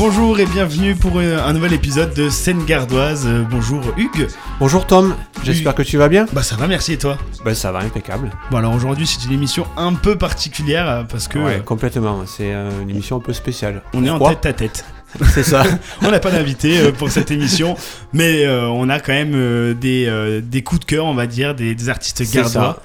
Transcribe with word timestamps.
Bonjour 0.00 0.40
et 0.40 0.46
bienvenue 0.46 0.94
pour 0.94 1.18
euh, 1.18 1.36
un 1.44 1.52
nouvel 1.52 1.74
épisode 1.74 2.14
de 2.14 2.30
Scène 2.30 2.64
Gardoise. 2.64 3.26
Euh, 3.26 3.42
bonjour 3.42 3.82
Hugues. 3.98 4.28
Bonjour 4.58 4.86
Tom, 4.86 5.14
j'espère 5.44 5.74
que 5.74 5.82
tu 5.82 5.98
vas 5.98 6.08
bien. 6.08 6.24
Bah 6.32 6.42
ça 6.42 6.56
va, 6.56 6.66
merci 6.66 6.94
et 6.94 6.96
toi? 6.96 7.18
Bah 7.44 7.54
ça 7.54 7.70
va, 7.70 7.80
impeccable. 7.80 8.30
Bon 8.50 8.56
alors 8.56 8.72
aujourd'hui 8.72 9.06
c'est 9.06 9.22
une 9.26 9.32
émission 9.32 9.66
un 9.76 9.92
peu 9.92 10.16
particulière 10.16 10.88
euh, 10.88 11.02
parce 11.02 11.28
que 11.28 11.38
Ouais, 11.38 11.60
complètement, 11.62 12.22
c'est 12.24 12.50
une 12.50 12.88
émission 12.88 13.16
un 13.16 13.20
peu 13.20 13.34
spéciale. 13.34 13.82
on 13.92 14.02
est 14.02 14.08
en 14.08 14.18
tête 14.18 14.46
à 14.46 14.54
tête. 14.54 14.86
C'est 15.34 15.42
ça. 15.42 15.64
On 16.02 16.10
n'a 16.10 16.20
pas 16.20 16.30
d'invité 16.30 16.92
pour 16.92 17.10
cette 17.10 17.30
émission, 17.32 17.76
mais 18.12 18.48
on 18.48 18.88
a 18.88 19.00
quand 19.00 19.12
même 19.12 19.74
des, 19.74 20.40
des 20.40 20.62
coups 20.62 20.82
de 20.82 20.84
cœur, 20.84 21.04
on 21.04 21.14
va 21.14 21.26
dire, 21.26 21.56
des, 21.56 21.74
des 21.74 21.88
artistes 21.88 22.22
gardois. 22.32 22.80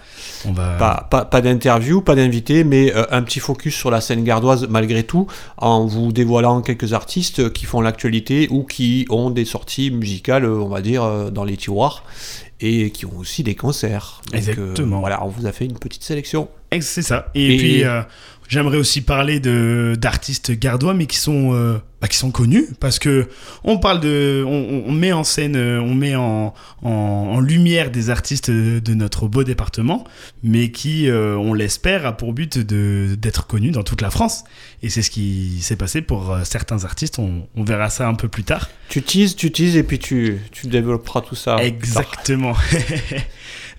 On 0.48 0.52
va... 0.54 0.76
Pas, 0.78 1.08
pas, 1.10 1.26
pas 1.26 1.42
d'interview, 1.42 2.02
pas 2.02 2.16
d'invité, 2.16 2.64
mais 2.64 2.94
euh, 2.96 3.06
un 3.12 3.22
petit 3.24 3.40
focus 3.40 3.76
sur 3.76 3.92
la 3.92 4.02
scène 4.02 4.24
gardoise 4.24 4.68
malgré 4.70 5.04
tout, 5.04 5.28
en 5.58 5.86
vous 5.86 6.12
dévoilant 6.12 6.62
quelques 6.62 6.94
artistes 6.94 7.52
qui 7.54 7.66
font 7.66 7.82
l'actualité 7.82 8.48
ou 8.52 8.64
qui 8.64 9.06
ont 9.10 9.30
des 9.30 9.46
sorties 9.46 9.92
musicales, 9.92 10.46
euh, 10.46 10.60
on 10.60 10.68
va 10.70 10.82
dire, 10.82 11.04
euh, 11.04 11.30
dans 11.30 11.44
les 11.44 11.58
tiroirs, 11.58 12.04
et 12.62 12.92
qui 12.92 13.06
ont 13.06 13.18
aussi 13.18 13.44
des 13.44 13.56
concerts. 13.56 14.22
Donc, 14.28 14.36
euh, 14.36 14.38
Exactement. 14.38 15.00
voilà, 15.00 15.24
on 15.26 15.28
vous 15.30 15.46
a 15.46 15.52
fait 15.52 15.66
une 15.66 15.78
petite 15.78 16.04
sélection. 16.04 16.48
C'est 16.82 17.02
ça. 17.02 17.28
Et, 17.36 17.54
Et- 17.54 17.58
puis, 17.58 17.84
euh, 17.86 18.02
j'aimerais 18.48 18.78
aussi 18.78 19.02
parler 19.02 19.40
de 19.40 19.96
d'artistes 20.00 20.52
gardois, 20.52 20.94
mais 20.94 21.06
qui 21.06 21.18
sont 21.18 21.54
euh, 21.54 21.78
bah, 22.02 22.08
qui 22.08 22.18
sont 22.18 22.32
connus 22.32 22.68
parce 22.80 23.00
que 23.00 23.28
on 23.64 23.78
parle 23.78 24.00
de, 24.00 24.44
on, 24.46 24.84
on 24.88 24.92
met 24.92 25.12
en 25.14 25.24
scène, 25.24 25.56
euh, 25.56 25.82
on 25.82 25.94
met 25.94 26.16
en, 26.16 26.54
en, 26.82 26.90
en 26.90 27.40
lumière 27.40 27.92
des 27.92 28.10
artistes 28.10 28.52
de, 28.52 28.94
notre 28.94 29.28
beau 29.28 29.44
département, 29.44 30.06
mais 30.44 30.72
qui, 30.72 31.10
euh, 31.10 31.36
on 31.38 31.54
l'espère, 31.54 32.06
a 32.06 32.16
pour 32.16 32.34
but 32.34 32.58
de 32.58 33.16
d'être 33.20 33.48
connus 33.48 33.72
dans 33.72 33.84
toute 33.84 34.02
la 34.02 34.10
France. 34.10 34.44
Et 34.84 34.90
c'est 34.90 35.02
ce 35.02 35.10
qui 35.12 35.60
s'est 35.62 35.76
passé 35.76 36.02
pour 36.02 36.38
certains 36.44 36.86
artistes. 36.86 37.20
On, 37.20 37.48
on 37.56 37.64
verra 37.64 37.90
ça 37.90 38.08
un 38.08 38.16
peu 38.16 38.28
plus 38.28 38.44
tard. 38.44 38.70
Tu 38.90 39.02
teases, 39.02 39.36
tu 39.36 39.52
teases, 39.52 39.76
et 39.76 39.84
puis 39.84 40.00
tu, 40.00 40.40
tu 40.52 40.68
développeras 40.68 41.22
tout 41.22 41.36
ça. 41.36 41.58
Exactement. 41.64 42.54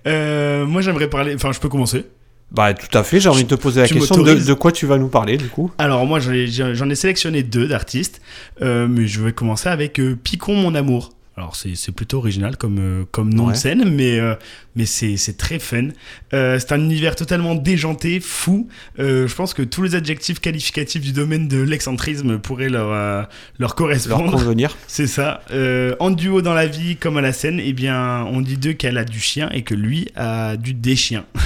Euh, 0.07 0.67
moi, 0.67 0.83
j'aimerais 0.83 1.11
parler. 1.11 1.35
Enfin, 1.35 1.53
je 1.53 1.61
peux 1.61 1.69
commencer. 1.69 2.05
Bah 2.53 2.75
tout 2.75 2.97
à 2.97 3.03
fait, 3.03 3.19
j'ai 3.19 3.29
envie 3.29 3.45
de 3.45 3.49
te 3.49 3.61
poser 3.61 3.81
la 3.81 3.89
Tu 3.89 3.95
question 3.95 4.23
de, 4.23 4.55
quoi 4.55 4.71
tu 4.71 4.87
vas 4.87 4.99
nous 4.99 5.09
parler 5.09 5.37
du 5.37 5.49
coup? 5.49 5.73
Alors 5.79 6.07
moi 6.07 6.21
j'en 6.21 6.33
ai, 6.33 6.47
j'en 6.47 6.89
ai 6.89 6.95
sélectionné 6.95 7.43
deux 7.43 7.67
d'artistes, 7.67 8.21
euh, 8.63 8.87
mais 8.89 9.07
je 9.07 9.21
vais 9.21 9.33
commencer 9.33 9.69
avec 9.69 9.99
euh, 9.99 10.17
Picon 10.23 10.55
mon 10.55 10.75
amour. 10.75 11.16
Alors 11.39 11.55
c'est 11.55 11.75
c'est 11.75 11.93
plutôt 11.93 12.17
original 12.19 12.57
comme, 12.57 12.79
euh, 12.79 13.05
comme 13.11 13.33
nom 13.35 13.47
Ouais. 13.49 13.53
de 13.53 13.59
scène, 13.59 13.91
mais, 13.91 14.19
euh, 14.19 14.35
mais 14.75 14.87
c'est 14.87 15.19
c'est 15.19 15.37
très 15.37 15.59
fun. 15.59 15.89
Euh, 16.33 16.59
c'est 16.59 16.73
un 16.73 16.81
univers 16.81 17.15
totalement 17.15 17.55
déjanté, 17.55 18.21
fou. 18.21 18.69
Euh, 18.99 19.29
je 19.29 19.35
pense 19.35 19.53
que 19.53 19.61
tous 19.63 19.83
les 19.83 19.95
adjectifs 19.95 20.41
qualificatifs 20.41 21.03
du 21.03 21.13
domaine 21.13 21.47
de 21.47 21.61
l'excentrisme 21.61 22.39
pourraient 22.39 22.71
leur, 22.71 22.91
euh, 22.91 23.21
leur 23.21 23.29
Leur 23.59 23.75
correspondre. 23.75 24.31
convenir. 24.33 24.79
C'est 24.87 25.07
ça. 25.07 25.43
Euh, 25.51 25.95
en 26.01 26.11
duo 26.11 26.41
dans 26.41 26.55
la 26.55 26.67
vie 26.67 26.97
comme 26.97 27.19
à 27.19 27.21
la 27.21 27.35
scène, 27.35 27.61
eh 27.63 27.75
bien, 27.75 28.25
on 28.33 28.41
dit 28.41 28.57
d'eux 28.57 28.73
qu'elle 28.73 28.97
a 28.97 29.05
du 29.05 29.21
chien 29.21 29.51
et 29.53 29.61
que 29.63 29.75
lui 29.75 30.09
a 30.17 30.57
du 30.57 30.73
déchien. 30.73 31.27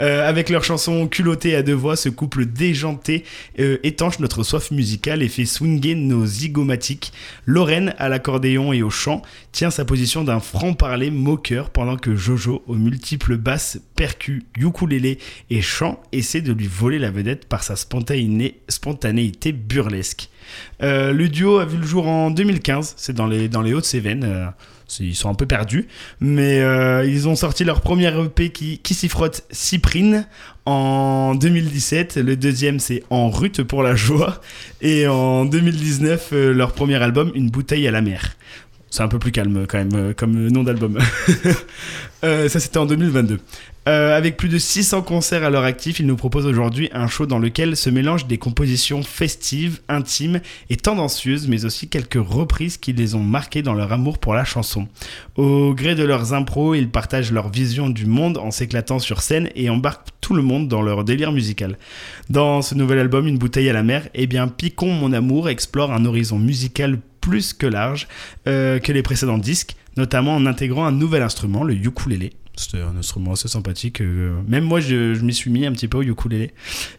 Euh, 0.00 0.26
avec 0.26 0.48
leur 0.48 0.64
chanson 0.64 1.06
Culottée 1.08 1.54
à 1.54 1.62
deux 1.62 1.74
voix, 1.74 1.94
ce 1.94 2.08
couple 2.08 2.46
déjanté 2.46 3.22
euh, 3.58 3.76
étanche 3.82 4.18
notre 4.18 4.42
soif 4.44 4.70
musicale 4.70 5.22
et 5.22 5.28
fait 5.28 5.44
swinger 5.44 5.94
nos 5.94 6.24
zygomatiques. 6.24 7.12
Lorraine, 7.44 7.94
à 7.98 8.08
l'accordéon 8.08 8.72
et 8.72 8.79
au 8.82 8.90
chant, 8.90 9.22
tient 9.52 9.70
sa 9.70 9.84
position 9.84 10.24
d'un 10.24 10.40
franc-parler 10.40 11.10
moqueur 11.10 11.70
pendant 11.70 11.96
que 11.96 12.14
Jojo, 12.16 12.62
aux 12.66 12.74
multiples 12.74 13.36
basses, 13.36 13.78
percus, 13.96 14.42
ukulélé 14.58 15.18
et 15.50 15.62
chant, 15.62 16.00
essaie 16.12 16.40
de 16.40 16.52
lui 16.52 16.66
voler 16.66 16.98
la 16.98 17.10
vedette 17.10 17.46
par 17.46 17.62
sa 17.62 17.74
spontané- 17.74 18.54
spontanéité 18.68 19.52
burlesque. 19.52 20.28
Euh, 20.82 21.12
le 21.12 21.28
duo 21.28 21.58
a 21.58 21.64
vu 21.64 21.76
le 21.78 21.86
jour 21.86 22.08
en 22.08 22.30
2015, 22.30 22.94
c'est 22.96 23.14
dans 23.14 23.26
les, 23.26 23.48
dans 23.48 23.62
les 23.62 23.72
Hauts-de-Cévennes. 23.74 24.24
euh, 24.24 24.46
ils 24.98 25.14
sont 25.14 25.28
un 25.28 25.34
peu 25.34 25.46
perdus, 25.46 25.86
mais 26.18 26.58
euh, 26.60 27.06
ils 27.06 27.28
ont 27.28 27.36
sorti 27.36 27.62
leur 27.62 27.80
premier 27.80 28.08
EP 28.24 28.50
qui, 28.50 28.78
qui 28.78 28.94
s'y 28.94 29.08
frotte 29.08 29.44
Cyprine 29.52 30.26
en 30.66 31.36
2017. 31.36 32.16
Le 32.16 32.34
deuxième, 32.36 32.80
c'est 32.80 33.04
En 33.08 33.30
rute 33.30 33.62
pour 33.62 33.84
la 33.84 33.94
joie. 33.94 34.40
Et 34.80 35.06
en 35.06 35.44
2019, 35.44 36.30
euh, 36.32 36.52
leur 36.52 36.72
premier 36.72 36.96
album, 36.96 37.30
Une 37.36 37.50
bouteille 37.50 37.86
à 37.86 37.92
la 37.92 38.02
mer. 38.02 38.36
C'est 38.90 39.04
un 39.04 39.08
peu 39.08 39.20
plus 39.20 39.30
calme 39.30 39.66
quand 39.68 39.78
même 39.78 39.94
euh, 39.94 40.12
comme 40.12 40.48
nom 40.48 40.64
d'album. 40.64 40.98
Euh, 42.22 42.50
ça, 42.50 42.60
c'était 42.60 42.76
en 42.76 42.84
2022. 42.84 43.40
Euh, 43.88 44.14
avec 44.14 44.36
plus 44.36 44.50
de 44.50 44.58
600 44.58 45.00
concerts 45.00 45.42
à 45.42 45.48
leur 45.48 45.64
actif, 45.64 46.00
ils 46.00 46.06
nous 46.06 46.16
proposent 46.16 46.44
aujourd'hui 46.44 46.90
un 46.92 47.06
show 47.06 47.24
dans 47.24 47.38
lequel 47.38 47.78
se 47.78 47.88
mélangent 47.88 48.26
des 48.26 48.36
compositions 48.36 49.02
festives, 49.02 49.80
intimes 49.88 50.40
et 50.68 50.76
tendancieuses, 50.76 51.48
mais 51.48 51.64
aussi 51.64 51.88
quelques 51.88 52.22
reprises 52.22 52.76
qui 52.76 52.92
les 52.92 53.14
ont 53.14 53.22
marqués 53.22 53.62
dans 53.62 53.72
leur 53.72 53.90
amour 53.90 54.18
pour 54.18 54.34
la 54.34 54.44
chanson. 54.44 54.86
Au 55.36 55.72
gré 55.72 55.94
de 55.94 56.04
leurs 56.04 56.34
impros, 56.34 56.74
ils 56.74 56.90
partagent 56.90 57.32
leur 57.32 57.48
vision 57.48 57.88
du 57.88 58.04
monde 58.04 58.36
en 58.36 58.50
s'éclatant 58.50 58.98
sur 58.98 59.22
scène 59.22 59.48
et 59.54 59.70
embarquent 59.70 60.08
tout 60.20 60.34
le 60.34 60.42
monde 60.42 60.68
dans 60.68 60.82
leur 60.82 61.04
délire 61.04 61.32
musical. 61.32 61.78
Dans 62.28 62.60
ce 62.60 62.74
nouvel 62.74 62.98
album, 62.98 63.26
Une 63.26 63.38
bouteille 63.38 63.70
à 63.70 63.72
la 63.72 63.82
mer, 63.82 64.08
eh 64.12 64.26
bien, 64.26 64.46
Picon 64.46 64.92
mon 64.92 65.14
amour 65.14 65.48
explore 65.48 65.90
un 65.90 66.04
horizon 66.04 66.38
musical 66.38 66.98
plus 67.20 67.52
que 67.52 67.66
large 67.66 68.08
euh, 68.46 68.78
que 68.78 68.92
les 68.92 69.02
précédents 69.02 69.38
disques, 69.38 69.76
notamment 69.96 70.34
en 70.34 70.46
intégrant 70.46 70.86
un 70.86 70.92
nouvel 70.92 71.22
instrument, 71.22 71.64
le 71.64 71.74
ukulélé. 71.74 72.32
C'était 72.56 72.82
un 72.82 72.96
instrument 72.96 73.32
assez 73.32 73.48
sympathique. 73.48 74.00
euh, 74.00 74.40
même 74.46 74.64
moi, 74.64 74.80
je, 74.80 75.18
m'y 75.22 75.32
suis 75.32 75.50
mis 75.50 75.64
un 75.66 75.72
petit 75.72 75.88
peu 75.88 75.98
au 75.98 76.02
ukulélé. 76.02 76.50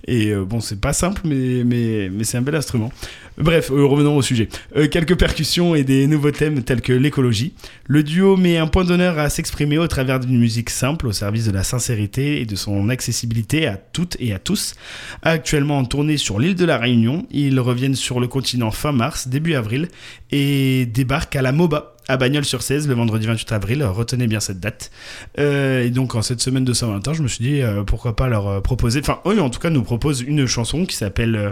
Et 0.07 0.31
euh, 0.31 0.43
bon, 0.43 0.59
c'est 0.59 0.79
pas 0.79 0.93
simple, 0.93 1.21
mais, 1.25 2.09
c'est 2.23 2.37
un 2.37 2.41
bel 2.41 2.55
instrument. 2.55 2.91
Bref, 3.37 3.69
euh, 3.71 3.85
revenons 3.85 4.17
au 4.17 4.21
sujet. 4.21 4.49
Quelques 4.91 5.17
percussions 5.17 5.75
et 5.75 5.83
des 5.83 6.07
nouveaux 6.07 6.31
thèmes 6.31 6.63
tels 6.63 6.81
que 6.81 6.93
l'écologie. 6.93 7.53
Le 7.85 8.03
duo 8.03 8.37
met 8.37 8.57
un 8.57 8.67
point 8.67 8.85
d'honneur 8.85 9.19
à 9.19 9.29
s'exprimer 9.29 9.77
au 9.77 9.87
travers 9.87 10.19
d'une 10.19 10.37
musique 10.37 10.69
simple 10.69 11.07
au 11.07 11.11
service 11.11 11.45
de 11.45 11.51
la 11.51 11.63
sincérité 11.63 12.41
et 12.41 12.45
de 12.45 12.55
son 12.55 12.89
accessibilité 12.89 13.67
à 13.67 13.77
toutes 13.77 14.17
et 14.19 14.33
à 14.33 14.39
tous. 14.39 14.75
Actuellement 15.21 15.77
en 15.77 15.85
tournée 15.85 16.17
sur 16.17 16.39
l'île 16.39 16.55
de 16.55 16.65
la 16.65 16.77
Réunion, 16.77 17.27
ils 17.31 17.59
reviennent 17.59 17.95
sur 17.95 18.19
le 18.19 18.27
continent 18.27 18.71
fin 18.71 18.91
mars, 18.91 19.27
début 19.27 19.55
avril 19.55 19.89
et 20.31 20.85
débarquent 20.85 21.35
à 21.35 21.41
la 21.41 21.51
MOBA 21.51 21.90
à 22.07 22.17
Bagnols-sur-Cèze 22.17 22.87
le 22.87 22.93
vendredi 22.93 23.27
28 23.27 23.51
avril. 23.51 23.83
Retenez 23.83 24.27
bien 24.27 24.39
cette 24.39 24.59
date. 24.59 24.91
Euh, 25.39 25.83
et 25.83 25.89
donc 25.89 26.15
en 26.15 26.21
cette 26.21 26.41
semaine 26.41 26.65
de 26.65 26.73
Saint-Valentin, 26.73 27.13
je 27.13 27.21
me 27.23 27.27
suis 27.27 27.43
dit 27.43 27.61
euh, 27.61 27.83
pourquoi 27.83 28.15
pas 28.15 28.27
leur 28.27 28.47
euh, 28.47 28.61
proposer, 28.61 28.99
enfin 29.01 29.19
eux 29.25 29.41
en 29.41 29.49
tout 29.49 29.59
cas 29.59 29.69
nous 29.69 29.83
proposent 29.83 30.21
une 30.21 30.45
chanson 30.45 30.85
qui 30.85 30.95
s'appelle 30.95 31.35
euh, 31.35 31.51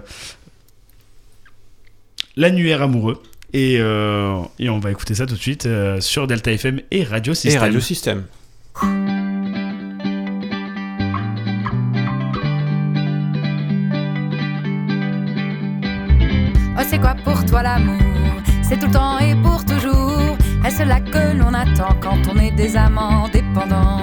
L'annuaire 2.35 2.81
amoureux. 2.81 3.21
Et, 3.51 3.77
euh, 3.79 4.39
et 4.59 4.69
on 4.69 4.79
va 4.79 4.91
écouter 4.91 5.15
ça 5.15 5.25
tout 5.25 5.33
de 5.33 5.39
suite 5.39 5.65
euh, 5.65 5.99
sur 5.99 6.27
Delta 6.27 6.51
FM 6.51 6.81
et 6.91 7.03
Radio 7.03 7.33
Et 7.33 7.35
System. 7.35 7.61
Radio 7.61 7.79
System. 7.79 8.23
Oh, 16.77 16.81
c'est 16.87 16.99
quoi 16.99 17.15
pour 17.23 17.43
toi 17.45 17.63
l'amour? 17.63 17.97
C'est 18.61 18.77
tout 18.79 18.85
le 18.85 18.93
temps 18.93 19.17
et 19.19 19.35
pour 19.41 19.65
toujours. 19.65 19.78
Est-ce 20.65 20.83
là 20.83 20.99
que 20.99 21.37
l'on 21.37 21.53
attend 21.53 21.95
quand 22.01 22.27
on 22.31 22.37
est 22.37 22.51
des 22.51 22.75
amants 22.75 23.27
dépendants? 23.31 24.01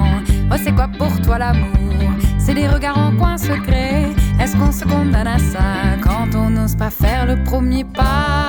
Oh, 0.50 0.56
c'est 0.62 0.74
quoi 0.74 0.88
pour 0.88 1.20
toi 1.22 1.38
l'amour? 1.38 2.12
C'est 2.38 2.54
des 2.54 2.68
regards 2.68 2.98
en 2.98 3.12
coin 3.16 3.36
secret. 3.36 4.06
Est-ce 4.40 4.56
qu'on 4.56 4.72
se 4.72 4.84
condamne 4.84 5.26
à 5.26 5.38
ça 5.38 5.96
quand 6.02 6.34
on 6.34 6.50
n'ose 6.50 6.76
pas 6.76 6.90
faire 6.90 7.26
le 7.26 7.42
premier 7.44 7.84
pas? 7.84 8.48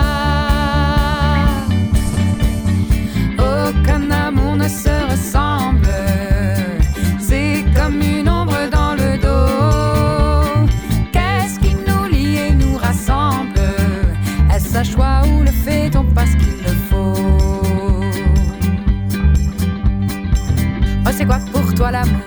Aucun 3.38 4.10
amour 4.12 4.56
ne 4.56 4.68
se 4.68 4.97
c'est 21.18 21.26
quoi 21.26 21.40
pour 21.52 21.74
toi 21.74 21.90
l'amour? 21.90 22.22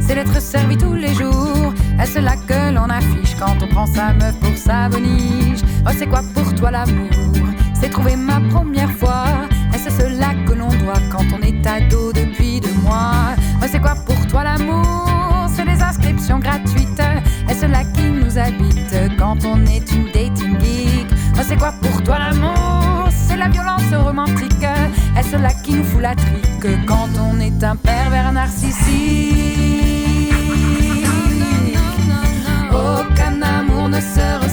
C'est 0.00 0.14
d'être 0.14 0.40
servi 0.40 0.78
tous 0.78 0.94
les 0.94 1.12
jours. 1.12 1.74
Est-ce 2.00 2.18
là 2.20 2.36
que 2.36 2.72
l'on 2.72 2.88
affiche 2.88 3.36
quand 3.38 3.56
on 3.62 3.68
prend 3.68 3.86
sa 3.86 4.14
meuf 4.14 4.34
pour 4.40 4.56
sa 4.56 4.88
boniche? 4.88 5.60
Oh, 5.86 5.90
c'est 5.96 6.06
quoi 6.06 6.22
pour 6.34 6.54
toi 6.54 6.70
l'amour? 6.70 7.10
C'est 7.78 7.90
trouver 7.90 8.16
ma 8.16 8.40
première 8.48 8.90
fois. 8.92 9.26
Est-ce 9.74 9.90
cela 9.90 10.32
que 10.46 10.54
l'on 10.54 10.68
doit 10.68 11.02
quand 11.12 11.24
on 11.34 11.42
est 11.42 11.66
ado 11.66 12.12
depuis 12.12 12.60
deux 12.60 12.72
mois? 12.82 13.34
Oh, 13.62 13.66
c'est 13.70 13.80
quoi 13.80 13.94
pour 14.06 14.26
toi 14.26 14.44
l'amour? 14.44 15.06
C'est 15.54 15.66
des 15.66 15.82
inscriptions 15.82 16.38
gratuites. 16.38 17.02
Est-ce 17.48 17.66
là 17.66 17.84
qui 17.84 18.04
nous 18.04 18.38
habite 18.38 19.18
quand 19.18 19.44
on 19.44 19.66
est 19.66 19.92
une 19.92 20.06
dating 20.06 20.58
geek? 20.60 21.08
Oh, 21.36 21.42
c'est 21.46 21.58
quoi 21.58 21.72
pour 21.72 22.02
toi 22.02 22.18
l'amour? 22.18 23.08
C'est 23.10 23.36
la 23.36 23.48
violence 23.48 23.92
romantique. 23.92 24.53
Là 25.32 25.52
qui 25.64 25.72
nous 25.74 25.84
fout 25.84 26.00
la 26.00 26.14
trique. 26.14 26.86
Quand 26.86 27.08
on 27.18 27.40
est 27.40 27.64
un 27.64 27.76
pervers 27.76 28.32
narcissique 28.32 29.34
Aucun 32.70 33.42
amour 33.42 33.88
ne 33.88 34.00
se 34.00 34.43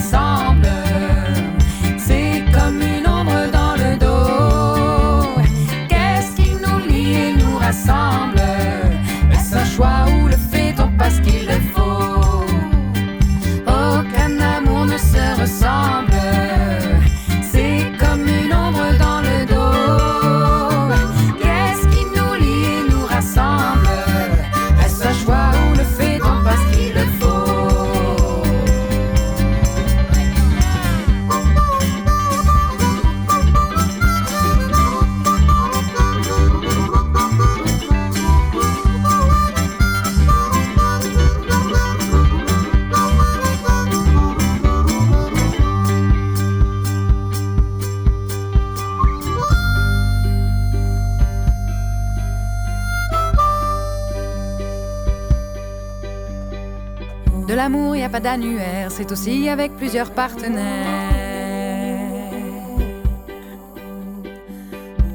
l'amour, 57.56 57.96
y 57.96 58.04
a 58.04 58.10
pas 58.10 58.20
d'annuaire, 58.20 58.92
c'est 58.92 59.12
aussi 59.12 59.50
avec 59.50 59.76
plusieurs 59.76 60.12
partenaires. 60.12 61.22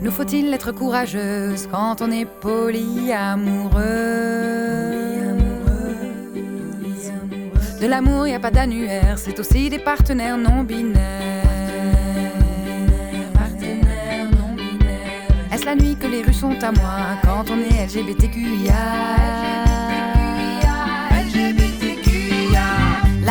Nous 0.02 0.10
faut-il 0.10 0.52
être 0.52 0.72
courageuse 0.72 1.66
quand 1.70 2.02
on 2.02 2.10
est 2.10 2.26
polyamoureux 2.26 3.80
De 7.80 7.86
l'amour, 7.86 8.26
y 8.28 8.34
a 8.34 8.38
pas 8.38 8.50
d'annuaire, 8.50 9.18
c'est 9.18 9.38
aussi 9.40 9.68
des. 9.70 9.78
Partenaires 9.78 10.36
non 10.36 10.62
binaires. 10.62 11.44
Est-ce 15.52 15.64
la 15.64 15.74
nuit 15.74 15.96
que 15.96 16.06
les 16.06 16.22
rues 16.22 16.34
sont 16.34 16.62
à 16.62 16.70
moi 16.72 17.16
quand 17.24 17.44
on 17.50 17.58
est 17.58 17.86
LGBTQIA 17.86 18.74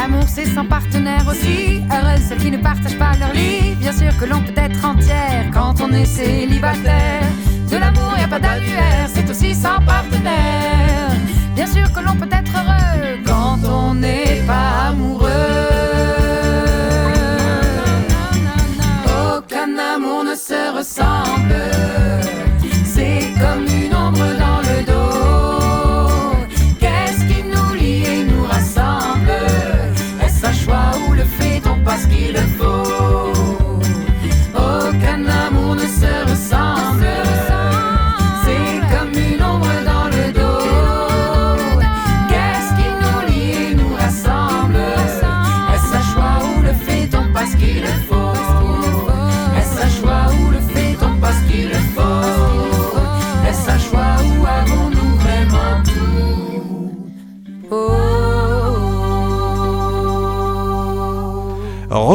L'amour 0.07 0.25
c'est 0.27 0.45
sans 0.45 0.65
partenaire 0.65 1.25
aussi. 1.27 1.81
Heureuse 1.91 2.21
celles 2.27 2.37
qui 2.37 2.51
ne 2.51 2.57
partagent 2.57 2.99
pas 2.99 3.13
leur 3.19 3.33
lit. 3.33 3.73
Bien 3.79 3.91
sûr 3.91 4.15
que 4.19 4.25
l'on 4.25 4.39
peut 4.39 4.53
être 4.55 4.85
entière 4.85 5.45
quand 5.51 5.81
on 5.81 5.91
est 5.93 6.05
célibataire. 6.05 7.23
De 7.71 7.77
l'amour 7.77 8.13
y 8.15 8.21
a 8.21 8.27
pas 8.27 8.39
d'annuaire, 8.39 9.09
c'est 9.11 9.27
aussi 9.27 9.55
sans 9.55 9.81
partenaire. 9.83 11.09
Bien 11.55 11.65
sûr 11.65 11.91
que 11.91 12.01
l'on 12.01 12.15
peut 12.17 12.29
être 12.31 12.51
heureux 12.55 13.17
quand 13.25 13.57
on 13.67 13.95
n'est 13.95 14.43
pas 14.45 14.89
amoureux. 14.89 15.29
Aucun 19.35 19.75
amour 19.95 20.23
ne 20.23 20.35
se 20.35 20.77
ressemble. 20.77 21.74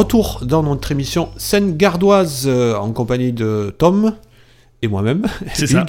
Retour 0.05 0.39
dans 0.43 0.63
notre 0.63 0.91
émission 0.91 1.29
Scène 1.37 1.77
gardoise 1.77 2.45
euh, 2.47 2.75
en 2.75 2.91
compagnie 2.91 3.33
de 3.33 3.71
Tom 3.77 4.15
et 4.81 4.87
moi-même, 4.87 5.27
C'est 5.53 5.67
ça. 5.67 5.85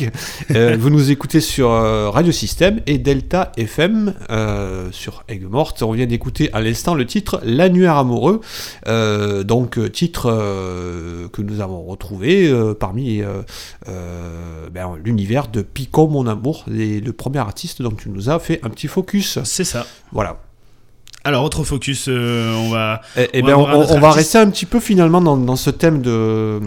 Euh, 0.50 0.76
vous 0.78 0.90
nous 0.90 1.10
écoutez 1.10 1.40
sur 1.40 1.70
euh, 1.70 2.10
Radio 2.10 2.30
Système 2.30 2.80
et 2.86 2.98
Delta 2.98 3.52
FM 3.56 4.12
euh, 4.28 4.88
sur 4.92 5.24
Aigues 5.28 5.48
Morte. 5.48 5.82
On 5.82 5.92
vient 5.92 6.04
d'écouter 6.04 6.50
à 6.52 6.60
l'instant 6.60 6.94
le 6.94 7.06
titre 7.06 7.40
L'annuaire 7.42 7.96
amoureux, 7.96 8.42
donc 9.46 9.80
titre 9.92 10.24
que 11.32 11.40
nous 11.40 11.60
avons 11.62 11.82
retrouvé 11.84 12.52
parmi 12.78 13.22
ben, 13.86 14.90
l'univers 15.02 15.48
de 15.48 15.62
Pico 15.62 16.06
mon 16.06 16.26
amour, 16.26 16.64
les- 16.66 17.00
le 17.00 17.12
premier 17.14 17.38
artiste 17.38 17.80
dont 17.80 17.92
tu 17.92 18.10
nous 18.10 18.28
as 18.28 18.38
fait 18.40 18.60
un 18.62 18.68
petit 18.68 18.88
focus. 18.88 19.38
C'est 19.44 19.64
ça. 19.64 19.86
Voilà. 20.12 20.38
Alors, 21.24 21.44
autre 21.44 21.62
focus, 21.62 22.06
euh, 22.08 22.54
on 22.56 22.70
va. 22.70 23.00
Eh, 23.16 23.28
eh 23.32 23.42
On 23.42 23.46
ben, 23.46 23.52
va 23.52 23.58
on, 23.58 23.78
notre 23.78 23.94
on 23.94 24.00
va 24.00 24.10
rester 24.10 24.38
un 24.38 24.50
petit 24.50 24.66
peu 24.66 24.80
finalement 24.80 25.20
dans, 25.20 25.36
dans 25.36 25.56
ce 25.56 25.70
thème 25.70 26.02
de, 26.02 26.10
euh, 26.10 26.60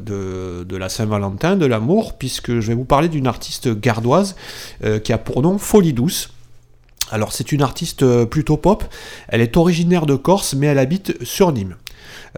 de, 0.00 0.64
de 0.64 0.76
la 0.76 0.88
Saint-Valentin, 0.88 1.56
de 1.56 1.64
l'amour, 1.64 2.18
puisque 2.18 2.60
je 2.60 2.68
vais 2.68 2.74
vous 2.74 2.84
parler 2.84 3.08
d'une 3.08 3.26
artiste 3.26 3.68
gardoise 3.68 4.36
euh, 4.84 4.98
qui 4.98 5.12
a 5.12 5.18
pour 5.18 5.40
nom 5.40 5.58
Folie 5.58 5.94
Douce. 5.94 6.30
Alors 7.12 7.32
c'est 7.32 7.52
une 7.52 7.62
artiste 7.62 8.24
plutôt 8.24 8.56
pop, 8.56 8.82
elle 9.28 9.40
est 9.40 9.56
originaire 9.56 10.06
de 10.06 10.16
Corse 10.16 10.54
mais 10.54 10.66
elle 10.66 10.80
habite 10.80 11.22
sur 11.24 11.52
Nîmes. 11.52 11.76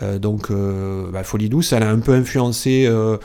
Euh, 0.02 0.18
donc 0.18 0.50
euh, 0.50 1.10
bah, 1.12 1.22
Folie 1.24 1.48
Douce, 1.48 1.72
elle 1.72 1.82
a 1.82 1.90
un 1.90 1.98
peu 1.98 2.12
influencé 2.14 2.86
euh, 2.86 3.16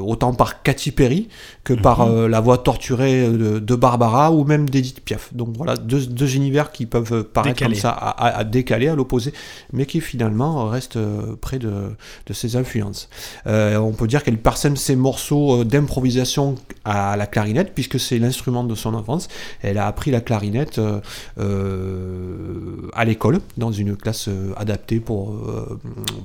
autant 0.00 0.32
par 0.34 0.62
Katy 0.62 0.90
Perry 0.92 1.28
que 1.64 1.74
par 1.74 2.06
Mhm. 2.06 2.14
euh, 2.14 2.28
la 2.28 2.40
voix 2.40 2.58
torturée 2.58 3.28
de, 3.28 3.58
de 3.58 3.74
Barbara 3.74 4.32
ou 4.32 4.44
même 4.44 4.68
d'Edith 4.68 5.00
Piaf. 5.04 5.32
Donc 5.34 5.56
voilà, 5.56 5.76
deux, 5.76 6.06
deux 6.06 6.34
univers 6.36 6.72
qui 6.72 6.86
peuvent 6.86 7.22
paraître 7.24 7.62
comme 7.62 7.74
ça, 7.74 7.90
à, 7.90 8.10
à- 8.26 8.38
à 8.38 8.44
décaler, 8.44 8.88
à 8.88 8.94
l'opposé, 8.94 9.32
mais 9.72 9.86
qui 9.86 10.00
finalement 10.00 10.66
restent 10.68 10.98
près 11.40 11.58
de, 11.58 11.70
de 12.26 12.32
ses 12.32 12.56
influences. 12.56 13.08
On 13.46 13.92
peut 13.92 14.06
dire 14.06 14.22
qu'elle 14.24 14.38
parsème 14.38 14.76
ses 14.76 14.96
morceaux 14.96 15.64
d'improvisation 15.64 16.56
à 16.84 17.16
la 17.16 17.26
clarinette, 17.26 17.72
puisque 17.74 17.98
c'est 18.00 18.18
l'instrument 18.18 18.64
de 18.64 18.74
son 18.74 18.94
enfance. 18.94 19.28
Elle 19.62 19.78
a 19.78 19.86
appris 19.86 20.10
la 20.10 20.20
clarinette 20.20 20.80
euh, 21.38 22.88
à 22.94 23.04
l'école, 23.04 23.40
dans 23.56 23.72
une 23.72 23.96
classe 23.96 24.28
adaptée 24.56 25.00
pour, 25.00 25.34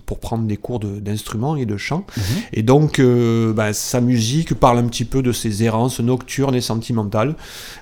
pour 0.06 0.20
prendre 0.20 0.46
des 0.46 0.58
cours 0.58 0.80
de- 0.80 1.00
d'instruments 1.00 1.56
et 1.56 1.66
de 1.66 1.78
chant. 1.78 2.06
Et 2.54 2.64
donc, 2.64 3.00
euh, 3.00 3.54
bah, 3.54 3.74
sa 3.74 4.02
musique 4.02 4.54
parle 4.54 4.80
un 4.80 4.88
petit 4.88 5.06
peu 5.06 5.22
de 5.22 5.32
ses 5.32 5.64
errances 5.64 6.00
nocturnes 6.00 6.56
et 6.56 6.62
sentimentales. 6.62 7.36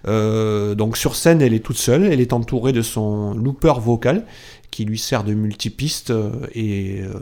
Euh, 0.07 0.75
donc, 0.75 0.97
sur 0.97 1.15
scène, 1.15 1.41
elle 1.41 1.53
est 1.53 1.63
toute 1.65 1.77
seule. 1.77 2.03
Elle 2.05 2.21
est 2.21 2.33
entourée 2.33 2.71
de 2.73 2.81
son 2.81 3.33
looper 3.33 3.73
vocal 3.79 4.25
qui 4.71 4.85
lui 4.85 4.97
sert 4.97 5.23
de 5.23 5.33
multipiste 5.33 6.11
euh, 6.11 6.31
et 6.55 7.01
euh, 7.01 7.19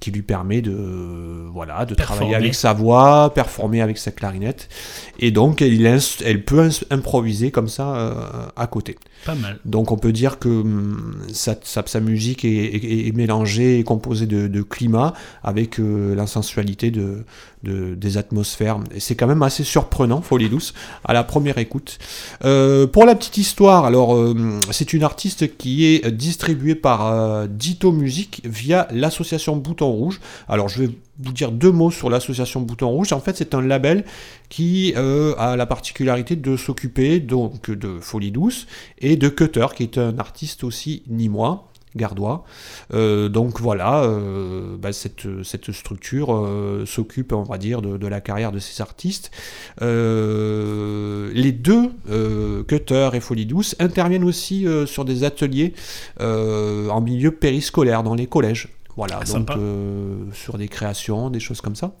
qui 0.00 0.10
lui 0.10 0.22
permet 0.22 0.62
de, 0.62 0.72
euh, 0.76 1.46
voilà, 1.52 1.84
de 1.86 1.94
Performer. 1.94 2.18
travailler 2.18 2.34
avec 2.34 2.54
sa 2.56 2.72
voix, 2.72 3.32
performer 3.32 3.80
avec 3.82 3.98
sa 3.98 4.10
clarinette. 4.10 4.68
Et 5.20 5.30
donc, 5.30 5.62
elle, 5.62 6.44
peut 6.44 6.68
improviser 6.90 7.52
comme 7.52 7.68
ça 7.68 7.94
euh, 7.94 8.14
à 8.56 8.66
côté. 8.66 8.96
Donc 9.64 9.92
on 9.92 9.96
peut 9.96 10.12
dire 10.12 10.38
que 10.38 10.48
hum, 10.48 11.16
sa, 11.32 12.00
musique 12.00 12.44
est, 12.44 12.48
est- 12.48 13.08
est 13.08 13.12
mélangée 13.16 13.78
et 13.78 13.84
composée 13.84 14.26
de, 14.26 14.62
climat 14.62 15.14
avec 15.42 15.78
euh, 15.80 16.14
la 16.14 16.26
sensualité 16.26 16.90
de, 16.90 17.24
de- 17.62 17.94
des 17.94 18.16
atmosphères. 18.16 18.78
Et 18.94 19.00
c'est 19.00 19.14
quand 19.14 19.26
même 19.26 19.42
assez 19.42 19.64
surprenant, 19.64 20.22
Folie 20.22 20.48
Douce, 20.48 20.74
à 21.04 21.12
la 21.12 21.24
première 21.24 21.58
écoute. 21.58 21.98
Euh, 22.44 22.86
pour 22.86 23.04
la 23.04 23.14
petite 23.14 23.38
histoire, 23.38 23.84
alors 23.84 24.14
euh, 24.16 24.34
c'est 24.70 24.92
une 24.92 25.02
artiste 25.04 25.56
qui 25.56 25.84
est 25.86 26.10
distribuée 26.10 26.74
par 26.74 27.46
Dito 27.48 27.92
Music 27.92 28.40
via 28.44 28.88
l'association 28.92 29.56
Bouton 29.56 29.90
Rouge. 29.90 30.20
Alors 30.48 30.68
je 30.68 30.82
vais 30.82 30.90
vous 31.18 31.32
dire 31.32 31.52
deux 31.52 31.70
mots 31.70 31.90
sur 31.90 32.10
l'association 32.10 32.60
Bouton 32.60 32.88
Rouge. 32.88 33.12
En 33.12 33.20
fait, 33.20 33.36
c'est 33.36 33.54
un 33.54 33.62
label 33.62 34.04
qui 34.48 34.94
euh, 34.96 35.34
a 35.38 35.56
la 35.56 35.66
particularité 35.66 36.36
de 36.36 36.56
s'occuper 36.56 37.20
donc 37.20 37.70
de 37.70 37.98
Folie 38.00 38.30
Douce 38.30 38.66
et 38.98 39.16
de 39.16 39.28
Cutter, 39.28 39.66
qui 39.74 39.82
est 39.82 39.98
un 39.98 40.18
artiste 40.18 40.64
aussi 40.64 41.02
nîmois. 41.08 41.68
Gardois. 41.94 42.44
Euh, 42.94 43.28
donc 43.28 43.60
voilà, 43.60 44.04
euh, 44.04 44.78
bah, 44.78 44.94
cette, 44.94 45.72
structure 45.72 46.48
s'occupe, 46.86 47.34
on 47.34 47.42
va 47.42 47.58
dire, 47.58 47.82
de, 47.82 48.06
la 48.06 48.22
carrière 48.22 48.50
de 48.50 48.58
ces 48.58 48.80
artistes. 48.80 49.30
Les 49.82 51.52
deux, 51.52 51.90
Cutter 52.66 53.10
et 53.12 53.20
Folie 53.20 53.44
Douce, 53.44 53.76
interviennent 53.78 54.24
aussi 54.24 54.66
sur 54.86 55.04
des 55.04 55.22
ateliers 55.22 55.74
en 56.18 57.00
milieu 57.02 57.30
périscolaire, 57.30 58.02
dans 58.02 58.14
les 58.14 58.26
collèges. 58.26 58.70
Voilà, 58.96 59.20
Ah, 59.22 59.24
donc 59.38 59.50
euh, 59.56 60.16
sur 60.34 60.58
des 60.58 60.68
créations, 60.68 61.30
des 61.30 61.40
choses 61.40 61.60
comme 61.60 61.76
ça. 61.76 61.94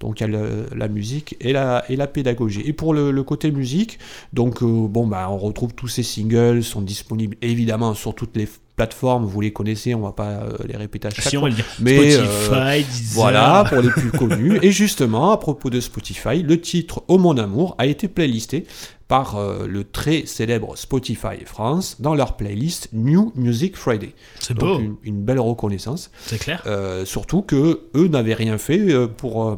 Donc 0.00 0.20
il 0.20 0.22
y 0.22 0.24
a 0.24 0.28
le- 0.28 0.66
la 0.76 0.88
musique 0.88 1.36
et 1.40 1.52
la, 1.52 1.84
et 1.88 1.96
la 1.96 2.06
pédagogie. 2.08 2.62
Et 2.64 2.72
pour 2.72 2.94
le, 2.94 3.10
le 3.12 3.22
côté 3.22 3.50
musique, 3.52 3.98
donc 4.32 4.62
euh, 4.62 4.66
bon 4.88 5.06
bah 5.06 5.28
on 5.30 5.38
retrouve 5.38 5.72
tous 5.74 5.88
ces 5.88 6.02
singles, 6.02 6.62
sont 6.64 6.82
disponibles 6.82 7.36
évidemment 7.42 7.94
sur 7.94 8.14
toutes 8.14 8.36
les 8.36 8.48
plateformes, 8.74 9.24
vous 9.24 9.40
les 9.40 9.52
connaissez, 9.52 9.94
on 9.94 10.00
va 10.00 10.12
pas 10.12 10.30
euh, 10.30 10.56
les 10.66 10.76
répéter 10.76 11.06
à 11.08 11.10
chaque 11.10 11.26
Si 11.26 11.36
fois. 11.36 11.48
Mais, 11.78 12.10
Spotify, 12.10 12.82
Deezer. 12.84 13.14
Voilà, 13.14 13.64
pour 13.68 13.80
les 13.82 13.90
plus 13.90 14.10
connus. 14.10 14.58
Et 14.62 14.72
justement, 14.72 15.30
à 15.30 15.36
propos 15.36 15.70
de 15.70 15.78
Spotify, 15.78 16.42
le 16.42 16.60
titre 16.60 17.02
Oh 17.08 17.18
mon 17.18 17.36
amour 17.36 17.74
a 17.78 17.86
été 17.86 18.08
playlisté 18.08 18.64
par 19.12 19.36
euh, 19.36 19.66
le 19.66 19.84
très 19.84 20.24
célèbre 20.24 20.74
Spotify 20.78 21.44
France 21.44 22.00
dans 22.00 22.14
leur 22.14 22.34
playlist 22.38 22.88
New 22.94 23.30
Music 23.34 23.76
Friday. 23.76 24.14
C'est 24.40 24.54
beau, 24.54 24.78
une, 24.78 24.96
une 25.02 25.22
belle 25.22 25.38
reconnaissance. 25.38 26.10
c'est 26.24 26.38
clair. 26.38 26.62
Euh, 26.64 27.04
surtout 27.04 27.42
que 27.42 27.82
eux 27.94 28.08
n'avaient 28.08 28.32
rien 28.32 28.56
fait 28.56 28.78
euh, 28.90 29.06
pour 29.06 29.54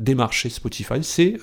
démarcher 0.00 0.48
Spotify. 0.48 1.02
C'est 1.04 1.36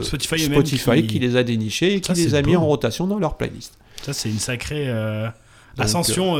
Spotify 0.00 1.02
qui- 1.02 1.06
qui... 1.08 1.18
les 1.18 1.34
a 1.34 1.42
dénichés 1.42 1.94
et 1.94 2.00
qui 2.00 2.14
Ça, 2.14 2.22
les 2.22 2.34
a 2.36 2.42
mis 2.42 2.54
en 2.54 2.64
rotation 2.64 3.08
dans 3.08 3.18
leur 3.18 3.36
playlist. 3.36 3.76
Ça, 4.02 4.12
c'est 4.12 4.28
une 4.30 4.38
sacrée 4.38 4.86
Donc, 4.86 5.32
ascension. 5.84 6.36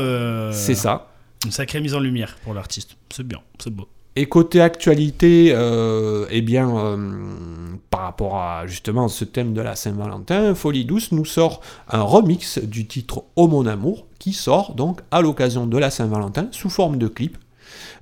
C'est 0.53 0.75
ça. 0.75 1.09
Une 1.43 1.51
sacrée 1.51 1.81
mise 1.81 1.93
en 1.93 1.99
lumière 1.99 2.37
pour 2.45 2.53
l'artiste. 2.53 2.95
C'est 3.13 3.27
bien, 3.27 3.39
c'est 3.61 3.73
beau. 3.73 3.89
Et 4.17 4.25
côté 4.25 4.59
actualité, 4.59 5.53
euh, 5.55 6.25
eh 6.29 6.41
bien, 6.41 6.75
euh, 6.75 6.97
par 7.89 8.01
rapport 8.01 8.35
à 8.41 8.67
justement 8.67 9.07
ce 9.07 9.23
thème 9.23 9.53
de 9.53 9.61
la 9.61 9.77
Saint-Valentin, 9.77 10.53
Folie 10.53 10.83
Douce 10.83 11.13
nous 11.13 11.23
sort 11.23 11.61
un 11.89 12.01
remix 12.01 12.59
du 12.59 12.85
titre 12.87 13.23
Oh 13.37 13.47
mon 13.47 13.65
amour, 13.65 14.07
qui 14.19 14.33
sort 14.33 14.75
donc 14.75 14.99
à 15.11 15.21
l'occasion 15.21 15.65
de 15.65 15.77
la 15.77 15.89
Saint-Valentin 15.89 16.49
sous 16.51 16.69
forme 16.69 16.97
de 16.97 17.07
clip. 17.07 17.37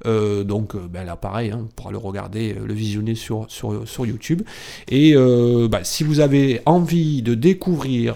Euh, 0.08 0.44
donc 0.44 0.76
ben 0.76 1.06
là 1.06 1.16
pareil, 1.16 1.52
hein, 1.52 1.60
on 1.62 1.68
pourra 1.68 1.92
le 1.92 2.00
regarder, 2.00 2.54
le 2.56 2.74
visionner 2.74 3.14
sur, 3.14 3.46
YouTube. 4.00 4.42
Et 4.88 5.14
bah, 5.70 5.84
si 5.84 6.04
vous 6.04 6.22
avez 6.22 6.62
envie 6.66 7.22
de 7.22 7.36
découvrir 7.36 8.16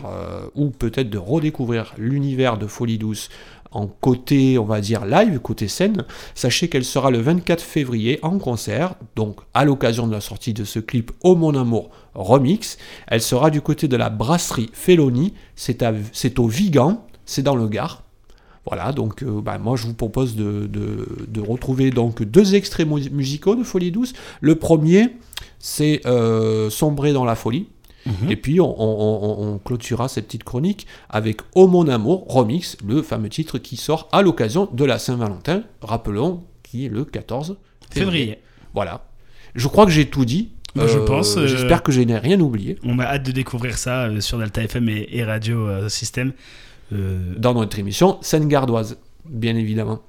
ou 0.55 0.71
peut-être 0.71 1.11
de 1.11 1.19
redécouvrir 1.19 1.93
l'univers 1.99 2.57
de 2.57 2.65
Folie 2.65 2.97
Douce 2.97 3.29
en 3.73 3.87
côté, 3.87 4.57
on 4.57 4.65
va 4.65 4.81
dire 4.81 5.05
live, 5.05 5.39
côté 5.39 5.67
scène, 5.67 6.05
sachez 6.35 6.69
qu'elle 6.69 6.85
sera 6.85 7.11
le 7.11 7.19
24 7.19 7.61
février 7.61 8.19
en 8.21 8.37
concert, 8.37 8.95
donc 9.15 9.37
à 9.53 9.65
l'occasion 9.65 10.07
de 10.07 10.13
la 10.13 10.21
sortie 10.21 10.53
de 10.53 10.63
ce 10.63 10.79
clip 10.79 11.11
Oh 11.23 11.35
mon 11.35 11.55
amour 11.55 11.89
remix. 12.13 12.77
Elle 13.07 13.21
sera 13.21 13.49
du 13.49 13.61
côté 13.61 13.87
de 13.87 13.97
la 13.97 14.09
brasserie 14.09 14.69
Feloni, 14.73 15.33
c'est 15.55 16.39
au 16.39 16.47
Vigan, 16.47 17.05
c'est 17.25 17.43
dans 17.43 17.55
le 17.55 17.67
Gard. 17.67 18.03
Voilà, 18.65 18.93
donc 18.93 19.23
euh, 19.23 19.41
bah, 19.41 19.57
moi 19.57 19.75
je 19.75 19.87
vous 19.87 19.93
propose 19.93 20.35
de, 20.35 20.69
retrouver 21.41 21.91
donc 21.91 22.23
deux 22.23 22.55
extraits 22.55 22.87
musicaux 22.87 23.55
de 23.55 23.63
Folie 23.63 23.91
Douce. 23.91 24.13
Le 24.39 24.55
premier, 24.55 25.17
c'est 25.59 26.01
euh, 26.05 26.69
Sombrer 26.69 27.11
dans 27.11 27.25
la 27.25 27.35
folie. 27.35 27.67
Mhm. 28.05 28.31
Et 28.31 28.35
puis 28.35 28.59
on, 28.59 29.59
clôturera 29.63 30.07
cette 30.07 30.25
petite 30.25 30.43
chronique 30.43 30.87
avec 31.09 31.41
Oh 31.55 31.67
mon 31.67 31.87
amour 31.87 32.25
remix, 32.27 32.77
le 32.85 33.01
fameux 33.01 33.29
titre 33.29 33.57
qui 33.57 33.77
sort 33.77 34.09
à 34.11 34.21
l'occasion 34.21 34.69
de 34.71 34.85
la 34.85 34.99
Saint-Valentin, 34.99 35.63
rappelons, 35.81 36.43
qui 36.63 36.85
est 36.85 36.89
le 36.89 37.05
14 37.05 37.57
février. 37.91 38.39
Voilà. 38.73 39.05
Je 39.55 39.67
crois 39.67 39.85
que 39.85 39.91
j'ai 39.91 40.09
tout 40.09 40.25
dit. 40.25 40.51
je 40.75 40.81
euh, 40.81 41.05
pense. 41.05 41.37
Euh, 41.37 41.47
j'espère 41.47 41.83
que 41.83 41.91
je 41.91 42.01
n'ai 42.01 42.17
rien 42.17 42.39
oublié. 42.39 42.77
On 42.83 42.99
a 42.99 43.05
hâte 43.05 43.23
de 43.23 43.31
découvrir 43.31 43.77
ça 43.77 44.05
euh, 44.05 44.19
sur 44.19 44.39
Delta 44.39 44.63
FM 44.63 44.89
et, 44.89 45.23
Radio 45.23 45.89
System. 45.89 46.33
Dans 46.91 47.55
notre 47.55 47.79
émission 47.79 48.19
Seine-Gardoise, 48.21 48.99
bien 49.25 49.55
évidemment. 49.55 50.01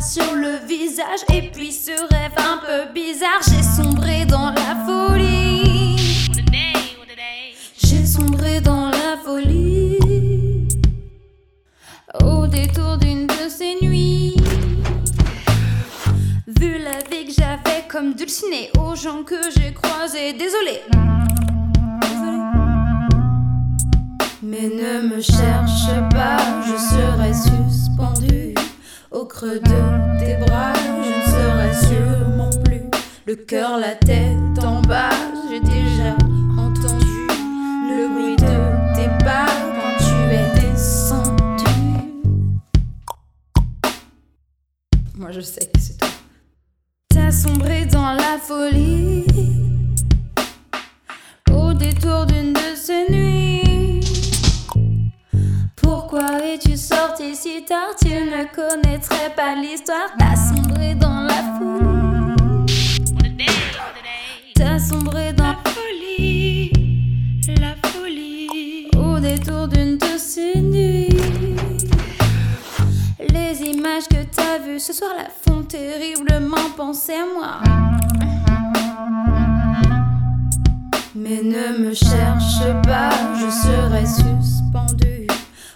Sur 0.00 0.34
le 0.34 0.66
visage, 0.66 1.20
et 1.32 1.50
puis 1.50 1.72
ce 1.72 1.90
rêve 1.90 2.32
un 2.36 2.58
peu 2.58 2.92
bizarre, 2.92 3.40
j'ai 3.48 3.62
sombré 3.62 4.24
dans 4.24 4.50
la 4.50 4.84
folie. 4.86 5.96
J'ai 7.76 8.04
sombré 8.06 8.60
dans 8.60 8.90
la 8.90 9.16
folie 9.24 9.98
au 12.22 12.46
détour 12.46 12.96
d'une 12.98 13.26
de 13.26 13.48
ces 13.48 13.76
nuits. 13.82 14.36
Vu 16.46 16.78
la 16.78 16.98
vie 17.10 17.26
que 17.26 17.32
j'avais 17.32 17.84
comme 17.88 18.14
dulcinée 18.14 18.70
aux 18.78 18.94
gens 18.94 19.22
que 19.22 19.50
j'ai 19.56 19.72
croisés, 19.72 20.32
désolé. 20.32 20.82
Mais 24.42 24.68
ne 24.68 25.08
me 25.08 25.20
cherche 25.20 25.88
pas, 26.10 26.62
je 26.66 26.76
serai 26.76 27.32
suspendu 27.32 28.43
au 29.14 29.24
creux 29.24 29.60
de 29.60 30.18
tes 30.18 30.36
bras. 30.44 30.72
Je 30.74 31.08
ne 31.08 31.24
serai 31.32 31.86
sûrement 31.86 32.50
plus 32.64 32.82
le 33.26 33.36
cœur, 33.36 33.78
la 33.78 33.94
tête 33.94 34.62
en 34.62 34.82
bas. 34.82 35.10
J'ai 35.48 35.60
déjà 35.60 36.16
entendu 36.58 37.28
le 37.88 38.08
bruit 38.12 38.36
de 38.36 38.94
tes 38.96 39.24
pas 39.24 39.46
quand 39.46 39.94
tu 40.04 40.16
es 40.34 40.60
descendu. 40.60 41.64
Moi 45.16 45.30
je 45.30 45.40
sais 45.40 45.66
que 45.66 45.80
c'est 45.80 45.96
toi. 45.96 46.08
T'as 47.08 47.30
sombré 47.30 47.86
dans 47.86 48.12
la 48.12 48.38
folie 48.42 49.24
au 51.52 51.72
détour 51.72 52.26
d'une 52.26 52.52
de 52.52 52.74
ces 52.74 53.10
nuits. 53.10 53.43
Pourquoi 56.26 56.46
es-tu 56.46 56.76
sorti 56.76 57.34
si 57.36 57.64
tard 57.64 57.94
Tu 58.00 58.08
ne 58.08 58.44
connaîtrais 58.54 59.30
pas 59.36 59.54
l'histoire. 59.54 60.08
T'as 60.18 60.36
sombré 60.36 60.94
dans 60.94 61.20
la 61.20 61.42
folie. 61.58 62.66
T'as 64.54 64.78
sombré 64.78 65.32
dans 65.32 65.48
la 65.48 65.58
folie. 65.66 66.70
La 67.60 67.74
folie. 67.90 68.88
Au 68.96 69.18
détour 69.18 69.68
d'une 69.68 69.98
de 69.98 70.16
ces 70.16 70.60
nuits. 70.60 71.08
Les 73.30 73.60
images 73.62 74.08
que 74.08 74.24
t'as 74.34 74.58
vues 74.64 74.80
ce 74.80 74.92
soir 74.92 75.10
la 75.16 75.28
font 75.28 75.62
terriblement 75.62 76.70
penser 76.76 77.14
à 77.14 77.26
moi. 77.34 77.60
Mais 81.14 81.42
ne 81.42 81.78
me 81.84 81.94
cherche 81.94 82.64
pas, 82.82 83.10
je 83.34 83.50
serai 83.50 84.06
suspendu 84.06 85.26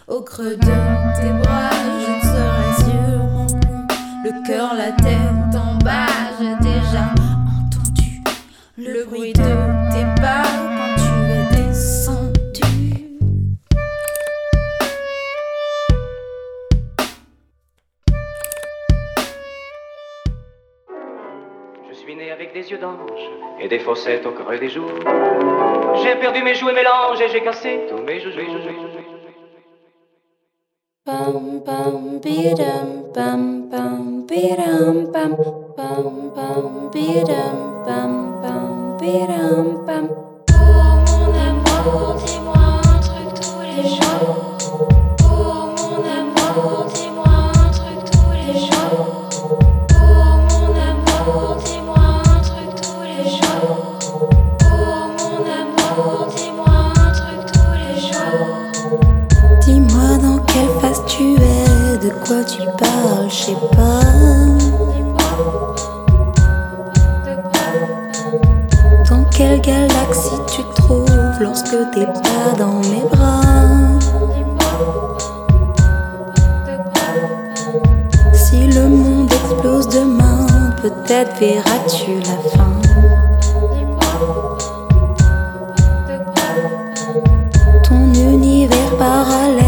au 0.09 0.23
creux 0.23 0.57
de 0.57 0.61
tes 0.61 1.33
bras, 1.43 1.71
je 2.01 2.11
ne 2.17 2.21
serai 2.23 2.91
sûrement 2.91 3.47
plus 3.47 4.31
le 4.31 4.47
cœur, 4.47 4.75
la 4.75 4.93
tête 4.93 5.55
en 5.55 5.77
bas. 5.85 6.07
J'ai 6.41 6.57
déjà 6.65 7.13
entendu 7.13 8.23
le 8.77 9.05
bruit 9.05 9.33
de 9.33 9.43
tes 9.93 10.21
pas 10.21 10.45
quand 10.77 10.95
tu 10.97 11.13
es 11.33 11.45
descendu. 11.57 12.39
Je 21.91 21.95
suis 21.95 22.17
né 22.17 22.31
avec 22.31 22.55
des 22.55 22.71
yeux 22.71 22.79
d'ange 22.79 22.99
et 23.61 23.69
des 23.69 23.79
fossettes 23.81 24.25
au 24.25 24.33
creux 24.33 24.59
des 24.59 24.71
jours. 24.71 24.91
J'ai 26.03 26.15
perdu 26.17 26.43
mes 26.43 26.55
jouets 26.55 26.73
mélanges 26.73 27.21
et 27.21 27.29
j'ai 27.29 27.43
cassé 27.43 27.81
tous 27.91 28.03
mes 28.03 28.21
jouets. 28.21 28.88
Bum 31.09 31.65
bum 31.65 32.21
bidum 32.21 32.89
bum 33.17 33.71
bum 33.71 34.27
bidum 34.29 35.11
bum 35.11 35.33
bum 35.75 36.07
bum 36.37 36.91
bidum 36.93 37.57
bum 37.87 38.13
bum 38.43 38.99
bidum 39.01 39.87
bum. 39.87 40.05
Oh 40.53 41.01
mon 41.09 41.33
amour, 41.47 42.21
dis-moi 42.27 42.61
un 42.93 42.99
truc 43.01 43.29
tous 43.41 43.63
les 43.63 43.89
jours. 43.89 44.59
Oh 45.25 45.73
mon 45.79 46.05
amour, 46.05 46.85
dis-moi 46.93 47.33
un 47.57 47.71
truc 47.73 47.99
tous 48.05 48.33
les 48.37 48.53
jours. 48.59 48.99
Tu 61.09 61.25
es, 61.35 61.99
de 62.07 62.11
quoi 62.25 62.45
tu 62.45 62.61
parles, 62.79 63.29
je 63.29 63.35
sais 63.35 63.57
pas. 63.75 64.01
Dans 69.09 69.25
quelle 69.31 69.61
galaxie 69.63 70.41
tu 70.55 70.63
te 70.63 70.75
trouves 70.83 71.41
lorsque 71.41 71.77
t'es 71.95 72.07
pas 72.07 72.57
dans 72.59 72.81
mes 72.91 73.05
bras? 73.11 73.41
Si 78.35 78.67
le 78.67 78.89
monde 78.89 79.33
explose 79.33 79.89
demain, 79.89 80.47
peut-être 80.83 81.39
verras-tu 81.41 82.21
la 82.21 82.39
fin. 82.51 82.75
Ton 87.83 88.13
univers 88.15 88.97
parallèle 88.99 89.68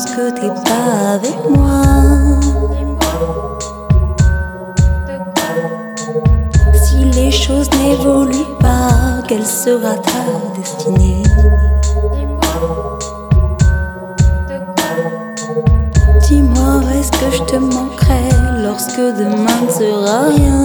que 0.00 0.30
t'es 0.30 0.48
pas 0.48 1.12
avec 1.16 1.36
moi. 1.50 1.82
Si 6.72 7.04
les 7.04 7.30
choses 7.30 7.68
n'évoluent 7.78 8.56
pas, 8.58 9.20
quelle 9.28 9.44
sera 9.44 9.94
ta 9.96 10.24
destinée? 10.56 11.22
Dis-moi, 16.22 16.80
est-ce 16.94 17.12
que 17.12 17.30
je 17.30 17.42
te 17.42 17.56
manquerai 17.56 18.30
lorsque 18.62 18.96
demain 18.96 19.60
ne 19.66 19.70
sera 19.70 20.28
rien? 20.28 20.61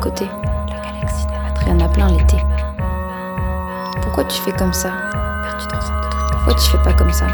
Côté. 0.00 0.28
La 0.68 0.80
galaxie 0.80 1.26
n'est 1.26 1.38
pas 1.38 1.54
très. 1.54 1.66
Il 1.66 1.78
y 1.78 1.82
en 1.82 1.86
a 1.86 1.88
plein 1.88 2.08
l'été. 2.08 2.36
Pourquoi 4.02 4.24
tu 4.24 4.40
fais 4.42 4.52
comme 4.52 4.72
ça? 4.72 4.90
Pourquoi 6.32 6.54
tu 6.54 6.70
fais 6.70 6.82
pas 6.82 6.92
comme 6.94 7.12
ça? 7.12 7.26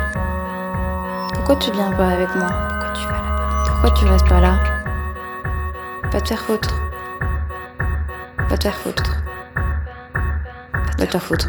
Pourquoi 1.35 1.57
tu 1.57 1.71
viens 1.73 1.93
pas 1.93 2.09
avec 2.09 2.35
moi? 2.35 2.49
Pourquoi 2.69 2.91
tu 2.95 3.07
vas 3.07 3.13
là-bas? 3.23 3.65
Pourquoi 3.67 3.91
tu 3.91 4.05
restes 4.07 4.29
pas 4.29 4.41
là? 4.41 4.55
Va 6.13 6.21
te 6.21 6.29
faire 6.29 6.41
foutre. 6.41 6.75
Va 8.49 8.59
te 8.59 8.63
faire 8.65 8.75
foutre. 8.75 9.05
Va 10.99 11.07
te 11.07 11.13
faire 11.13 11.23
foutre. 11.23 11.49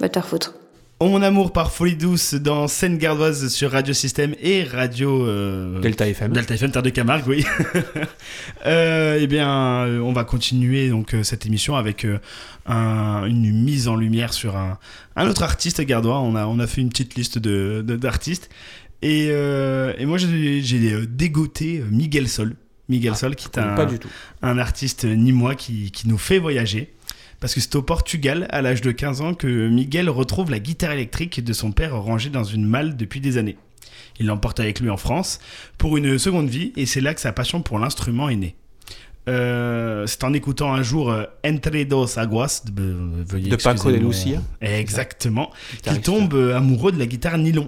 Va 0.00 0.08
te 0.08 0.14
faire 0.14 0.26
foutre. 0.26 0.54
Oh 0.98 1.08
mon 1.08 1.20
amour 1.20 1.52
par 1.52 1.70
Folie 1.72 1.96
Douce 1.96 2.32
dans 2.34 2.68
Seine 2.68 2.96
Gardoise 2.96 3.48
sur 3.48 3.72
Radio 3.72 3.92
Système 3.92 4.34
et 4.40 4.64
Radio 4.64 5.26
euh, 5.26 5.78
Delta 5.80 6.08
FM. 6.08 6.32
Delta 6.32 6.54
FM, 6.54 6.70
Terre 6.70 6.82
de 6.82 6.88
Camargue, 6.90 7.26
oui. 7.28 7.44
Euh, 8.66 9.18
eh 9.20 9.26
bien, 9.26 9.48
euh, 9.86 10.00
on 10.00 10.12
va 10.12 10.24
continuer 10.24 10.88
donc 10.88 11.14
euh, 11.14 11.22
cette 11.22 11.44
émission 11.46 11.76
avec 11.76 12.04
euh, 12.04 12.18
un- 12.66 13.24
une 13.26 13.52
mise 13.52 13.86
en 13.88 13.94
lumière 13.96 14.32
sur 14.32 14.56
un, 14.56 14.78
un 15.14 15.28
autre 15.28 15.42
artiste 15.42 15.80
gardois. 15.82 16.18
On 16.20 16.34
a, 16.34 16.46
on 16.46 16.58
a 16.58 16.66
fait 16.66 16.80
une 16.80 16.88
petite 16.88 17.14
liste 17.14 17.38
de, 17.38 17.82
de- 17.86 17.96
d'artistes. 17.96 18.48
Et, 19.02 19.28
euh, 19.30 19.92
et 19.98 20.06
moi, 20.06 20.16
j'ai, 20.18 21.06
dégoté 21.06 21.82
Miguel 21.90 22.28
Sol. 22.28 22.54
Miguel 22.88 23.12
Ah, 23.14 23.18
Sol, 23.18 23.34
qui 23.36 23.46
est 23.46 23.58
un, 23.58 23.74
Pas 23.74 23.86
du 23.86 23.98
tout. 23.98 24.08
un 24.42 24.58
artiste 24.58 25.04
nîmois 25.04 25.54
qui, 25.54 25.90
qui 25.90 26.08
nous 26.08 26.18
fait 26.18 26.38
voyager. 26.38 26.92
Parce 27.40 27.54
que 27.54 27.60
c'est 27.60 27.74
au 27.76 27.82
Portugal, 27.82 28.46
à 28.50 28.62
l'âge 28.62 28.80
de 28.80 28.90
15 28.92 29.20
ans, 29.20 29.34
que 29.34 29.68
Miguel 29.68 30.08
retrouve 30.08 30.50
la 30.50 30.58
guitare 30.58 30.92
électrique 30.92 31.44
de 31.44 31.52
son 31.52 31.70
père 31.70 31.94
rangée 32.00 32.30
dans 32.30 32.44
une 32.44 32.64
malle 32.64 32.96
depuis 32.96 33.20
des 33.20 33.36
années. 33.36 33.58
Il 34.18 34.26
l'emporte 34.26 34.60
avec 34.60 34.80
lui 34.80 34.88
en 34.88 34.96
France 34.96 35.38
pour 35.76 35.98
une 35.98 36.18
seconde 36.18 36.48
vie 36.48 36.72
et 36.76 36.86
c'est 36.86 37.02
là 37.02 37.12
que 37.12 37.20
sa 37.20 37.32
passion 37.32 37.60
pour 37.60 37.78
l'instrument 37.78 38.30
est 38.30 38.36
née. 38.36 38.54
Euh, 39.28 40.06
c'est 40.06 40.22
en 40.24 40.32
écoutant 40.32 40.72
un 40.72 40.82
jour 40.82 41.10
euh, 41.10 41.24
Entre 41.44 41.82
dos 41.84 42.18
aguas 42.18 42.62
de, 42.64 42.82
euh, 42.82 43.24
veuillez 43.26 43.50
De 43.50 43.56
Paco 43.56 43.90
de 43.90 43.96
Lucia. 43.96 44.40
Exactement. 44.60 45.50
Qui 45.82 46.00
tombe 46.00 46.32
euh, 46.34 46.56
amoureux 46.56 46.92
de 46.92 46.98
la 46.98 47.06
guitare 47.06 47.36
nylon 47.36 47.66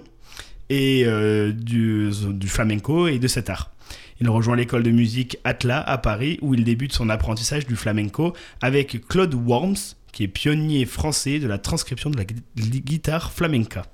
et 0.71 1.03
euh, 1.05 1.53
du, 1.53 2.11
du 2.31 2.49
flamenco 2.49 3.09
et 3.09 3.19
de 3.19 3.27
cet 3.29 3.51
art. 3.51 3.73
Il 4.21 4.29
rejoint 4.29 4.57
l'école 4.57 4.83
de 4.83 4.91
musique 4.91 5.39
Atla 5.45 5.81
à 5.81 5.97
Paris 5.99 6.39
où 6.43 6.55
il 6.55 6.65
débute 6.65 6.93
son 6.93 7.09
apprentissage 7.09 7.67
du 7.67 7.77
flamenco 7.77 8.35
avec 8.61 9.07
Claude 9.09 9.35
Worms, 9.35 9.77
qui 10.13 10.25
est 10.25 10.29
pionnier 10.29 10.87
français 10.87 11.39
de 11.39 11.47
la 11.47 11.59
transcription 11.59 12.11
de 12.11 12.17
la 12.17 12.25
gui- 12.25 12.43
guitare 12.57 13.33
flamenca. 13.33 13.85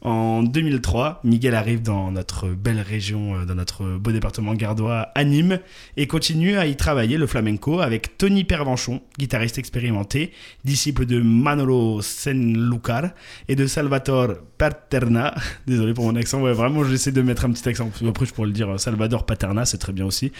En 0.00 0.44
2003, 0.44 1.20
Miguel 1.24 1.56
arrive 1.56 1.82
dans 1.82 2.12
notre 2.12 2.48
belle 2.48 2.80
région, 2.80 3.34
euh, 3.34 3.44
dans 3.44 3.56
notre 3.56 3.96
beau 3.96 4.12
département 4.12 4.54
gardois, 4.54 5.08
à 5.16 5.24
Nîmes, 5.24 5.58
et 5.96 6.06
continue 6.06 6.56
à 6.56 6.66
y 6.66 6.76
travailler 6.76 7.18
le 7.18 7.26
flamenco 7.26 7.80
avec 7.80 8.16
Tony 8.16 8.44
Pervenchon, 8.44 9.02
guitariste 9.18 9.58
expérimenté, 9.58 10.32
disciple 10.64 11.04
de 11.04 11.20
Manolo 11.20 12.00
Senlucar 12.00 13.10
et 13.48 13.56
de 13.56 13.66
Salvatore 13.66 14.34
Paterna. 14.56 15.34
Désolé 15.66 15.94
pour 15.94 16.04
mon 16.04 16.14
accent, 16.14 16.40
ouais, 16.42 16.52
vraiment 16.52 16.84
j'essaie 16.84 17.12
de 17.12 17.22
mettre 17.22 17.44
un 17.44 17.50
petit 17.50 17.68
accent. 17.68 17.90
Après 18.06 18.24
je 18.24 18.32
pourrais 18.32 18.46
le 18.46 18.52
dire 18.52 18.70
euh, 18.70 18.78
Salvador 18.78 19.26
Paterna, 19.26 19.64
c'est 19.64 19.78
très 19.78 19.92
bien 19.92 20.06
aussi. 20.06 20.30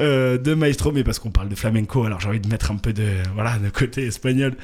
Euh, 0.00 0.38
de 0.38 0.54
Maestro, 0.54 0.92
mais 0.92 1.02
parce 1.02 1.18
qu'on 1.18 1.32
parle 1.32 1.48
de 1.48 1.56
flamenco, 1.56 2.04
alors 2.04 2.20
j'ai 2.20 2.28
envie 2.28 2.40
de 2.40 2.48
mettre 2.48 2.70
un 2.70 2.76
peu 2.76 2.92
de, 2.92 3.08
voilà, 3.34 3.58
de 3.58 3.68
côté 3.68 4.06
espagnol. 4.06 4.54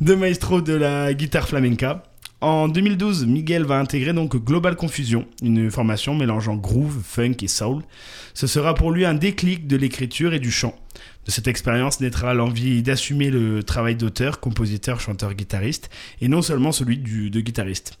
De 0.00 0.14
Maestro 0.14 0.62
de 0.62 0.72
la 0.72 1.12
guitare 1.12 1.46
flamenca. 1.46 2.04
En 2.40 2.68
2012, 2.68 3.26
Miguel 3.26 3.64
va 3.64 3.80
intégrer 3.80 4.12
donc 4.12 4.36
Global 4.36 4.76
Confusion, 4.76 5.26
une 5.42 5.72
formation 5.72 6.14
mélangeant 6.14 6.54
groove, 6.54 7.02
funk 7.02 7.34
et 7.42 7.48
soul. 7.48 7.82
Ce 8.32 8.46
sera 8.46 8.74
pour 8.74 8.92
lui 8.92 9.04
un 9.04 9.14
déclic 9.14 9.66
de 9.66 9.76
l'écriture 9.76 10.32
et 10.32 10.38
du 10.38 10.52
chant. 10.52 10.76
De 11.26 11.32
cette 11.32 11.48
expérience 11.48 12.00
naîtra 12.00 12.34
l'envie 12.34 12.80
d'assumer 12.84 13.30
le 13.30 13.64
travail 13.64 13.96
d'auteur, 13.96 14.38
compositeur, 14.38 15.00
chanteur, 15.00 15.34
guitariste, 15.34 15.90
et 16.20 16.28
non 16.28 16.40
seulement 16.40 16.70
celui 16.70 16.98
de 16.98 17.40
guitariste. 17.40 17.98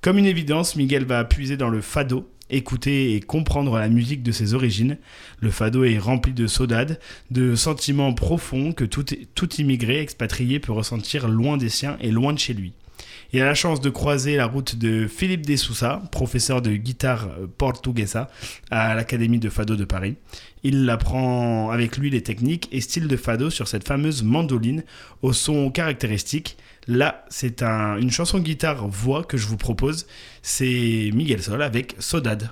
Comme 0.00 0.16
une 0.16 0.24
évidence, 0.24 0.76
Miguel 0.76 1.04
va 1.04 1.22
puiser 1.24 1.58
dans 1.58 1.68
le 1.68 1.82
fado, 1.82 2.26
écouter 2.48 3.14
et 3.14 3.20
comprendre 3.20 3.76
la 3.78 3.90
musique 3.90 4.22
de 4.22 4.32
ses 4.32 4.54
origines. 4.54 4.96
Le 5.40 5.50
fado 5.50 5.84
est 5.84 5.98
rempli 5.98 6.32
de 6.32 6.46
saudade, 6.46 7.00
de 7.30 7.54
sentiments 7.54 8.14
profonds 8.14 8.72
que 8.72 8.84
tout, 8.84 9.04
tout 9.34 9.54
immigré 9.56 10.00
expatrié 10.00 10.58
peut 10.58 10.72
ressentir 10.72 11.28
loin 11.28 11.58
des 11.58 11.68
siens 11.68 11.98
et 12.00 12.10
loin 12.10 12.32
de 12.32 12.38
chez 12.38 12.54
lui. 12.54 12.72
Il 13.36 13.40
a 13.42 13.46
la 13.46 13.54
chance 13.54 13.80
de 13.80 13.90
croiser 13.90 14.36
la 14.36 14.46
route 14.46 14.76
de 14.76 15.08
Philippe 15.08 15.44
De 15.44 15.56
Sousa, 15.56 16.00
professeur 16.12 16.62
de 16.62 16.70
guitare 16.76 17.28
portuguesa 17.58 18.30
à 18.70 18.94
l'Académie 18.94 19.40
de 19.40 19.50
Fado 19.50 19.74
de 19.74 19.84
Paris. 19.84 20.14
Il 20.62 20.88
apprend 20.88 21.70
avec 21.72 21.96
lui 21.98 22.10
les 22.10 22.22
techniques 22.22 22.68
et 22.70 22.80
styles 22.80 23.08
de 23.08 23.16
Fado 23.16 23.50
sur 23.50 23.66
cette 23.66 23.88
fameuse 23.88 24.22
mandoline 24.22 24.84
au 25.22 25.32
son 25.32 25.72
caractéristique. 25.72 26.56
Là, 26.86 27.24
c'est 27.28 27.64
un- 27.64 27.96
une 27.96 28.12
chanson 28.12 28.38
guitare-voix 28.38 29.24
que 29.24 29.36
je 29.36 29.48
vous 29.48 29.56
propose. 29.56 30.06
C'est 30.40 31.10
Miguel 31.12 31.42
Sol 31.42 31.60
avec 31.60 31.96
Sodade. 31.98 32.50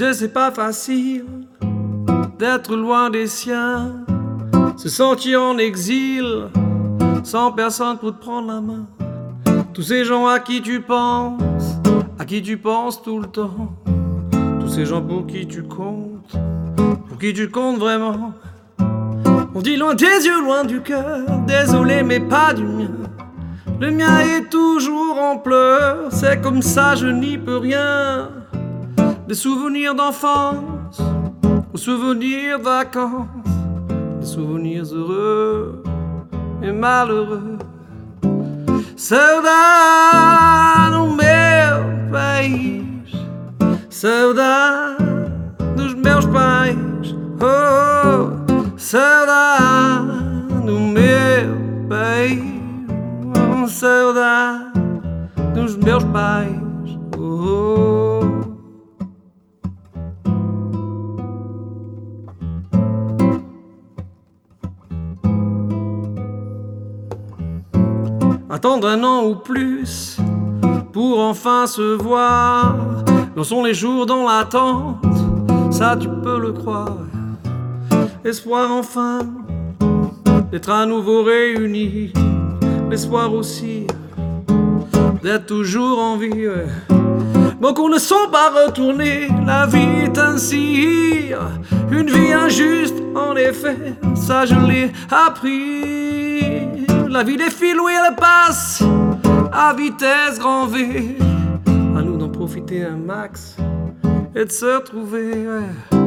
Tu 0.00 0.06
sais, 0.06 0.14
c'est 0.14 0.32
pas 0.32 0.50
facile 0.50 1.26
d'être 2.38 2.74
loin 2.74 3.10
des 3.10 3.26
siens. 3.26 3.96
se 4.78 4.88
sentir 4.88 5.42
en 5.42 5.58
exil, 5.58 6.46
sans 7.22 7.52
personne 7.52 7.98
pour 7.98 8.14
te 8.16 8.18
prendre 8.18 8.48
la 8.48 8.62
main. 8.62 8.86
Tous 9.74 9.82
ces 9.82 10.06
gens 10.06 10.26
à 10.26 10.38
qui 10.38 10.62
tu 10.62 10.80
penses, 10.80 11.74
à 12.18 12.24
qui 12.24 12.40
tu 12.40 12.56
penses 12.56 13.02
tout 13.02 13.20
le 13.20 13.26
temps. 13.26 13.74
Tous 14.58 14.68
ces 14.68 14.86
gens 14.86 15.02
pour 15.02 15.26
qui 15.26 15.46
tu 15.46 15.64
comptes, 15.64 16.34
pour 17.06 17.18
qui 17.18 17.34
tu 17.34 17.50
comptes 17.50 17.78
vraiment. 17.78 18.32
On 19.54 19.60
dit 19.60 19.76
loin 19.76 19.94
des 19.94 20.06
yeux, 20.06 20.42
loin 20.42 20.64
du 20.64 20.80
cœur, 20.80 21.26
désolé 21.46 22.02
mais 22.02 22.20
pas 22.20 22.54
du 22.54 22.64
mien. 22.64 22.88
Le 23.78 23.90
mien 23.90 24.20
est 24.20 24.48
toujours 24.48 25.18
en 25.20 25.36
pleurs, 25.36 26.10
c'est 26.10 26.40
comme 26.40 26.62
ça, 26.62 26.94
je 26.94 27.06
n'y 27.06 27.36
peux 27.36 27.58
rien. 27.58 28.39
Des 29.30 29.36
souvenirs 29.36 29.94
d'enfance, 29.94 31.00
aux 31.72 31.76
souvenirs 31.76 32.58
de 32.58 32.64
vacances, 32.64 33.28
des 34.18 34.26
souvenirs 34.26 34.82
heureux 34.92 35.84
et 36.60 36.72
malheureux. 36.72 37.56
Saudade 38.96 39.30
no 40.90 41.14
meu 41.14 42.10
país, 42.10 42.82
saudade 43.88 44.98
dos 45.76 45.94
meus 45.94 46.26
pais, 46.26 47.14
oh, 47.40 48.30
saudade 48.76 50.10
no 50.64 50.80
meu 50.80 51.54
país, 51.88 52.42
oh, 53.36 53.68
saudade 53.68 54.72
dos 55.54 55.76
meus 55.76 56.02
pais, 56.06 56.98
oh. 57.16 57.89
Attendre 68.62 68.88
un 68.88 69.02
an 69.04 69.24
ou 69.24 69.36
plus 69.36 70.18
pour 70.92 71.18
enfin 71.18 71.66
se 71.66 71.96
voir. 71.96 72.76
L'on 73.34 73.42
sont 73.42 73.64
les 73.64 73.72
jours 73.72 74.04
dans 74.04 74.28
l'attente, 74.28 75.02
ça 75.70 75.96
tu 75.98 76.08
peux 76.22 76.38
le 76.38 76.52
croire. 76.52 76.98
Espoir 78.22 78.70
enfin 78.70 79.20
d'être 80.52 80.68
à 80.68 80.84
nouveau 80.84 81.22
réunis. 81.22 82.12
L'espoir 82.90 83.32
aussi 83.32 83.86
d'être 85.22 85.46
toujours 85.46 85.98
en 85.98 86.18
vie. 86.18 86.46
ouais. 86.46 86.66
Beaucoup 87.62 87.88
ne 87.88 87.98
sont 87.98 88.28
pas 88.30 88.50
retournés, 88.50 89.28
la 89.46 89.64
vie 89.64 90.04
est 90.04 90.18
ainsi. 90.18 91.30
Une 91.90 92.10
vie 92.10 92.34
injuste, 92.34 93.02
en 93.14 93.34
effet, 93.36 93.94
ça 94.14 94.44
je 94.44 94.54
l'ai 94.54 94.92
appris. 95.10 95.99
La 97.10 97.24
vie 97.24 97.36
défile 97.36 97.80
où 97.80 97.88
elle 97.88 98.14
passe, 98.14 98.84
à 99.52 99.74
vitesse 99.74 100.38
grand 100.38 100.66
V. 100.66 101.16
À 101.66 102.02
nous 102.02 102.16
d'en 102.16 102.28
profiter 102.28 102.84
un 102.84 102.98
max 102.98 103.56
et 104.36 104.44
de 104.44 104.50
se 104.50 104.76
retrouver. 104.76 105.32
Ouais. 105.48 105.98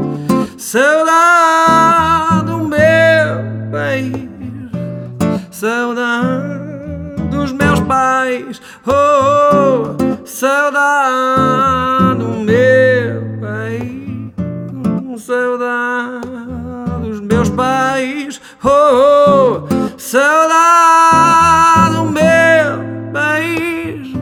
Saudade 0.57 2.45
do 2.45 2.59
meu 2.59 2.79
país, 3.69 4.29
saudade 5.51 7.21
dos 7.29 7.51
meus 7.51 7.81
pais, 7.81 8.61
oh, 8.87 8.91
oh 8.91 10.25
saudade 10.25 12.17
do 12.17 12.29
meu 12.45 13.23
país, 13.41 14.31
saudade 15.21 16.27
dos 17.01 17.19
meus 17.19 17.49
pais, 17.49 18.39
oh, 18.63 18.69
oh 18.69 19.72
saudade 20.03 21.95
do 21.95 22.03
meu 22.03 23.11
país, 23.13 24.13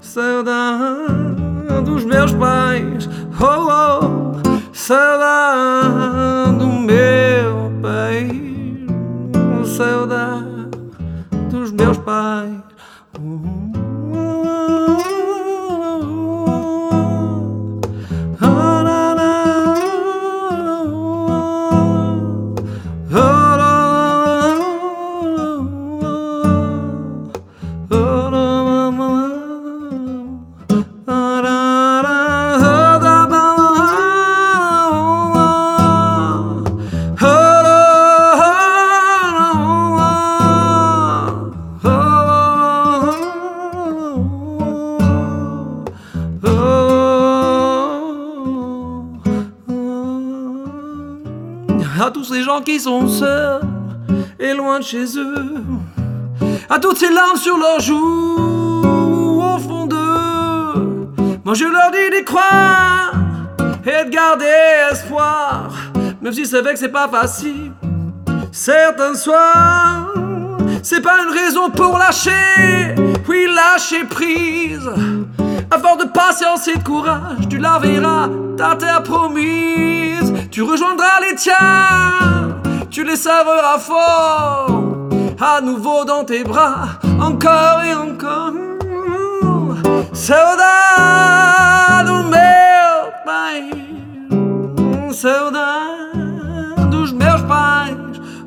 saudade 0.00 1.84
dos 1.84 2.04
meus 2.04 2.32
pais, 2.32 3.08
oh, 3.40 3.68
oh. 3.70 4.34
Saudade 4.72 6.58
do 6.58 6.66
meu 6.66 7.70
país, 7.80 9.68
saudade 9.68 10.68
dos 11.48 11.70
meus 11.70 11.96
pais. 11.98 12.63
Qui 52.62 52.80
sont 52.80 53.08
seuls 53.08 53.60
et 54.38 54.54
loin 54.54 54.78
de 54.78 54.84
chez 54.84 55.18
eux, 55.18 55.54
à 56.68 56.78
toutes 56.78 56.98
ces 56.98 57.10
larmes 57.10 57.36
sur 57.36 57.56
leurs 57.56 57.80
joues, 57.80 59.40
au 59.40 59.58
fond 59.58 59.86
d'eux, 59.86 61.08
moi 61.44 61.54
je 61.54 61.64
leur 61.64 61.90
dis 61.90 62.16
d'y 62.16 62.24
croire 62.24 63.12
et 63.84 64.04
de 64.04 64.10
garder 64.10 64.46
espoir, 64.90 65.70
même 66.20 66.32
s'ils 66.32 66.46
savaient 66.46 66.72
que 66.72 66.78
c'est 66.78 66.88
pas 66.88 67.08
facile. 67.08 67.72
Certains 68.52 69.14
soirs, 69.14 70.12
c'est 70.82 71.00
pas 71.00 71.16
une 71.22 71.32
raison 71.36 71.70
pour 71.70 71.98
lâcher, 71.98 72.94
oui, 73.28 73.46
lâcher 73.54 74.04
prise. 74.04 74.88
À 75.70 75.78
force 75.78 76.04
de 76.04 76.08
patience 76.08 76.68
et 76.68 76.76
de 76.76 76.84
courage, 76.84 77.48
tu 77.48 77.58
la 77.58 77.78
verras, 77.78 78.28
ta 78.56 78.76
terre 78.76 79.02
promise. 79.02 80.32
Tu 80.50 80.62
rejoindras 80.62 81.20
les 81.28 81.34
tiens, 81.34 82.43
tu 82.94 83.02
les 83.02 83.16
savoureras 83.16 83.80
fort. 83.80 84.68
À 85.40 85.60
nouveau 85.60 86.04
dans 86.04 86.24
tes 86.24 86.44
bras, 86.44 87.00
encore 87.20 87.82
et 87.82 87.92
encore. 87.92 88.52
Saudade 90.12 92.06
do 92.06 92.22
meu 92.22 93.12
país, 93.24 95.16
saudade 95.16 96.88
dos 96.92 97.12
meus 97.12 97.42
pais. 97.42 97.96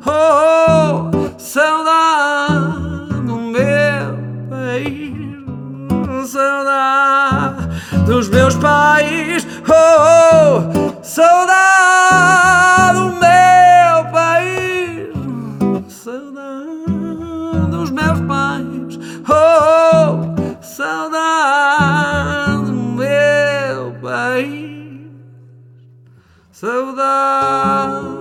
Oh, 0.05 0.11
oh 0.13 1.29
saudade 1.37 3.19
do 3.27 3.35
meu 3.35 4.05
país, 4.49 5.11
saudade 6.25 7.67
dos 8.05 8.29
meus 8.29 8.55
pais. 8.55 9.45
Oh, 9.67 9.73
oh 9.73 11.03
saudade 11.03 12.46
saudade. 26.59 28.17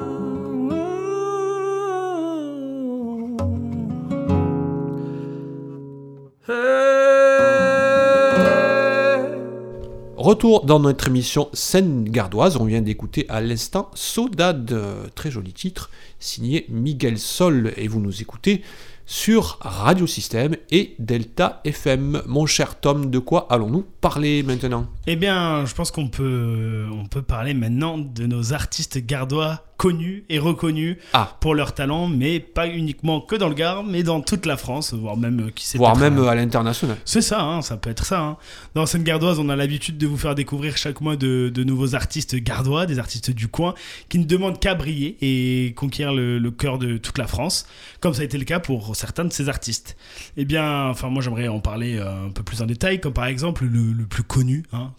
Retour 10.17 10.67
dans 10.67 10.81
notre 10.81 11.07
émission 11.07 11.49
Scène 11.55 12.05
gardoise. 12.05 12.57
On 12.57 12.65
vient 12.65 12.83
d'écouter 12.83 13.25
à 13.29 13.41
l'instant 13.41 13.91
Saudade, 13.95 14.77
très 15.15 15.31
joli 15.31 15.53
titre, 15.53 15.89
signé 16.19 16.67
Miguel 16.69 17.19
Sol. 17.19 17.73
Et 17.77 17.89
vous 17.89 18.01
nous 18.01 18.21
écoutez 18.21 18.63
sur 19.07 19.59
Radio 19.61 20.07
Système 20.07 20.57
et 20.71 20.95
Delta 20.99 21.61
FM. 21.65 22.23
Mon 22.27 22.45
cher 22.47 22.79
Tom, 22.81 23.09
de 23.11 23.19
quoi 23.21 23.47
allons-nous 23.51 23.87
parler 24.01 24.43
maintenant? 24.43 24.89
Eh 25.07 25.15
bien, 25.17 25.65
je 25.65 25.75
pense 25.75 25.93
qu'on 25.93 26.09
peut, 26.09 26.87
on 26.93 27.07
peut 27.07 27.23
parler 27.23 27.55
maintenant 27.55 27.99
de 27.99 28.27
nos 28.27 28.53
artistes 28.53 28.99
gardois 28.99 29.63
connus 29.77 30.25
et 30.29 30.39
reconnus 30.39 30.97
Ah. 31.13 31.37
pour 31.41 31.55
leur 31.55 31.75
talent, 31.75 32.09
mais 32.09 32.41
pas 32.41 32.67
uniquement 32.69 33.21
que 33.21 33.37
dans 33.37 33.49
le 33.49 33.55
Gard, 33.55 33.85
mais 33.85 34.03
dans 34.03 34.21
toute 34.21 34.47
la 34.47 34.57
France, 34.57 34.95
voire 34.95 35.17
même 35.17 35.47
euh, 35.49 35.51
qui 35.55 35.67
sait 35.67 35.79
Voire 35.79 35.97
même 35.97 36.19
euh, 36.19 36.29
à 36.29 36.35
l'international. 36.35 36.97
c'est 37.05 37.21
ça, 37.23 37.43
hein, 37.43 37.63
ça 37.63 37.77
peut 37.77 37.91
être 37.91 38.05
ça. 38.07 38.21
hein. 38.21 38.37
Dans 38.75 38.87
Seine 38.87 39.03
Gardoise, 39.05 39.39
on 39.39 39.49
a 39.49 39.57
l'habitude 39.57 39.99
de 39.99 40.07
vous 40.07 40.17
faire 40.17 40.35
découvrir 40.35 40.77
chaque 40.77 41.01
mois 41.01 41.17
de, 41.17 41.51
de 41.55 41.65
nouveaux 41.65 41.95
artistes 41.95 42.37
gardois, 42.37 42.87
des 42.87 42.99
artistes 42.99 43.31
du 43.31 43.49
coin, 43.49 43.75
qui 44.09 44.19
ne 44.19 44.25
demandent 44.25 44.59
qu'à 44.59 44.75
briller 44.75 45.17
et 45.21 45.73
conquérir 45.75 46.15
le, 46.15 46.39
le 46.39 46.51
cœur 46.51 46.79
de 46.79 46.97
toute 46.97 47.19
la 47.19 47.27
France, 47.27 47.67
comme 48.01 48.15
ça 48.15 48.23
a 48.23 48.25
été 48.25 48.39
le 48.39 48.45
cas 48.45 48.61
pour 48.61 48.97
certains 48.97 49.25
de 49.25 49.33
ces 49.33 49.49
artistes. 49.49 49.97
Eh 50.37 50.45
bien, 50.45 50.87
enfin, 50.89 51.09
moi 51.09 51.23
j'aimerais 51.23 51.49
en 51.49 51.61
parler 51.61 51.97
euh, 51.99 52.27
un 52.27 52.31
peu 52.31 52.43
plus 52.43 52.63
en 52.63 52.67
détail, 52.67 53.01
comme 53.01 53.13
par 53.13 53.27
exemple 53.27 53.65
le, 53.65 53.93
le 53.93 54.07
plus 54.07 54.23
connu. 54.23 54.63
Hein, 54.73 54.93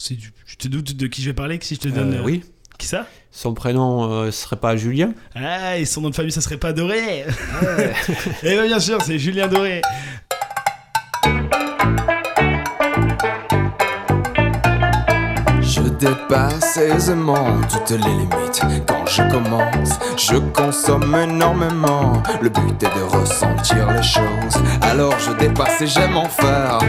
je 0.46 0.56
te 0.56 0.68
doute 0.68 0.96
de 0.96 1.08
qui 1.08 1.22
je 1.22 1.30
vais 1.30 1.34
parler, 1.34 1.58
que 1.58 1.66
si 1.66 1.76
je 1.76 1.80
te 1.82 1.88
donne. 1.90 2.14
Euh, 2.14 2.22
oui. 2.24 2.44
Qui 2.78 2.88
ça? 2.88 3.08
Son 3.32 3.54
prénom 3.54 4.12
euh, 4.12 4.32
serait 4.32 4.56
pas 4.56 4.76
Julien? 4.76 5.14
Ah, 5.36 5.78
et 5.78 5.86
son 5.86 6.02
nom 6.02 6.10
de 6.10 6.16
famille, 6.16 6.32
ça 6.32 6.42
serait 6.42 6.58
pas 6.58 6.74
Doré. 6.74 7.26
Eh 8.44 8.52
bien, 8.52 8.66
bien 8.66 8.80
sûr, 8.80 9.02
c'est 9.02 9.18
Julien 9.18 9.48
Doré. 9.48 9.82
Dépasse 16.00 16.78
aisément 16.78 17.60
toutes 17.72 17.92
les 17.92 17.98
limites. 17.98 18.62
Quand 18.88 19.06
je 19.06 19.24
commence, 19.32 20.00
je 20.18 20.38
consomme 20.38 21.16
énormément. 21.16 22.22
Le 22.42 22.50
but 22.50 22.84
est 22.84 22.96
de 22.96 23.18
ressentir 23.18 23.92
les 23.92 24.04
choses. 24.04 24.62
Alors 24.82 25.18
je 25.20 25.32
dépasse 25.34 25.82
et 25.82 25.88
j'aime 25.88 26.18
en 26.18 26.30
faire. 26.30 26.80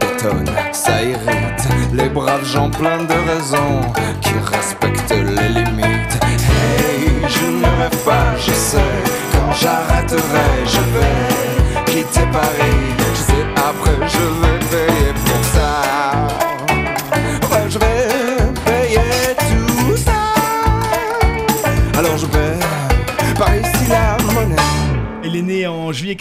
Bétonne, 0.00 0.50
ça 0.72 1.02
irrite 1.02 1.68
les 1.92 2.08
braves 2.08 2.44
gens 2.44 2.70
pleins 2.70 3.04
de 3.04 3.14
raisons 3.30 3.80
qui 4.20 4.32
respectent 4.52 5.10
les 5.10 5.48
limites. 5.48 5.69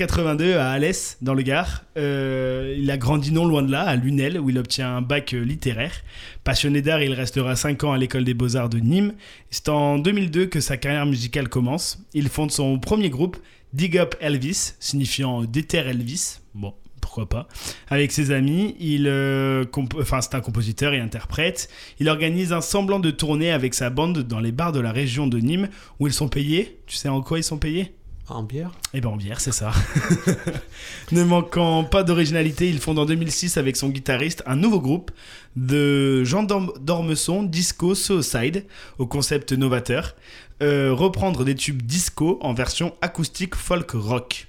82 0.09 0.57
à 0.57 0.71
Alès, 0.71 1.17
dans 1.21 1.35
le 1.35 1.43
Gard. 1.43 1.83
Euh, 1.95 2.75
il 2.75 2.89
a 2.89 2.97
grandi 2.97 3.31
non 3.31 3.45
loin 3.45 3.61
de 3.61 3.71
là, 3.71 3.83
à 3.83 3.95
Lunel, 3.95 4.39
où 4.39 4.49
il 4.49 4.57
obtient 4.57 4.97
un 4.97 5.01
bac 5.01 5.35
euh, 5.35 5.43
littéraire. 5.43 5.93
Passionné 6.43 6.81
d'art, 6.81 7.03
il 7.03 7.13
restera 7.13 7.55
5 7.55 7.83
ans 7.83 7.91
à 7.91 7.97
l'école 7.99 8.23
des 8.23 8.33
beaux-arts 8.33 8.69
de 8.69 8.79
Nîmes. 8.79 9.13
C'est 9.51 9.69
en 9.69 9.99
2002 9.99 10.47
que 10.47 10.61
sa 10.61 10.77
carrière 10.77 11.05
musicale 11.05 11.47
commence. 11.47 11.99
Il 12.15 12.27
fonde 12.29 12.49
son 12.49 12.79
premier 12.79 13.11
groupe, 13.11 13.37
Dig 13.73 13.99
Up 13.99 14.15
Elvis, 14.19 14.73
signifiant 14.79 15.43
Déterre 15.43 15.87
Elvis. 15.87 16.39
Bon, 16.55 16.73
pourquoi 17.01 17.29
pas. 17.29 17.47
Avec 17.87 18.11
ses 18.11 18.31
amis, 18.31 18.75
il, 18.79 19.07
euh, 19.07 19.63
c'est 20.21 20.33
un 20.33 20.41
compositeur 20.41 20.95
et 20.95 20.99
interprète. 20.99 21.69
Il 21.99 22.09
organise 22.09 22.51
un 22.51 22.61
semblant 22.61 22.99
de 22.99 23.11
tournée 23.11 23.51
avec 23.51 23.75
sa 23.75 23.91
bande 23.91 24.23
dans 24.23 24.39
les 24.39 24.51
bars 24.51 24.71
de 24.71 24.79
la 24.79 24.91
région 24.91 25.27
de 25.27 25.37
Nîmes, 25.37 25.69
où 25.99 26.07
ils 26.07 26.13
sont 26.13 26.29
payés. 26.29 26.79
Tu 26.87 26.95
sais 26.95 27.09
en 27.09 27.21
quoi 27.21 27.37
ils 27.37 27.43
sont 27.43 27.59
payés? 27.59 27.93
En 28.31 28.43
bière 28.43 28.71
eh 28.93 29.01
ben 29.01 29.09
en 29.09 29.15
bière, 29.17 29.39
c'est 29.41 29.51
ça. 29.51 29.71
ne 31.11 31.23
manquant 31.23 31.83
pas 31.83 32.03
d'originalité, 32.03 32.69
il 32.69 32.79
fonde 32.79 32.99
en 32.99 33.05
2006 33.05 33.57
avec 33.57 33.75
son 33.75 33.89
guitariste 33.89 34.43
un 34.45 34.55
nouveau 34.55 34.79
groupe 34.79 35.11
de 35.55 36.23
Jean 36.23 36.43
Dorm- 36.43 36.71
d'Ormesson, 36.79 37.43
Disco 37.43 37.95
Suicide, 37.95 38.65
au 38.99 39.07
concept 39.07 39.51
novateur. 39.53 40.15
Euh, 40.61 40.93
reprendre 40.93 41.43
des 41.45 41.55
tubes 41.55 41.81
disco 41.81 42.37
en 42.41 42.53
version 42.53 42.93
acoustique 43.01 43.55
folk 43.55 43.91
rock. 43.93 44.47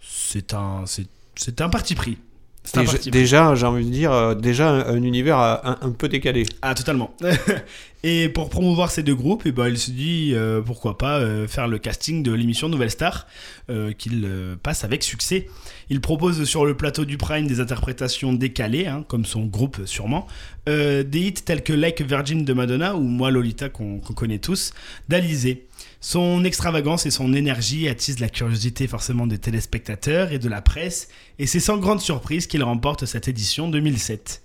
C'est 0.00 0.54
un, 0.54 0.82
c'est, 0.86 1.06
c'est 1.36 1.60
un 1.60 1.68
parti 1.68 1.94
pris. 1.94 2.18
C'est 2.64 2.78
un 2.78 2.80
Déjà, 2.80 2.92
parti 2.92 3.10
pris. 3.10 3.20
déjà, 3.20 3.54
j'ai 3.54 3.66
envie 3.66 3.84
de 3.84 3.90
dire, 3.90 4.10
euh, 4.12 4.34
déjà 4.34 4.70
un, 4.70 4.86
un 4.94 5.02
univers 5.02 5.38
euh, 5.38 5.56
un, 5.64 5.78
un 5.82 5.90
peu 5.90 6.08
décalé. 6.08 6.46
Ah, 6.62 6.74
totalement. 6.74 7.14
et 8.06 8.28
pour 8.28 8.50
promouvoir 8.50 8.90
ces 8.90 9.02
deux 9.02 9.14
groupes, 9.14 9.44
eh 9.46 9.50
ben, 9.50 9.66
il 9.66 9.78
se 9.78 9.90
dit 9.90 10.32
euh, 10.34 10.60
pourquoi 10.60 10.98
pas 10.98 11.20
euh, 11.20 11.48
faire 11.48 11.68
le 11.68 11.78
casting 11.78 12.22
de 12.22 12.32
l'émission 12.32 12.68
Nouvelle 12.68 12.90
Star, 12.90 13.26
euh, 13.70 13.92
qu'il 13.92 14.28
passe 14.62 14.84
avec 14.84 15.02
succès. 15.02 15.48
Il 15.88 16.02
propose 16.02 16.44
sur 16.44 16.66
le 16.66 16.76
plateau 16.76 17.06
du 17.06 17.16
Prime 17.16 17.46
des 17.46 17.60
interprétations 17.60 18.34
décalées, 18.34 18.86
hein, 18.86 19.06
comme 19.08 19.24
son 19.24 19.46
groupe 19.46 19.80
sûrement, 19.86 20.26
des 20.66 21.06
hits 21.12 21.32
tels 21.32 21.62
que 21.62 21.72
Like 21.72 22.02
Virgin 22.02 22.44
de 22.44 22.52
Madonna 22.52 22.94
ou 22.94 23.00
Moi 23.00 23.30
Lolita 23.30 23.70
qu'on 23.70 24.00
qu'on 24.00 24.12
connaît 24.12 24.38
tous, 24.38 24.74
d'Alizé. 25.08 25.66
Son 26.02 26.44
extravagance 26.44 27.06
et 27.06 27.10
son 27.10 27.32
énergie 27.32 27.88
attisent 27.88 28.20
la 28.20 28.28
curiosité 28.28 28.86
forcément 28.86 29.26
des 29.26 29.38
téléspectateurs 29.38 30.30
et 30.30 30.38
de 30.38 30.50
la 30.50 30.60
presse, 30.60 31.08
et 31.38 31.46
c'est 31.46 31.60
sans 31.60 31.78
grande 31.78 32.00
surprise 32.02 32.46
qu'il 32.46 32.62
remporte 32.62 33.06
cette 33.06 33.28
édition 33.28 33.68
2007. 33.68 34.42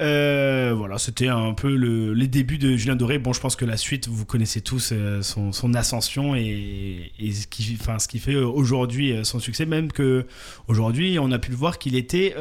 Euh, 0.00 0.74
voilà, 0.76 0.98
c'était 0.98 1.28
un 1.28 1.52
peu 1.54 1.74
le- 1.76 2.14
les 2.14 2.26
débuts 2.26 2.58
de 2.58 2.76
Julien 2.76 2.96
Doré. 2.96 3.18
Bon, 3.18 3.32
je 3.32 3.40
pense 3.40 3.54
que 3.54 3.64
la 3.64 3.76
suite, 3.76 4.08
vous 4.08 4.24
connaissez 4.24 4.60
tous 4.60 4.90
euh, 4.92 5.22
son, 5.22 5.74
ascension 5.74 6.34
et, 6.34 7.12
ce, 7.32 7.46
qui, 7.46 7.76
enfin, 7.80 7.98
ce 7.98 8.08
qui 8.08 8.18
fait 8.18 8.34
euh, 8.34 8.46
aujourd'hui 8.46 9.14
son 9.24 9.38
succès. 9.38 9.66
Même 9.66 9.92
que 9.92 10.26
aujourd'hui, 10.66 11.18
on 11.20 11.30
a 11.30 11.38
pu 11.38 11.50
le 11.50 11.56
voir 11.56 11.78
qu'il 11.78 11.94
était 11.94 12.34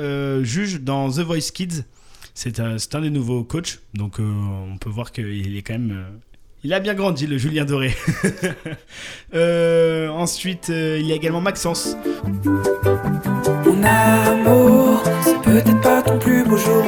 juge 0.43 0.81
dans 0.81 1.11
The 1.11 1.19
Voice 1.19 1.51
Kids. 1.53 1.83
C'est 2.33 2.59
un, 2.59 2.77
un 2.93 3.01
des 3.01 3.11
nouveaux 3.11 3.43
coachs, 3.43 3.79
donc 3.93 4.15
on 4.19 4.77
peut 4.79 4.89
voir 4.89 5.11
qu'il 5.11 5.55
est 5.55 5.61
quand 5.61 5.73
même. 5.73 6.05
il 6.63 6.73
a 6.73 6.79
bien 6.79 6.95
grandi, 6.95 7.27
le 7.27 7.37
Julien 7.37 7.65
Doré. 7.65 7.95
Ensuite, 10.09 10.69
il 10.69 11.05
y 11.05 11.11
a 11.11 11.15
également 11.15 11.41
Maxence. 11.41 11.95
Mon 13.65 13.83
amour, 13.83 15.03
c'est 15.23 15.41
peut-être 15.41 15.81
pas 15.81 16.01
ton 16.01 16.17
plus 16.17 16.43
beau 16.43 16.57
jour, 16.57 16.83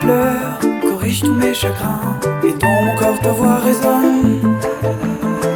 corrigent 0.00 1.22
tous 1.22 1.34
mes 1.34 1.54
chagrins. 1.54 2.18
Et 2.42 2.52
dans 2.52 2.82
mon 2.82 2.96
corps, 2.96 3.20
ta 3.20 3.32
voix 3.32 3.56
résonne. 3.56 4.40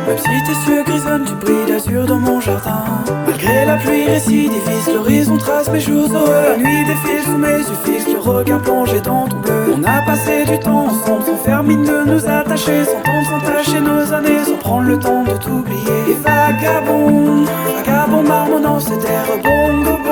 Même 0.06 0.18
si 0.18 0.24
tes 0.24 0.70
yeux 0.70 0.84
grisonnent, 0.84 1.24
tu 1.24 1.34
brilles 1.34 1.66
d'azur 1.66 2.06
dans 2.06 2.18
mon 2.18 2.40
jardin. 2.40 2.84
Malgré 3.26 3.64
la 3.64 3.76
pluie 3.76 4.06
récidiviste, 4.06 4.92
l'horizon 4.94 5.38
trace 5.38 5.70
mes 5.70 5.80
jours 5.80 6.10
heureux. 6.12 6.28
La 6.50 6.56
nuit 6.56 6.84
défile 6.84 7.22
sous 7.24 7.38
mes 7.38 7.58
yeux 7.58 7.78
fixe, 7.84 8.06
le 8.12 8.20
regard 8.20 8.60
plongé 8.60 9.00
dans 9.00 9.26
ton 9.26 9.38
bleu. 9.38 9.74
On 9.78 9.84
a 9.84 10.02
passé 10.04 10.44
du 10.44 10.58
temps 10.58 10.86
ensemble 10.86 11.24
sans 11.24 11.36
faire 11.38 11.62
mine 11.62 11.84
de 11.84 12.04
nous 12.12 12.26
attacher, 12.26 12.84
sans 12.84 13.00
temps 13.00 13.20
de 13.20 13.26
s'entacher 13.26 13.80
nos 13.80 14.12
années, 14.12 14.44
sans 14.44 14.56
prendre 14.56 14.88
le 14.88 14.98
temps 14.98 15.24
de 15.24 15.32
t'oublier. 15.32 16.10
Et 16.10 16.14
vagabond, 16.14 17.44
vagabond 17.76 18.22
marmonnant 18.22 18.80
cet 18.80 19.04
air 19.04 19.26
bongo 19.42 20.03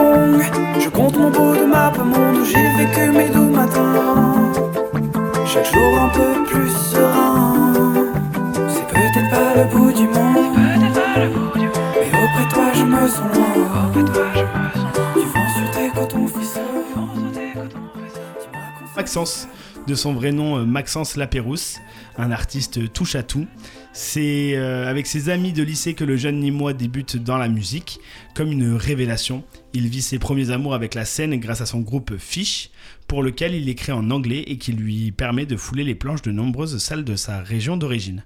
Je 0.79 0.88
compte 0.88 1.16
mon 1.16 1.31
bout 1.31 1.57
de 1.57 1.64
map 1.64 1.92
monde 1.99 2.38
où 2.38 2.45
j'ai 2.45 2.77
vécu 2.77 3.11
mes 3.11 3.29
doux 3.29 3.51
matins. 3.51 4.53
Chaque 5.47 5.73
jour 5.73 5.99
un 6.01 6.09
peu 6.09 6.45
plus 6.45 6.71
serein. 6.71 7.73
C'est 8.68 8.87
peut-être 8.87 9.31
pas 9.31 9.55
le 9.57 9.64
bout 9.71 9.92
du 9.92 10.07
monde. 10.07 10.57
Mais 10.57 12.09
auprès 12.25 12.45
de 12.45 12.51
toi, 12.51 12.73
je 12.75 12.85
me 12.85 13.09
sens 13.09 13.37
loin. 13.37 13.90
Du 13.95 15.21
vent 15.21 15.49
sur 15.55 15.71
tes 15.73 15.88
cotons 15.90 16.29
Maxence, 18.97 19.49
de 19.87 19.95
son 19.95 20.12
vrai 20.12 20.33
nom 20.33 20.59
euh, 20.59 20.64
Maxence 20.64 21.16
Lapérousse, 21.16 21.79
un 22.18 22.31
artiste 22.31 22.92
touche 22.92 23.14
à 23.14 23.23
tout. 23.23 23.47
C'est 23.92 24.53
euh, 24.55 24.88
avec 24.88 25.07
ses 25.07 25.29
amis 25.29 25.53
de 25.53 25.62
lycée 25.62 25.95
que 25.95 26.05
le 26.05 26.16
jeune 26.16 26.40
Nîmois 26.40 26.73
débute 26.73 27.16
dans 27.16 27.37
la 27.37 27.49
musique, 27.49 28.01
comme 28.35 28.53
une 28.53 28.75
révélation. 28.77 29.45
Il 29.74 29.88
vit 29.88 30.02
ses 30.02 30.18
premiers 30.18 30.50
amours 30.50 30.74
avec 30.74 30.94
la 30.94 31.06
scène 31.06 31.38
grâce 31.40 31.62
à 31.62 31.66
son 31.66 31.80
groupe 31.80 32.18
Fish, 32.18 32.70
pour 33.08 33.22
lequel 33.22 33.54
il 33.54 33.68
écrit 33.70 33.92
en 33.92 34.11
anglais 34.11 34.44
et 34.46 34.58
qui 34.58 34.72
lui 34.72 35.12
permet 35.12 35.46
de 35.46 35.56
fouler 35.56 35.82
les 35.82 35.94
planches 35.94 36.22
de 36.22 36.30
nombreuses 36.30 36.76
salles 36.76 37.04
de 37.04 37.16
sa 37.16 37.40
région 37.40 37.78
d'origine. 37.78 38.22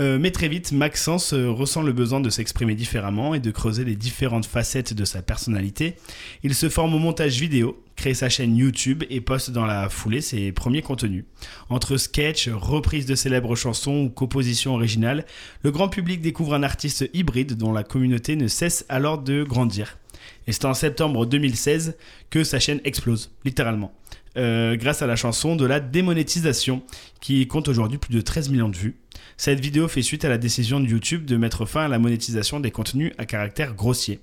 Euh, 0.00 0.18
mais 0.18 0.30
très 0.30 0.48
vite, 0.48 0.72
Maxence 0.72 1.34
euh, 1.34 1.50
ressent 1.50 1.82
le 1.82 1.92
besoin 1.92 2.20
de 2.20 2.30
s'exprimer 2.30 2.74
différemment 2.74 3.34
et 3.34 3.40
de 3.40 3.50
creuser 3.50 3.84
les 3.84 3.96
différentes 3.96 4.46
facettes 4.46 4.94
de 4.94 5.04
sa 5.04 5.20
personnalité. 5.20 5.96
Il 6.42 6.54
se 6.54 6.70
forme 6.70 6.94
au 6.94 6.98
montage 6.98 7.38
vidéo, 7.38 7.84
crée 7.96 8.14
sa 8.14 8.30
chaîne 8.30 8.56
YouTube 8.56 9.04
et 9.10 9.20
poste 9.20 9.50
dans 9.50 9.66
la 9.66 9.90
foulée 9.90 10.22
ses 10.22 10.52
premiers 10.52 10.80
contenus. 10.80 11.26
Entre 11.68 11.98
sketchs, 11.98 12.48
reprises 12.48 13.04
de 13.04 13.14
célèbres 13.14 13.56
chansons 13.56 14.04
ou 14.04 14.08
compositions 14.08 14.74
originales, 14.74 15.26
le 15.62 15.70
grand 15.70 15.90
public 15.90 16.22
découvre 16.22 16.54
un 16.54 16.62
artiste 16.62 17.10
hybride 17.12 17.58
dont 17.58 17.72
la 17.72 17.84
communauté 17.84 18.36
ne 18.36 18.48
cesse 18.48 18.86
alors 18.88 19.18
de 19.18 19.44
grandir. 19.44 19.99
Et 20.46 20.52
c'est 20.52 20.64
en 20.64 20.74
septembre 20.74 21.26
2016 21.26 21.96
que 22.30 22.44
sa 22.44 22.58
chaîne 22.58 22.80
explose, 22.84 23.30
littéralement. 23.44 23.92
Euh, 24.36 24.76
grâce 24.76 25.02
à 25.02 25.06
la 25.06 25.16
chanson 25.16 25.56
de 25.56 25.64
la 25.64 25.80
démonétisation, 25.80 26.82
qui 27.20 27.46
compte 27.46 27.68
aujourd'hui 27.68 27.98
plus 27.98 28.14
de 28.14 28.20
13 28.20 28.50
millions 28.50 28.68
de 28.68 28.76
vues. 28.76 28.96
Cette 29.36 29.60
vidéo 29.60 29.88
fait 29.88 30.02
suite 30.02 30.24
à 30.24 30.28
la 30.28 30.38
décision 30.38 30.80
de 30.80 30.86
YouTube 30.86 31.24
de 31.24 31.36
mettre 31.36 31.66
fin 31.66 31.84
à 31.84 31.88
la 31.88 31.98
monétisation 31.98 32.60
des 32.60 32.70
contenus 32.70 33.12
à 33.18 33.26
caractère 33.26 33.74
grossier. 33.74 34.20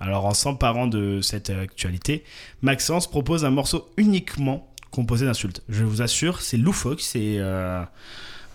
Alors 0.00 0.26
en 0.26 0.34
s'emparant 0.34 0.86
de 0.86 1.20
cette 1.20 1.50
actualité, 1.50 2.24
Maxence 2.62 3.08
propose 3.08 3.44
un 3.44 3.50
morceau 3.50 3.88
uniquement 3.96 4.68
composé 4.90 5.26
d'insultes. 5.26 5.62
Je 5.68 5.84
vous 5.84 6.02
assure, 6.02 6.40
c'est 6.40 6.56
loufoque, 6.56 7.00
c'est... 7.00 7.36
euh, 7.38 7.82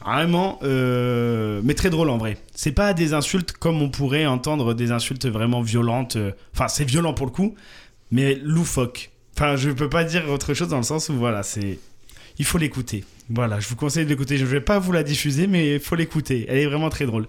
Vraiment, 0.05 0.59
euh, 0.63 1.62
mais 1.63 1.73
très 1.73 1.89
drôle 1.89 2.09
en 2.09 2.17
vrai. 2.17 2.38
C'est 2.55 2.71
pas 2.71 2.93
des 2.93 3.13
insultes 3.13 3.51
comme 3.53 3.81
on 3.81 3.89
pourrait 3.89 4.25
entendre 4.25 4.73
des 4.73 4.91
insultes 4.91 5.25
vraiment 5.27 5.62
violentes. 5.62 6.15
euh, 6.15 6.31
Enfin, 6.55 6.67
c'est 6.67 6.85
violent 6.85 7.13
pour 7.13 7.25
le 7.25 7.31
coup, 7.31 7.55
mais 8.12 8.35
loufoque. 8.35 9.12
Enfin, 9.35 9.55
je 9.55 9.69
peux 9.71 9.89
pas 9.89 10.03
dire 10.03 10.29
autre 10.29 10.53
chose 10.53 10.69
dans 10.69 10.77
le 10.77 10.83
sens 10.83 11.09
où 11.09 11.13
voilà, 11.15 11.43
c'est. 11.43 11.79
Il 12.39 12.45
faut 12.45 12.58
l'écouter. 12.58 13.04
Voilà, 13.30 13.60
je 13.60 13.67
vous 13.67 13.75
conseille 13.75 14.06
de 14.06 14.10
l'écouter. 14.10 14.38
Je 14.38 14.45
vais 14.45 14.62
pas 14.62 14.80
vous 14.80 14.93
la 14.93 15.04
diffuser, 15.04 15.45
mais 15.45 15.75
il 15.75 15.80
faut 15.80 15.95
l'écouter. 15.95 16.45
Elle 16.47 16.58
est 16.60 16.65
vraiment 16.65 16.89
très 16.89 17.06
drôle. 17.06 17.28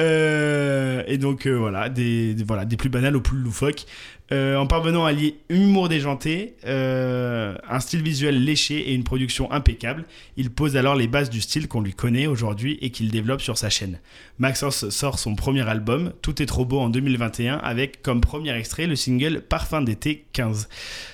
Euh, 0.00 1.02
et 1.06 1.18
donc 1.18 1.46
euh, 1.46 1.52
voilà, 1.52 1.88
des, 1.88 2.34
voilà, 2.46 2.64
des 2.64 2.76
plus 2.76 2.90
banales 2.90 3.16
aux 3.16 3.20
plus 3.20 3.38
loufoques. 3.38 3.86
Euh, 4.32 4.56
en 4.56 4.66
parvenant 4.66 5.04
à 5.04 5.12
lier 5.12 5.36
humour 5.48 5.88
déjanté, 5.88 6.54
un 6.64 7.80
style 7.80 8.02
visuel 8.02 8.44
léché 8.44 8.90
et 8.90 8.94
une 8.94 9.02
production 9.02 9.50
impeccable, 9.50 10.04
il 10.36 10.50
pose 10.50 10.76
alors 10.76 10.94
les 10.94 11.08
bases 11.08 11.30
du 11.30 11.40
style 11.40 11.66
qu'on 11.66 11.80
lui 11.80 11.94
connaît 11.94 12.26
aujourd'hui 12.26 12.78
et 12.82 12.90
qu'il 12.90 13.10
développe 13.10 13.40
sur 13.40 13.56
sa 13.56 13.70
chaîne. 13.70 13.98
Maxence 14.38 14.88
sort 14.90 15.18
son 15.18 15.36
premier 15.36 15.68
album, 15.68 16.12
Tout 16.22 16.42
est 16.42 16.46
trop 16.46 16.64
beau 16.64 16.80
en 16.80 16.90
2021, 16.90 17.56
avec 17.56 18.02
comme 18.02 18.20
premier 18.20 18.52
extrait 18.56 18.86
le 18.86 18.96
single 18.96 19.42
Parfum 19.42 19.82
d'été 19.82 20.24
15. 20.32 20.68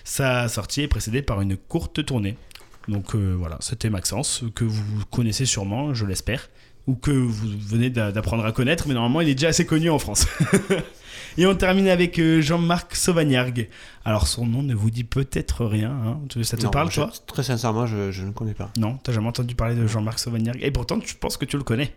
Sa 0.05 0.49
sortie 0.49 0.83
est 0.83 0.89
précédée 0.89 1.23
par 1.23 1.41
une 1.41 1.57
courte 1.57 2.05
tournée. 2.05 2.37
Donc 2.89 3.15
euh, 3.15 3.35
voilà, 3.39 3.57
c'était 3.61 3.91
Maxence, 3.91 4.45
que 4.55 4.65
vous 4.65 4.83
connaissez 5.11 5.45
sûrement, 5.47 5.93
je 5.95 6.07
l'espère, 6.07 6.49
ou 6.87 6.95
que 6.95 7.11
vous 7.11 7.49
venez 7.69 7.91
d'a- 7.91 8.13
d'apprendre 8.13 8.45
à 8.45 8.53
connaître, 8.53 8.87
mais 8.87 8.95
normalement 8.95 9.21
il 9.21 9.29
est 9.29 9.35
déjà 9.35 9.49
assez 9.49 9.67
connu 9.67 9.91
en 9.91 9.99
France. 9.99 10.27
Et 11.39 11.45
on 11.47 11.55
termine 11.55 11.89
avec 11.89 12.19
euh, 12.19 12.41
Jean-Marc 12.41 12.95
Sauvagnargues. 12.97 13.69
Alors 14.07 14.27
son 14.27 14.47
nom 14.47 14.63
ne 14.63 14.75
vous 14.75 14.91
dit 14.91 15.05
peut-être 15.05 15.67
rien, 15.67 15.91
hein. 15.91 16.21
Tu- 16.31 16.45
ça 16.45 16.57
te 16.57 16.65
Non, 16.65 16.71
parle 16.71 16.89
je- 16.91 16.95
toi? 16.95 17.11
Très 17.27 17.43
sincèrement, 17.43 17.87
je, 17.87 18.11
je 18.11 18.25
ne 18.25 18.31
connais 18.31 18.55
pas. 18.55 18.71
non, 18.79 18.99
t'as 19.03 19.13
jamais 19.13 19.29
entendu 19.29 19.55
parler 19.55 19.75
de 19.75 19.87
Jean-Marc 19.87 20.19
Sauvagnargues. 20.19 20.61
Et 20.63 20.71
pourtant, 20.71 20.99
je 21.05 21.15
pense 21.15 21.37
que 21.37 21.45
tu 21.45 21.59
le 21.59 21.63
connais. 21.63 21.93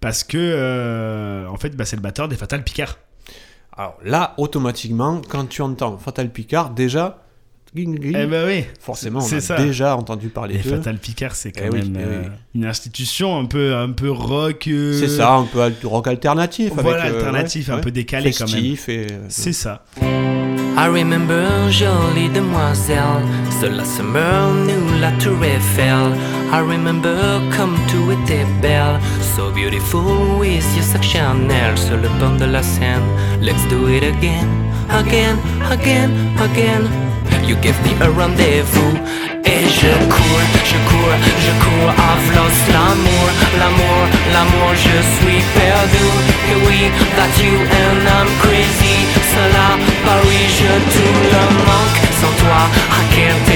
Parce 0.00 0.24
que, 0.24 0.36
euh, 0.38 1.46
en 1.46 1.56
fait, 1.58 1.76
bah, 1.76 1.84
c'est 1.84 1.94
le 1.96 2.02
batteur 2.02 2.26
des 2.28 2.34
Fatal 2.36 2.64
Picard. 2.64 2.98
Alors 3.76 3.96
là, 4.04 4.34
automatiquement, 4.38 5.22
quand 5.28 5.46
tu 5.46 5.62
entends 5.62 5.96
Fatal 5.98 6.30
Picard, 6.32 6.70
déjà, 6.70 7.21
gling, 7.74 7.98
Eh 8.14 8.26
ben 8.26 8.46
oui, 8.46 8.64
forcément, 8.80 9.20
on 9.20 9.32
a 9.36 9.40
ça. 9.40 9.56
déjà 9.56 9.96
entendu 9.96 10.28
parler 10.28 10.58
d'eux. 10.58 10.70
Fatal 10.70 10.98
Picard, 10.98 11.34
c'est 11.34 11.52
quand 11.52 11.64
Eh 11.66 11.70
oui, 11.70 11.78
même 11.90 11.96
eh 11.98 12.04
euh, 12.04 12.20
oui. 12.24 12.28
une 12.54 12.64
institution 12.66 13.38
un 13.38 13.46
peu, 13.46 13.74
un 13.74 13.90
peu 13.90 14.10
rock. 14.10 14.66
euh, 14.68 14.98
C'est 14.98 15.08
ça, 15.08 15.34
un 15.34 15.44
peu 15.44 15.60
rock 15.84 16.06
alternatif. 16.08 16.72
Voilà, 16.74 17.02
avec, 17.02 17.14
euh, 17.14 17.16
alternatif, 17.18 17.68
ouais, 17.68 17.72
un 17.72 17.76
ouais, 17.76 17.82
peu 17.82 17.90
décalé 17.90 18.32
quand 18.32 18.50
même. 18.52 18.64
Et, 18.64 18.76
euh, 18.88 19.06
C'est 19.28 19.52
ça. 19.52 19.84
I 20.74 20.86
remember 20.88 21.70
jolie 21.70 22.30
demoiselle, 22.30 23.22
cela 23.60 23.84
se 23.84 24.00
nous 24.02 25.00
la 25.00 25.12
tour 25.12 25.36
Eiffel. 25.44 26.16
I 26.50 26.60
remember 26.60 27.40
comme 27.56 27.74
tout 27.88 28.10
était 28.10 28.46
belle, 28.62 28.98
so 29.36 29.50
beautiful 29.52 30.38
with 30.40 30.64
your 30.74 30.84
sac 30.84 31.02
Chanel 31.02 31.76
sur 31.76 31.96
le 31.98 32.08
banc 32.18 32.36
de 32.38 32.46
la 32.46 32.62
Seine. 32.62 33.02
Let's 33.42 33.66
do 33.68 33.88
it 33.88 34.02
again, 34.02 34.48
again, 34.90 35.36
again, 35.70 36.10
again. 36.38 37.11
You 37.46 37.56
gave 37.56 37.78
me 37.84 37.92
a 38.00 38.08
rendez-vous. 38.10 38.94
Et 39.44 39.64
je 39.68 39.92
cours, 40.14 40.44
je 40.70 40.78
cours, 40.88 41.16
je 41.44 41.52
cours 41.62 41.90
à 41.90 42.12
v'los 42.24 42.58
l'amour, 42.72 43.26
l'amour, 43.58 44.02
l'amour, 44.32 44.70
je 44.86 44.96
suis 45.14 45.42
perdu. 45.58 46.06
Et 46.50 46.56
oui, 46.64 46.80
that 47.16 47.34
you 47.42 47.54
and 47.82 48.02
I'm 48.16 48.28
crazy. 48.40 48.96
Cela, 49.34 49.68
Paris, 50.06 50.46
je 50.58 50.72
tout 50.92 51.14
le 51.32 51.44
manque. 51.66 51.98
Sans 52.20 52.34
toi, 52.42 52.62
à 52.96 53.02
t'es 53.46 53.51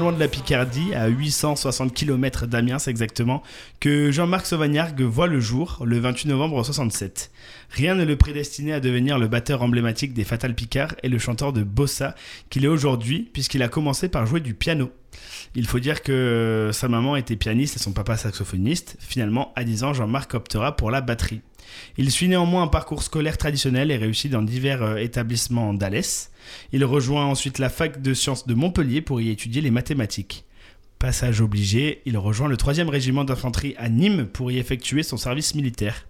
loin 0.00 0.12
de 0.12 0.18
la 0.18 0.28
Picardie, 0.28 0.94
à 0.94 1.06
860 1.06 1.94
km 1.94 2.46
d'Amiens 2.46 2.78
exactement, 2.78 3.42
que 3.78 4.10
Jean-Marc 4.10 4.46
Sauvagnargues 4.46 5.02
voit 5.02 5.26
le 5.26 5.38
jour 5.38 5.82
le 5.84 5.98
28 6.00 6.28
novembre 6.28 6.64
67. 6.64 7.30
Rien 7.70 7.94
ne 7.94 8.04
le 8.04 8.16
prédestinait 8.16 8.72
à 8.72 8.80
devenir 8.80 9.18
le 9.18 9.28
batteur 9.28 9.62
emblématique 9.62 10.14
des 10.14 10.24
Fatal 10.24 10.54
Picard 10.54 10.94
et 11.02 11.08
le 11.08 11.18
chanteur 11.18 11.52
de 11.52 11.62
bossa 11.62 12.14
qu'il 12.48 12.64
est 12.64 12.68
aujourd'hui, 12.68 13.30
puisqu'il 13.32 13.62
a 13.62 13.68
commencé 13.68 14.08
par 14.08 14.26
jouer 14.26 14.40
du 14.40 14.54
piano. 14.54 14.90
Il 15.54 15.66
faut 15.66 15.78
dire 15.78 16.02
que 16.02 16.70
sa 16.72 16.88
maman 16.88 17.16
était 17.16 17.36
pianiste 17.36 17.76
et 17.76 17.80
son 17.80 17.92
papa 17.92 18.16
saxophoniste. 18.16 18.96
Finalement, 19.00 19.52
à 19.54 19.64
10 19.64 19.84
ans, 19.84 19.92
Jean-Marc 19.92 20.34
optera 20.34 20.76
pour 20.76 20.90
la 20.90 21.00
batterie. 21.00 21.42
Il 21.98 22.10
suit 22.10 22.28
néanmoins 22.28 22.62
un 22.62 22.68
parcours 22.68 23.02
scolaire 23.02 23.38
traditionnel 23.38 23.90
et 23.90 23.96
réussit 23.96 24.30
dans 24.30 24.42
divers 24.42 24.82
euh, 24.82 24.96
établissements 24.96 25.74
d'Alès. 25.74 26.30
Il 26.72 26.84
rejoint 26.84 27.26
ensuite 27.26 27.58
la 27.58 27.68
fac 27.68 28.00
de 28.00 28.14
sciences 28.14 28.46
de 28.46 28.54
Montpellier 28.54 29.00
pour 29.00 29.20
y 29.20 29.30
étudier 29.30 29.62
les 29.62 29.70
mathématiques. 29.70 30.44
Passage 30.98 31.40
obligé, 31.40 32.02
il 32.04 32.18
rejoint 32.18 32.48
le 32.48 32.56
3e 32.56 32.88
régiment 32.88 33.24
d'infanterie 33.24 33.74
à 33.78 33.88
Nîmes 33.88 34.26
pour 34.26 34.50
y 34.50 34.58
effectuer 34.58 35.02
son 35.02 35.16
service 35.16 35.54
militaire. 35.54 36.06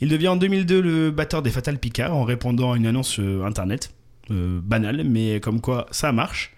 Il 0.00 0.08
devient 0.08 0.28
en 0.28 0.36
2002 0.36 0.80
le 0.80 1.10
batteur 1.10 1.42
des 1.42 1.50
Fatal 1.50 1.78
Picard 1.78 2.14
en 2.14 2.24
répondant 2.24 2.72
à 2.72 2.76
une 2.76 2.86
annonce 2.86 3.18
euh, 3.18 3.44
internet. 3.44 3.92
Euh, 4.30 4.60
banale, 4.62 5.02
mais 5.04 5.40
comme 5.40 5.60
quoi 5.60 5.86
ça 5.90 6.12
marche. 6.12 6.52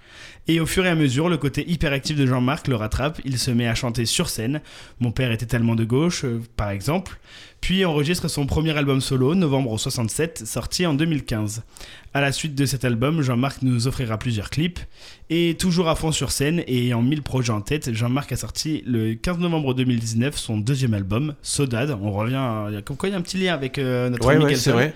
Et 0.46 0.60
au 0.60 0.66
fur 0.66 0.84
et 0.84 0.90
à 0.90 0.94
mesure, 0.94 1.30
le 1.30 1.38
côté 1.38 1.66
hyperactif 1.70 2.18
de 2.18 2.26
Jean-Marc 2.26 2.68
le 2.68 2.76
rattrape, 2.76 3.20
il 3.24 3.38
se 3.38 3.50
met 3.50 3.66
à 3.66 3.74
chanter 3.74 4.04
sur 4.04 4.28
scène. 4.28 4.60
Mon 5.00 5.10
père 5.10 5.32
était 5.32 5.46
tellement 5.46 5.74
de 5.74 5.84
gauche, 5.84 6.26
par 6.56 6.68
exemple. 6.68 7.18
Puis 7.62 7.84
enregistre 7.84 8.26
son 8.26 8.44
premier 8.44 8.76
album 8.76 9.00
solo, 9.00 9.36
novembre 9.36 9.78
67, 9.78 10.42
sorti 10.44 10.84
en 10.84 10.94
2015. 10.94 11.62
À 12.12 12.20
la 12.20 12.32
suite 12.32 12.56
de 12.56 12.66
cet 12.66 12.84
album, 12.84 13.22
Jean-Marc 13.22 13.62
nous 13.62 13.86
offrira 13.86 14.18
plusieurs 14.18 14.50
clips. 14.50 14.80
Et 15.30 15.56
toujours 15.56 15.88
à 15.88 15.94
fond 15.94 16.10
sur 16.10 16.32
scène 16.32 16.64
et 16.66 16.86
ayant 16.86 17.02
mille 17.02 17.22
projets 17.22 17.52
en 17.52 17.60
tête, 17.60 17.94
Jean-Marc 17.94 18.32
a 18.32 18.36
sorti 18.36 18.82
le 18.84 19.14
15 19.14 19.38
novembre 19.38 19.74
2019 19.74 20.36
son 20.36 20.58
deuxième 20.58 20.92
album, 20.92 21.34
Sodade. 21.40 21.96
On 22.02 22.10
revient, 22.10 22.34
à- 22.34 22.66
il 22.68 22.74
y 22.74 22.76
a 22.76 22.82
comme 22.82 22.96
quoi 22.96 23.08
il 23.08 23.12
y 23.12 23.14
a 23.14 23.18
un 23.18 23.22
petit 23.22 23.38
lien 23.38 23.54
avec 23.54 23.78
euh, 23.78 24.10
notre 24.10 24.26
Ouais, 24.26 24.34
ami 24.34 24.44
ouais, 24.44 24.56
c'est 24.56 24.72
vrai. 24.72 24.92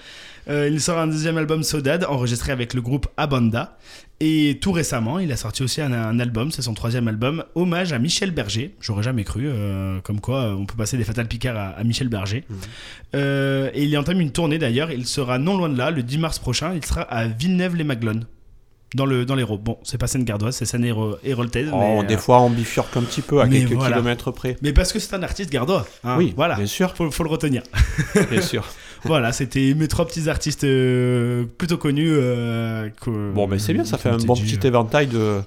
Euh, 0.49 0.69
il 0.71 0.81
sort 0.81 0.99
un 0.99 1.07
deuxième 1.07 1.39
album 1.39 1.63
Sodade, 1.63 2.05
enregistré 2.09 2.51
avec 2.53 2.75
le 2.75 2.81
groupe 2.81 3.07
Abanda. 3.17 3.79
Et 4.21 4.59
tout 4.63 4.73
récemment, 4.73 5.19
il 5.19 5.31
a 5.31 5.37
sorti 5.37 5.63
aussi 5.63 5.83
un, 5.83 5.93
un 5.93 6.19
album, 6.19 6.51
c'est 6.51 6.63
son 6.63 6.73
troisième 6.73 7.07
album, 7.07 7.45
hommage 7.55 7.93
à 7.93 7.99
Michel 7.99 8.31
Berger. 8.31 8.75
J'aurais 8.81 9.03
jamais 9.03 9.25
cru, 9.25 9.43
euh, 9.47 10.01
comme 10.01 10.21
quoi 10.21 10.39
euh, 10.45 10.55
on 10.55 10.65
peut 10.65 10.75
passer 10.77 10.97
des 10.97 11.05
Fatal 11.05 11.29
Picard 11.29 11.55
à, 11.57 11.69
à 11.79 11.85
Michel 11.85 12.09
Berger. 12.09 12.45
Euh, 13.15 13.71
et 13.75 13.83
il 13.85 13.91
y 13.91 13.97
entame 13.99 14.21
une 14.23 14.33
tournée 14.33 14.57
d'ailleurs, 14.59 14.91
il 14.91 15.07
sera 15.07 15.39
non 15.39 15.59
loin 15.59 15.69
de 15.69 15.77
là, 15.77 15.91
le 15.91 16.03
10 16.03 16.17
mars 16.17 16.39
prochain, 16.39 16.73
il 16.75 16.83
sera 16.85 17.03
à 17.03 17.27
Villeneuve-les-Maglones. 17.27 18.25
Dans 18.95 19.05
le 19.05 19.27
dans 19.27 19.35
l'Hérault. 19.35 19.59
Bon, 19.59 19.77
c'est 19.83 19.99
pas 19.99 20.07
Seine-Gardoise, 20.07 20.55
c'est 20.57 20.65
Seine-Héroltaise. 20.65 21.69
Oh, 21.75 22.03
des 22.07 22.15
euh, 22.15 22.19
fois, 22.19 22.41
on 22.41 22.49
bifurque 22.49 22.97
un 22.97 23.03
petit 23.03 23.21
peu 23.21 23.41
à 23.43 23.47
mais 23.47 23.59
quelques 23.59 23.73
voilà. 23.73 23.97
kilomètres 23.97 24.31
près. 24.31 24.57
mais 24.63 24.73
parce 24.73 24.93
que 24.93 25.01
c'est 25.01 25.13
un 25.15 25.23
artiste 25.25 25.51
gardois. 25.51 25.87
hein. 26.05 26.15
Oui, 26.17 26.33
voilà. 26.37 26.55
bien 26.55 26.67
sûr. 26.67 26.95
Faut, 26.95 27.11
faut 27.11 27.25
le 27.25 27.29
retenir. 27.29 27.63
Bien 28.31 28.41
sûr. 28.41 28.65
voilà, 29.07 29.33
c'était 29.33 29.75
mes 29.75 29.89
trois 29.89 30.07
petits 30.07 30.29
artistes 30.29 30.65
euh, 30.65 31.45
plutôt 31.59 31.77
connus. 31.79 32.11
euh, 32.13 32.89
que- 33.01 33.33
Bon, 33.33 33.47
ben 33.49 33.59
c'est 33.59 33.73
bien, 33.73 33.85
ça 33.85 33.99
fait 33.99 34.09
un 34.11 34.17
bon 34.19 34.35
dit, 34.35 34.43
petit 34.57 34.67
éventail 34.67 35.07
de, 35.07 35.41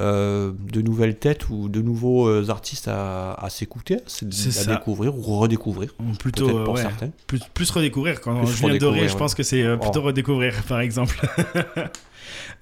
euh, 0.00 0.52
de 0.72 0.80
nouvelles 0.82 1.16
têtes 1.16 1.48
ou 1.50 1.68
de 1.68 1.80
nouveaux 1.82 2.28
euh, 2.28 2.48
artistes 2.50 2.88
à, 2.88 3.32
à 3.34 3.50
s'écouter, 3.50 3.96
à 3.96 4.64
découvrir 4.74 5.16
ou 5.16 5.22
redécouvrir. 5.38 5.94
euh, 6.00 6.04
Plutôt 6.18 6.48
euh, 6.48 6.64
pour 6.64 6.74
ouais, 6.74 6.82
certains. 6.82 7.10
Plus, 7.26 7.40
plus 7.54 7.70
redécouvrir. 7.70 8.20
Quand 8.20 8.36
Plus 8.44 8.48
Julien 8.54 8.60
Doré, 8.60 8.74
redécouvrir, 8.74 9.08
je 9.08 9.12
ouais. 9.14 9.18
pense 9.18 9.34
que 9.34 9.42
c'est 9.42 9.62
euh, 9.62 9.76
plutôt 9.76 10.00
Oh. 10.00 10.06
redécouvrir, 10.06 10.54
par 10.68 10.80
exemple. 10.80 11.20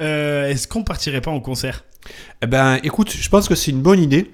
Euh, 0.01 0.49
Est-ce 0.49 0.69
qu'on 0.69 0.83
partirait 0.85 1.21
pas 1.21 1.31
en 1.31 1.41
concert? 1.41 1.85
Eh 2.41 2.47
ben, 2.47 2.79
écoute, 2.85 3.11
je 3.11 3.29
pense 3.29 3.49
que 3.49 3.57
c'est 3.57 3.73
une 3.73 3.83
bonne 3.83 4.01
idée. 4.01 4.31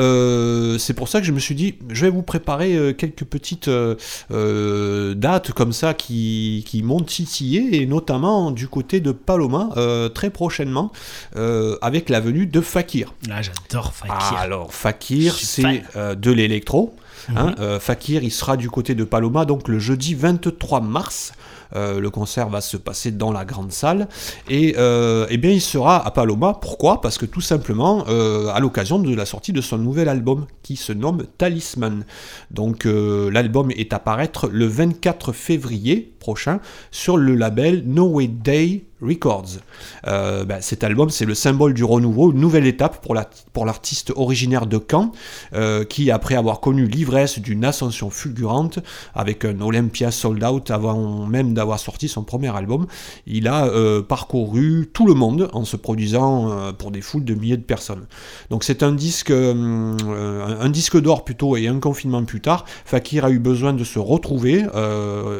Euh, 0.00 0.76
c'est 0.78 0.92
pour 0.92 1.06
ça 1.08 1.20
que 1.20 1.26
je 1.26 1.30
me 1.30 1.38
suis 1.38 1.54
dit, 1.54 1.76
je 1.88 2.04
vais 2.06 2.10
vous 2.10 2.22
préparer 2.22 2.74
euh, 2.74 2.92
quelques 2.92 3.22
petites 3.24 3.68
euh, 3.68 5.14
dates 5.14 5.52
comme 5.52 5.72
ça 5.72 5.94
qui, 5.94 6.64
qui 6.66 6.82
m'ont 6.82 7.00
titillé, 7.02 7.80
et 7.80 7.86
notamment 7.86 8.50
du 8.50 8.66
côté 8.66 8.98
de 8.98 9.12
Paloma, 9.12 9.68
euh, 9.76 10.08
très 10.08 10.30
prochainement, 10.30 10.90
avec 11.80 12.08
la 12.08 12.18
venue 12.20 12.46
de 12.46 12.60
Fakir. 12.60 13.14
Là, 13.28 13.40
j'adore 13.42 13.94
Fakir. 13.94 14.16
Ah, 14.18 14.40
alors, 14.40 14.74
Fakir, 14.74 15.34
c'est 15.36 15.82
de 15.94 16.30
l'électro. 16.32 16.96
hein. 17.36 17.54
Mhm. 17.58 17.78
Fakir, 17.78 18.24
il 18.24 18.32
sera 18.32 18.56
du 18.56 18.68
côté 18.68 18.94
de 18.94 19.04
Paloma, 19.04 19.44
donc 19.44 19.68
le 19.68 19.78
jeudi 19.78 20.14
23 20.14 20.80
mars. 20.80 21.32
Euh, 21.74 22.00
le 22.00 22.10
concert 22.10 22.48
va 22.48 22.60
se 22.60 22.76
passer 22.76 23.10
dans 23.10 23.32
la 23.32 23.44
grande 23.44 23.72
salle 23.72 24.08
et 24.48 24.74
euh, 24.78 25.26
eh 25.30 25.38
bien 25.38 25.50
il 25.50 25.60
sera 25.60 26.04
à 26.06 26.10
Paloma. 26.10 26.58
Pourquoi? 26.60 27.00
Parce 27.00 27.18
que 27.18 27.26
tout 27.26 27.40
simplement 27.40 28.04
euh, 28.08 28.48
à 28.48 28.60
l'occasion 28.60 28.98
de 28.98 29.14
la 29.14 29.26
sortie 29.26 29.52
de 29.52 29.60
son 29.60 29.78
nouvel 29.78 30.08
album 30.08 30.46
qui 30.62 30.76
se 30.76 30.92
nomme 30.92 31.24
Talisman. 31.38 32.04
Donc 32.50 32.84
l'album 32.84 33.70
est 33.70 33.92
à 33.92 33.98
paraître 33.98 34.48
le 34.48 34.66
24 34.66 35.32
février 35.32 36.11
prochain 36.22 36.60
sur 36.92 37.16
le 37.16 37.34
label 37.34 37.82
No 37.84 38.06
Way 38.06 38.28
Day 38.28 38.84
Records. 39.02 39.58
Euh, 40.06 40.44
ben, 40.44 40.60
cet 40.60 40.84
album, 40.84 41.10
c'est 41.10 41.24
le 41.24 41.34
symbole 41.34 41.74
du 41.74 41.82
renouveau, 41.82 42.30
une 42.30 42.38
nouvelle 42.38 42.66
étape 42.68 43.02
pour 43.02 43.14
la- 43.16 43.28
pour 43.52 43.66
l'artiste 43.66 44.12
originaire 44.14 44.66
de 44.66 44.78
Caen, 44.78 45.10
euh, 45.54 45.84
qui, 45.84 46.12
après 46.12 46.36
avoir 46.36 46.60
connu 46.60 46.86
l'ivresse 46.86 47.40
d'une 47.40 47.64
ascension 47.64 48.10
fulgurante, 48.10 48.78
avec 49.12 49.44
un 49.44 49.60
Olympia 49.60 50.12
sold 50.12 50.44
out 50.44 50.70
avant 50.70 51.26
même 51.26 51.52
d'avoir 51.52 51.80
sorti 51.80 52.06
son 52.08 52.22
premier 52.22 52.54
album, 52.56 52.86
il 53.26 53.48
a 53.48 53.66
euh, 53.66 54.02
parcouru 54.02 54.88
tout 54.92 55.06
le 55.06 55.14
monde 55.14 55.50
en 55.52 55.64
se 55.64 55.76
produisant 55.76 56.72
pour 56.78 56.92
des 56.92 57.00
foules 57.00 57.24
de 57.24 57.34
milliers 57.34 57.56
de 57.56 57.62
personnes. 57.62 58.06
Donc 58.50 58.62
c'est 58.62 58.84
un 58.84 58.92
disque, 58.92 59.32
un 59.32 60.68
disque 60.70 61.00
d'or 61.00 61.24
plutôt 61.24 61.56
et 61.56 61.66
un 61.66 61.80
confinement 61.80 62.22
plus 62.24 62.40
tard. 62.40 62.64
Fakir 62.84 63.24
a 63.24 63.30
eu 63.30 63.40
besoin 63.40 63.72
de 63.72 63.82
se 63.82 63.98
retrouver 63.98 64.64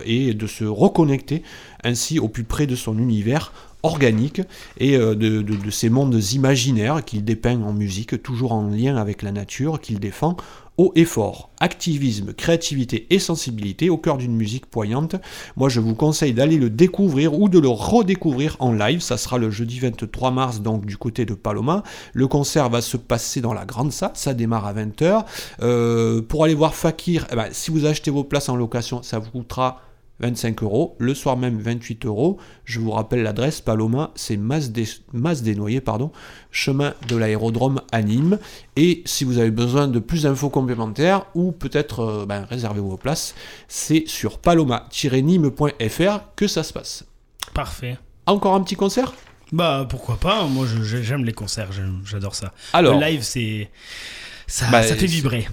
et 0.05 0.35
de 0.35 0.47
se 0.49 0.64
reconnecter 0.73 1.43
ainsi 1.85 2.18
au 2.18 2.29
plus 2.29 2.45
près 2.45 2.66
de 2.66 2.75
son 2.77 2.99
univers 2.99 3.53
organique 3.85 4.41
et 4.79 4.97
euh, 4.97 5.16
de, 5.16 5.43
de- 5.43 5.70
ces 5.70 5.91
mondes 5.91 6.14
imaginaires 6.33 7.05
qu'il 7.05 7.25
dépeint 7.25 7.61
en 7.62 7.73
musique, 7.73 8.23
toujours 8.23 8.53
en 8.53 8.68
lien 8.68 8.97
avec 8.97 9.23
la 9.23 9.33
nature 9.33 9.81
qu'il 9.81 9.99
défend 9.99 10.37
haut 10.79 10.93
et 10.95 11.05
fort. 11.05 11.51
Activisme, 11.61 12.33
créativité 12.33 13.09
et 13.11 13.18
sensibilité 13.18 13.91
au 13.91 13.99
cœur 13.99 14.16
d'une 14.18 14.37
musique 14.37 14.66
poignante. 14.66 15.16
Moi, 15.57 15.68
je 15.68 15.81
vous 15.81 15.95
conseille 15.97 16.33
d'aller 16.33 16.59
le 16.59 16.70
découvrir 16.70 17.35
ou 17.39 17.49
de 17.49 17.59
le 17.59 17.68
redécouvrir 17.68 18.57
en 18.61 18.73
live. 18.73 19.01
Ça 19.01 19.16
sera 19.18 19.37
le 19.37 19.51
jeudi 19.51 19.81
23 19.81 20.31
mars, 20.31 20.61
donc 20.62 20.87
du 20.87 20.97
côté 20.97 21.27
de 21.27 21.35
Paloma. 21.35 21.83
Le 22.14 22.27
concert 22.29 22.70
va 22.70 22.81
se 22.81 22.97
passer 22.97 23.41
dans 23.41 23.53
la 23.53 23.64
grande 23.66 23.91
salle. 23.93 24.12
Ça 24.14 24.33
démarre 24.33 24.64
à 24.66 24.75
20h. 24.75 25.25
Euh, 25.61 26.23
pour 26.23 26.45
aller 26.45 26.55
voir 26.55 26.75
Fakir, 26.77 27.27
eh 27.33 27.37
ben, 27.37 27.49
si 27.51 27.70
vous 27.73 27.85
achetez 27.85 28.12
vos 28.12 28.25
places 28.25 28.49
en 28.49 28.55
location, 28.57 29.03
ça 29.03 29.18
vous 29.18 29.31
coûtera 29.31 29.81
25 30.23 30.62
euros, 30.62 30.97
le 30.99 31.14
soir 31.14 31.37
même 31.37 31.59
28 31.59 32.07
euros. 32.07 32.39
Je 32.64 32.79
vous 32.81 32.93
rappelle 32.93 33.23
l'adresse 33.23 33.61
Paloma, 33.61 34.12
c'est 34.14 34.37
Mas 34.37 34.70
des, 34.70 34.87
Mas 35.12 35.43
des 35.43 35.55
Noyers, 35.57 35.81
pardon, 35.81 36.11
chemin 36.51 36.95
de 37.09 37.16
l'aérodrome 37.16 37.83
à 37.91 38.01
Nîmes. 38.03 38.39
Et 38.77 39.03
si 39.05 39.25
vous 39.25 39.39
avez 39.39 39.51
besoin 39.51 39.89
de 39.89 39.99
plus 39.99 40.23
d'infos 40.23 40.49
complémentaires 40.49 41.27
ou 41.35 41.53
peut-être 41.53 42.01
euh, 42.01 42.27
ben, 42.27 42.45
réserver 42.49 42.81
vos 42.81 42.97
places, 42.97 43.35
c'est 43.68 44.05
sur 44.07 44.39
paloma-nîmes.fr 44.39 46.20
que 46.37 46.47
ça 46.47 46.62
se 46.62 46.73
passe. 46.73 47.05
Parfait. 47.55 47.99
Encore 48.27 48.55
un 48.55 48.62
petit 48.62 48.77
concert? 48.77 49.12
Bah 49.53 49.85
pourquoi 49.89 50.16
pas, 50.16 50.45
moi 50.47 50.66
j'aime 50.83 51.25
les 51.25 51.33
concerts, 51.35 51.68
j'adore 52.07 52.35
ça. 52.35 52.55
Alors, 52.73 52.99
le 52.99 53.05
live 53.07 53.23
c'est 53.23 53.68
ça, 54.47 54.66
Bah, 54.70 54.83
ça 54.83 54.95
fait 54.95 55.01
c'est- 55.01 55.07
vibrer. 55.07 55.47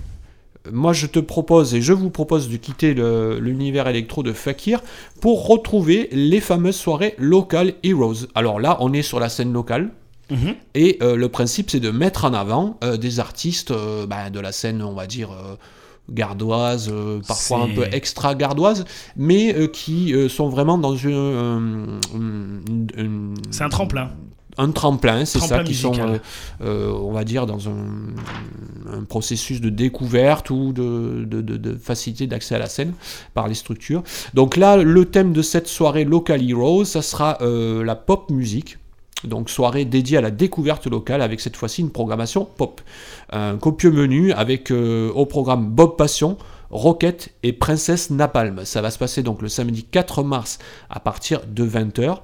Moi 0.71 0.93
je 0.93 1.07
te 1.07 1.19
propose 1.19 1.73
et 1.73 1.81
je 1.81 1.93
vous 1.93 2.09
propose 2.09 2.49
de 2.49 2.57
quitter 2.57 2.93
l'univers 2.93 3.87
électro 3.87 4.23
de 4.23 4.33
Fakir 4.33 4.81
pour 5.21 5.47
retrouver 5.47 6.09
les 6.11 6.39
fameuses 6.41 6.75
soirées 6.75 7.15
Local 7.17 7.73
Heroes. 7.83 8.27
Alors 8.35 8.59
là, 8.59 8.77
on 8.81 8.93
est 8.93 9.01
sur 9.01 9.19
la 9.19 9.29
scène 9.29 9.53
locale. 9.53 9.91
Mhm. 10.31 10.53
Et 10.75 10.99
euh, 11.01 11.15
le 11.15 11.27
principe, 11.29 11.71
c'est 11.71 11.79
de 11.79 11.89
mettre 11.89 12.25
en 12.25 12.33
avant 12.35 12.77
euh, 12.83 12.97
des 12.97 13.19
artistes 13.19 13.71
euh, 13.71 14.05
ben, 14.05 14.29
de 14.29 14.39
la 14.39 14.51
scène, 14.51 14.83
on 14.83 14.93
va 14.93 15.07
dire, 15.07 15.29
gardoise, 16.11 16.91
parfois 17.27 17.61
un 17.63 17.73
peu 17.75 17.85
extra 17.91 18.35
gardoise, 18.35 18.85
mais 19.15 19.55
qui 19.71 20.13
sont 20.29 20.49
vraiment 20.49 20.77
dans 20.77 20.95
une. 20.95 21.99
une- 22.13 22.87
une- 22.97 23.33
C'est 23.51 23.63
un 23.63 23.69
tremplin. 23.69 24.11
Un 24.59 24.71
tremplin, 24.71 25.25
c'est 25.25 25.39
ça, 25.39 25.63
qui 25.63 25.73
sont, 25.73 25.89
musical. 25.89 26.21
euh, 26.61 26.91
euh, 26.91 26.91
on 27.01 27.11
va 27.11 27.23
dire, 27.23 27.45
dans 27.47 27.69
un, 27.69 27.87
un 28.93 29.03
processus 29.03 29.61
de 29.61 29.69
découverte 29.69 30.49
ou 30.49 30.73
de, 30.73 31.23
de- 31.25 31.41
de- 31.41 31.57
de 31.57 31.75
facilité 31.75 32.27
d'accès 32.27 32.55
à 32.55 32.59
la 32.59 32.67
scène 32.67 32.93
par 33.33 33.47
les 33.47 33.55
structures. 33.55 34.03
Donc 34.33 34.57
là, 34.57 34.77
le 34.77 35.05
thème 35.05 35.33
de 35.33 35.41
cette 35.41 35.67
soirée 35.67 36.03
Local 36.05 36.47
Heroes, 36.47 36.85
ça 36.85 37.01
sera 37.01 37.37
euh, 37.41 37.83
la 37.83 37.95
pop 37.95 38.29
musique. 38.29 38.77
Donc 39.25 39.49
soirée 39.49 39.83
dédiée 39.83 40.17
à 40.17 40.21
la 40.21 40.31
découverte 40.31 40.87
locale 40.87 41.21
avec 41.21 41.41
cette 41.41 41.57
fois-ci 41.57 41.81
une 41.81 41.89
programmation 41.91 42.45
pop. 42.45 42.79
Un 43.31 43.57
copieux 43.57 43.91
menu 43.91 44.31
avec 44.31 44.71
euh, 44.71 45.11
au 45.13 45.25
programme 45.25 45.69
Bob 45.69 45.97
Passion, 45.97 46.37
Rocket 46.71 47.29
et 47.43 47.53
Princesse 47.53 48.09
Napalm. 48.09 48.61
Ça 48.65 48.81
va 48.81 48.91
se 48.91 48.97
passer 48.97 49.23
donc 49.23 49.41
le 49.41 49.49
samedi 49.49 49.83
4 49.83 50.23
mars 50.23 50.59
à 50.89 50.99
partir 50.99 51.41
de 51.47 51.65
20h. 51.65 52.17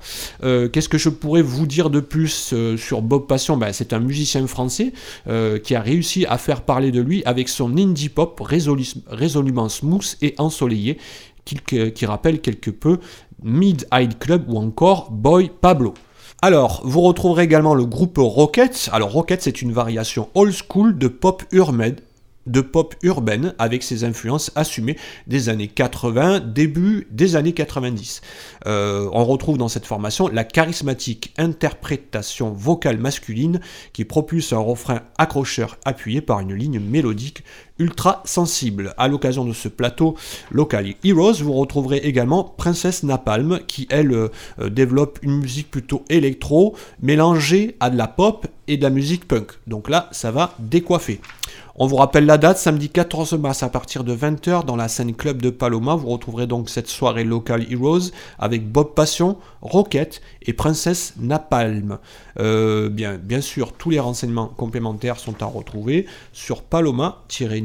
Euh, 0.43 0.69
Qu'est-ce 0.69 0.89
que 0.89 0.97
je 0.97 1.09
pourrais 1.09 1.41
vous 1.41 1.65
dire 1.65 1.89
de 1.89 1.99
plus 1.99 2.51
euh, 2.53 2.77
sur 2.77 3.01
Bob 3.01 3.27
Passion? 3.27 3.57
Ben, 3.57 3.73
C'est 3.73 3.93
un 3.93 3.99
musicien 3.99 4.45
français 4.47 4.93
euh, 5.27 5.57
qui 5.59 5.75
a 5.75 5.81
réussi 5.81 6.25
à 6.27 6.37
faire 6.37 6.61
parler 6.61 6.91
de 6.91 7.01
lui 7.01 7.23
avec 7.25 7.49
son 7.49 7.75
indie 7.77 8.09
pop 8.09 8.39
résolu- 8.39 8.95
résolument 9.07 9.69
smooth 9.69 10.15
et 10.21 10.35
ensoleillé 10.37 10.97
qui, 11.45 11.57
qui 11.91 12.05
rappelle 12.05 12.41
quelque 12.41 12.71
peu 12.71 12.99
Mid-Eyed 13.43 14.17
Club 14.17 14.45
ou 14.49 14.57
encore 14.57 15.11
Boy 15.11 15.51
Pablo. 15.61 15.93
Alors, 16.41 16.81
vous 16.83 17.01
retrouverez 17.01 17.43
également 17.43 17.73
le 17.75 17.85
groupe 17.85 18.17
Rocket. 18.19 18.89
Alors, 18.91 19.11
Rocket, 19.11 19.41
c'est 19.41 19.61
une 19.61 19.71
variation 19.71 20.29
old 20.35 20.53
school 20.53 20.97
de 20.97 21.07
pop 21.07 21.43
urbaine, 21.51 21.95
de 22.45 22.61
pop 22.61 22.95
urbaine 23.01 23.53
avec 23.57 23.83
ses 23.83 24.03
influences 24.03 24.51
assumées 24.55 24.97
des 25.27 25.49
années 25.49 25.67
80, 25.67 26.39
début 26.39 27.07
des 27.11 27.35
années 27.35 27.53
90. 27.53 28.21
Euh, 28.67 29.09
on 29.11 29.25
retrouve 29.25 29.57
dans 29.57 29.67
cette 29.67 29.85
formation 29.85 30.27
la 30.27 30.43
charismatique 30.43 31.33
interprétation 31.37 32.51
vocale 32.51 32.97
masculine 32.97 33.59
qui 33.93 34.05
propulse 34.05 34.53
un 34.53 34.59
refrain 34.59 35.01
accrocheur 35.17 35.77
appuyé 35.85 36.21
par 36.21 36.39
une 36.39 36.53
ligne 36.53 36.79
mélodique 36.79 37.43
ultra 37.79 38.21
sensible. 38.25 38.93
À 38.97 39.07
l'occasion 39.07 39.45
de 39.45 39.53
ce 39.53 39.67
plateau 39.67 40.15
Local 40.51 40.93
Heroes, 41.03 41.41
vous 41.41 41.53
retrouverez 41.53 41.97
également 41.97 42.43
Princesse 42.43 43.03
Napalm 43.03 43.59
qui 43.67 43.87
elle 43.89 44.13
euh, 44.13 44.27
euh, 44.59 44.69
développe 44.69 45.19
une 45.21 45.37
musique 45.37 45.71
plutôt 45.71 46.03
électro 46.09 46.75
mélangée 47.01 47.75
à 47.79 47.89
de 47.89 47.97
la 47.97 48.07
pop 48.07 48.47
et 48.67 48.77
de 48.77 48.83
la 48.83 48.89
musique 48.89 49.27
punk. 49.27 49.51
Donc 49.67 49.89
là, 49.89 50.09
ça 50.11 50.31
va 50.31 50.53
décoiffer. 50.59 51.19
On 51.77 51.87
vous 51.87 51.97
rappelle 51.97 52.25
la 52.25 52.37
date, 52.37 52.57
samedi 52.57 52.87
14 52.87 53.33
mars 53.33 53.61
à 53.61 53.67
partir 53.67 54.05
de 54.05 54.15
20h 54.15 54.63
dans 54.63 54.77
la 54.77 54.87
scène 54.87 55.13
club 55.13 55.41
de 55.41 55.49
Paloma. 55.49 55.95
Vous 55.95 56.07
retrouverez 56.07 56.47
donc 56.47 56.69
cette 56.69 56.87
soirée 56.87 57.25
Local 57.25 57.65
Heroes 57.69 58.11
avec 58.39 58.71
Bob 58.71 58.93
Passion, 58.93 59.37
Rocket 59.61 60.21
et 60.43 60.53
Princesse 60.53 61.15
Napalm. 61.19 61.97
Euh, 62.39 62.87
bien, 62.87 63.17
bien 63.17 63.41
sûr, 63.41 63.73
tous 63.73 63.89
les 63.89 63.99
renseignements 63.99 64.47
complémentaires 64.47 65.19
sont 65.19 65.43
à 65.43 65.45
retrouver 65.45 66.05
sur 66.31 66.61
paloma-nîmes.fr. 66.61 67.64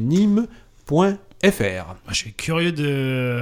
Moi, 2.05 2.13
je 2.13 2.15
suis 2.15 2.33
curieux 2.33 2.71
de, 2.71 3.41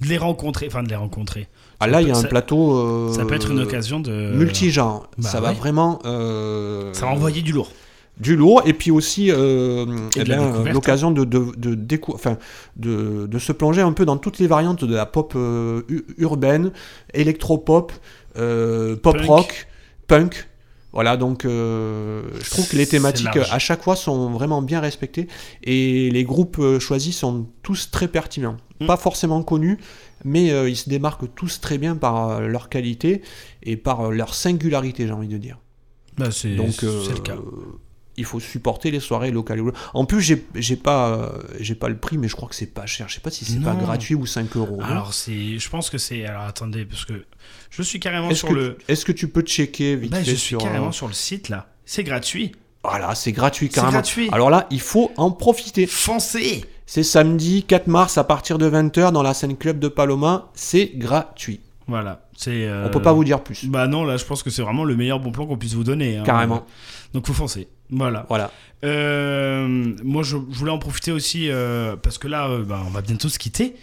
de 0.00 0.06
les 0.08 0.18
rencontrer, 0.18 0.66
enfin 0.68 0.82
de 0.82 0.88
les 0.88 0.96
rencontrer. 0.96 1.48
Ah 1.80 1.86
là, 1.88 2.00
il 2.02 2.08
y 2.08 2.10
a 2.12 2.16
un 2.16 2.20
Ça- 2.22 2.28
plateau. 2.28 2.76
euh, 2.76 3.12
Ça 3.12 3.24
peut 3.24 3.34
être 3.34 3.50
une 3.50 3.60
occasion 3.60 3.98
de 4.00 4.32
multigenre. 4.34 5.08
Bah 5.18 5.28
ça 5.28 5.40
va 5.40 5.52
vraiment. 5.52 5.98
euh, 6.04 6.92
Ça 6.94 7.06
va 7.06 7.12
envoyer 7.12 7.42
du 7.42 7.52
lourd. 7.52 7.72
du 8.20 8.36
lourd 8.36 8.62
et 8.66 8.72
puis 8.72 8.90
aussi 8.92 9.30
euh, 9.32 9.86
eh 10.16 10.22
ben, 10.24 10.64
l'occasion 10.72 11.10
de, 11.10 11.24
de, 11.24 11.46
de, 11.56 11.74
décou- 11.74 12.16
de, 12.76 13.26
de 13.26 13.38
se 13.38 13.50
plonger 13.52 13.80
un 13.80 13.92
peu 13.92 14.04
dans 14.04 14.16
toutes 14.18 14.38
les 14.38 14.46
variantes 14.46 14.84
de 14.84 14.94
la 14.94 15.06
pop 15.06 15.32
euh, 15.34 15.82
urbaine, 16.18 16.70
électropop, 17.14 17.90
euh, 18.38 18.94
pop 18.96 19.16
Punk. 19.16 19.26
rock, 19.26 19.66
punk. 20.06 20.48
Voilà, 20.92 21.16
donc 21.16 21.44
euh, 21.44 22.22
je 22.42 22.50
trouve 22.50 22.68
que 22.68 22.76
les 22.76 22.86
thématiques 22.86 23.34
large. 23.34 23.50
à 23.50 23.58
chaque 23.58 23.82
fois 23.82 23.96
sont 23.96 24.30
vraiment 24.30 24.60
bien 24.60 24.80
respectées 24.80 25.26
et 25.64 26.10
les 26.10 26.24
groupes 26.24 26.58
euh, 26.58 26.78
choisis 26.78 27.16
sont 27.16 27.46
tous 27.62 27.90
très 27.90 28.08
pertinents. 28.08 28.58
Mm. 28.80 28.86
Pas 28.86 28.98
forcément 28.98 29.42
connus, 29.42 29.78
mais 30.24 30.50
euh, 30.50 30.68
ils 30.68 30.76
se 30.76 30.90
démarquent 30.90 31.34
tous 31.34 31.60
très 31.60 31.78
bien 31.78 31.96
par 31.96 32.28
euh, 32.28 32.46
leur 32.46 32.68
qualité 32.68 33.22
et 33.62 33.76
par 33.76 34.00
euh, 34.02 34.10
leur 34.10 34.34
singularité, 34.34 35.06
j'ai 35.06 35.12
envie 35.12 35.28
de 35.28 35.38
dire. 35.38 35.58
Bah, 36.18 36.30
c'est 36.30 36.48
euh, 36.48 36.66
le 36.66 37.20
cas. 37.20 37.36
Il 38.22 38.24
faut 38.24 38.40
supporter 38.40 38.90
les 38.90 39.00
soirées 39.00 39.30
locales. 39.30 39.60
En 39.94 40.04
plus, 40.04 40.22
j'ai 40.54 40.76
pas, 40.76 41.08
euh, 41.10 41.28
j'ai 41.60 41.74
pas 41.74 41.88
le 41.88 41.96
prix, 41.96 42.16
mais 42.18 42.28
je 42.28 42.36
crois 42.36 42.48
que 42.48 42.54
c'est 42.54 42.66
pas 42.72 42.86
cher. 42.86 43.08
Je 43.08 43.14
sais 43.14 43.20
pas 43.20 43.30
si 43.30 43.44
c'est 43.44 43.60
pas 43.60 43.74
gratuit 43.74 44.14
ou 44.14 44.24
5 44.26 44.56
euros. 44.56 44.80
Alors 44.82 45.12
c'est, 45.12 45.58
je 45.58 45.68
pense 45.68 45.90
que 45.90 45.98
c'est. 45.98 46.24
Alors 46.24 46.42
attendez, 46.42 46.84
parce 46.84 47.04
que 47.04 47.24
je 47.70 47.82
suis 47.82 48.00
carrément 48.00 48.30
Est-ce 48.30 48.38
sur 48.40 48.48
que, 48.48 48.54
le. 48.54 48.78
est-ce 48.88 49.04
que 49.04 49.12
tu 49.12 49.28
peux 49.28 49.42
checker 49.42 49.96
vite 49.96 50.12
Bah, 50.12 50.18
fait 50.18 50.24
je 50.24 50.30
suis 50.30 50.38
sur. 50.48 50.58
carrément 50.58 50.88
euh, 50.88 50.92
sur 50.92 51.06
le 51.08 51.12
site 51.14 51.48
là. 51.48 51.66
C'est 51.84 52.04
gratuit. 52.04 52.52
Voilà, 52.84 53.14
c'est 53.14 53.32
gratuit 53.32 53.68
C'est 53.68 53.74
carrément. 53.76 53.92
gratuit. 53.92 54.28
Alors 54.32 54.50
là, 54.50 54.66
il 54.70 54.80
faut 54.80 55.12
en 55.16 55.30
profiter. 55.30 55.86
Foncez. 55.86 56.64
C'est 56.86 57.02
samedi 57.04 57.62
4 57.64 57.86
mars 57.86 58.18
à 58.18 58.24
partir 58.24 58.58
de 58.58 58.68
20h 58.70 59.12
dans 59.12 59.22
la 59.22 59.34
scène 59.34 59.56
club 59.56 59.78
de 59.78 59.88
Paloma. 59.88 60.50
C'est 60.54 60.90
gratuit. 60.96 61.60
Voilà. 61.88 62.26
C'est. 62.36 62.66
euh, 62.66 62.86
On 62.86 62.90
peut 62.90 63.02
pas 63.02 63.12
vous 63.12 63.24
dire 63.24 63.42
plus. 63.42 63.66
Bah 63.66 63.86
non, 63.86 64.04
là, 64.04 64.16
je 64.16 64.24
pense 64.24 64.42
que 64.42 64.50
c'est 64.50 64.62
vraiment 64.62 64.84
le 64.84 64.94
meilleur 64.96 65.20
bon 65.20 65.30
plan 65.32 65.46
qu'on 65.46 65.56
puisse 65.56 65.74
vous 65.74 65.84
donner. 65.84 66.16
hein. 66.18 66.22
Carrément. 66.24 66.64
Donc 67.14 67.26
faut 67.26 67.32
foncer. 67.32 67.68
Voilà. 67.90 68.26
Voilà. 68.28 68.50
Euh, 68.84 69.66
moi, 70.02 70.22
je, 70.22 70.36
je 70.50 70.58
voulais 70.58 70.70
en 70.72 70.78
profiter 70.78 71.12
aussi 71.12 71.48
euh, 71.50 71.96
parce 71.96 72.18
que 72.18 72.26
là, 72.28 72.48
euh, 72.48 72.64
bah, 72.64 72.82
on 72.86 72.90
va 72.90 73.00
bientôt 73.02 73.28
se 73.28 73.38
quitter. 73.38 73.74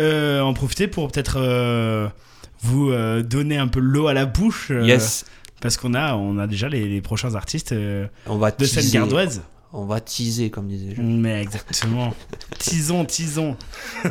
En 0.00 0.52
profiter 0.54 0.88
pour 0.88 1.10
peut-être 1.10 1.38
vous 2.62 2.92
donner 3.22 3.56
un 3.58 3.68
peu 3.68 3.80
l'eau 3.80 4.08
à 4.08 4.14
la 4.14 4.26
bouche. 4.26 4.70
yes. 4.82 5.24
Parce 5.62 5.78
qu'on 5.78 5.94
a, 5.94 6.14
on 6.14 6.38
a 6.38 6.46
déjà 6.46 6.68
les, 6.68 6.86
les 6.86 7.00
prochains 7.00 7.34
artistes 7.34 7.74
On 8.26 8.36
va 8.36 8.50
de 8.50 8.56
teaser. 8.66 8.90
gardoise. 8.92 9.42
On 9.72 9.86
va 9.86 10.00
teaser, 10.00 10.50
comme 10.50 10.68
disait 10.68 10.94
je. 10.94 11.00
Mais 11.02 11.40
exactement. 11.42 12.14
tisons, 12.58 13.04
tisons. 13.06 13.56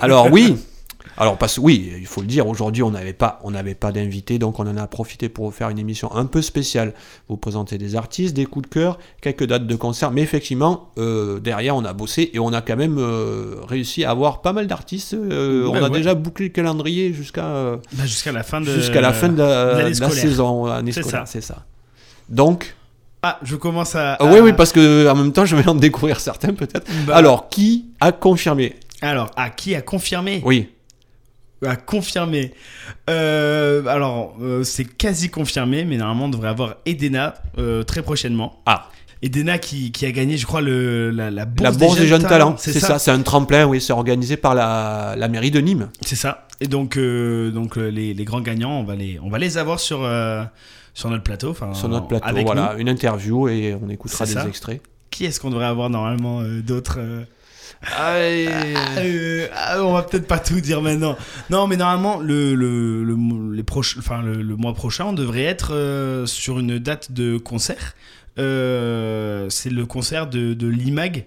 Alors 0.02 0.32
oui, 0.32 0.58
Alors 1.18 1.38
parce 1.38 1.56
que 1.56 1.62
oui, 1.62 1.92
il 1.98 2.06
faut 2.06 2.22
le 2.22 2.28
dire, 2.28 2.48
aujourd'hui 2.48 2.84
on 2.84 2.92
n'avait 2.92 3.14
pas, 3.14 3.40
on 3.44 3.52
n'avait 3.52 3.76
pas 3.76 3.92
d'invité, 3.92 4.38
donc 4.40 4.60
on 4.60 4.68
en 4.68 4.76
a 4.78 4.88
profité 4.88 5.30
pour 5.30 5.54
faire 5.54 5.70
une 5.70 5.80
émission 5.80 6.14
un 6.14 6.26
peu 6.26 6.42
spéciale. 6.42 6.94
Vous 7.30 7.38
présenter 7.38 7.78
des 7.78 7.96
artistes, 7.96 8.36
des 8.36 8.46
coups 8.46 8.68
de 8.70 8.74
cœur, 8.74 9.00
quelques 9.22 9.46
dates 9.46 9.66
de 9.68 9.76
concert, 9.76 10.12
mais 10.12 10.22
effectivement 10.22 10.90
euh, 10.98 11.40
derrière 11.40 11.76
on 11.76 11.86
a 11.86 11.94
bossé 11.94 12.32
et 12.34 12.40
on 12.40 12.52
a 12.54 12.62
quand 12.62 12.76
même 12.76 12.98
euh, 12.98 13.56
réussi 13.68 14.04
à 14.04 14.12
avoir 14.12 14.42
pas 14.42 14.52
mal 14.54 14.68
d'artistes. 14.68 15.14
Euh, 15.14 15.66
on 15.68 15.72
Ouais, 15.74 15.80
a 15.80 15.84
ouais. 15.84 15.90
déjà 15.90 16.16
bouclé 16.16 16.46
le 16.48 16.52
calendrier 16.52 17.14
jusqu'à 17.14 17.78
Bah, 17.94 18.06
jusqu'à 18.06 18.32
la 18.32 18.44
fin 18.44 18.60
de 18.62 18.66
jusqu'à 18.74 19.02
la 19.02 19.14
fin 19.14 19.30
de 19.30 19.38
la, 19.42 19.90
de 19.90 19.94
saison, 20.14 20.66
année 20.66 20.92
C'est 20.92 21.02
scolaire, 21.02 21.28
ça. 21.28 21.32
c'est 21.32 21.42
ça. 21.42 21.66
Donc, 22.30 22.76
Ah, 23.24 23.40
je 23.44 23.56
commence 23.56 23.96
à. 23.96 24.14
ah 24.20 24.26
oui, 24.26 24.40
oui, 24.40 24.54
parce 24.54 24.72
que 24.72 25.08
en 25.10 25.16
même 25.16 25.32
temps, 25.32 25.46
je 25.46 25.56
vais 25.56 25.68
en 25.68 25.76
découvrir 25.76 26.20
certains 26.20 26.54
peut-être. 26.54 26.86
Bah, 27.08 27.16
Alors, 27.16 27.50
qui 27.50 27.86
a 28.00 28.12
confirmé? 28.12 28.76
Alors, 29.02 29.32
à 29.36 29.50
qui 29.50 29.76
a 29.76 29.82
confirmé? 29.82 30.42
Oui. 30.46 30.70
A 31.66 31.76
confirmé. 31.76 32.54
Euh, 33.10 33.86
alors, 33.88 34.36
euh, 34.42 34.64
c'est 34.64 34.86
quasi 34.86 35.30
confirmé, 35.30 35.86
mais 35.86 35.98
normalement, 35.98 36.26
on 36.26 36.30
devrait 36.30 36.50
avoir 36.50 36.76
Edena 36.86 37.36
euh, 37.58 37.84
très 37.84 38.02
prochainement. 38.02 38.62
Ah. 38.66 38.90
Edena 39.22 39.58
qui, 39.58 39.92
qui 39.92 40.06
a 40.06 40.12
gagné, 40.12 40.38
je 40.38 40.46
crois, 40.46 40.62
le, 40.62 41.10
la, 41.12 41.32
la 41.32 41.46
bourse, 41.46 41.64
La 41.64 41.72
bourse 41.72 41.98
des 41.98 42.08
jeunes 42.08 42.24
talents, 42.24 42.56
C'est 42.58 42.74
ça. 42.74 42.88
ça, 42.88 43.00
c'est 43.00 43.12
un 43.12 43.22
tremplin, 43.22 43.66
oui, 43.66 43.82
c'est 43.82 43.94
organisé 43.94 44.38
par 44.38 44.54
la, 44.54 45.16
la 45.18 45.28
mairie 45.28 45.52
de 45.52 45.60
Nîmes. 45.60 45.90
C'est 46.02 46.16
ça. 46.18 46.48
Et 46.62 46.68
donc, 46.68 46.98
donc 47.00 47.78
les, 47.78 48.14
les 48.14 48.26
grands 48.26 48.42
gagnants, 48.42 48.80
on 48.80 48.84
va 48.84 48.96
les, 48.96 49.20
on 49.24 49.30
va 49.30 49.40
les 49.40 49.58
avoir 49.58 49.80
sur, 49.80 50.08
sur 50.94 51.10
notre 51.10 51.24
plateau. 51.24 51.56
Sur 51.74 51.90
notre 51.90 52.08
plateau, 52.08 52.28
avec 52.28 52.46
voilà, 52.46 52.74
nous. 52.74 52.82
une 52.82 52.90
interview 52.90 53.48
et 53.48 53.76
on 53.82 53.90
écoutera 53.90 54.26
des 54.26 54.34
ça. 54.34 54.48
extraits. 54.48 54.82
Qui 55.10 55.26
est-ce 55.26 55.40
qu'on 55.40 55.50
devrait 55.50 55.66
avoir 55.66 55.90
normalement 55.90 56.42
euh, 56.42 56.62
euh, 57.84 58.46
Ah, 58.76 59.00
Euh, 59.00 59.48
ah, 59.56 59.84
on 59.84 59.94
va 59.94 60.04
peut-être 60.04 60.28
pas 60.28 60.40
tout 60.40 60.60
dire 60.62 60.82
maintenant. 60.82 61.16
Non, 61.50 61.68
mais 61.68 61.78
normalement, 61.78 62.20
le, 62.20 62.56
le, 62.56 63.04
le, 63.04 63.16
mo- 63.16 63.52
les 63.54 63.64
proches, 63.64 63.98
enfin, 64.00 64.22
le, 64.22 64.42
le 64.42 64.56
mois 64.56 64.74
prochain, 64.74 65.06
on 65.06 65.14
devrait 65.14 65.44
être 65.44 65.74
euh, 65.74 66.26
sur 66.26 66.60
une 66.60 66.80
date 66.80 67.12
de 67.12 67.38
concert. 67.38 67.96
Euh, 68.38 69.48
c'est 69.50 69.70
le 69.70 69.86
concert 69.86 70.28
de, 70.28 70.54
de 70.54 70.68
l'IMAG. 70.68 71.26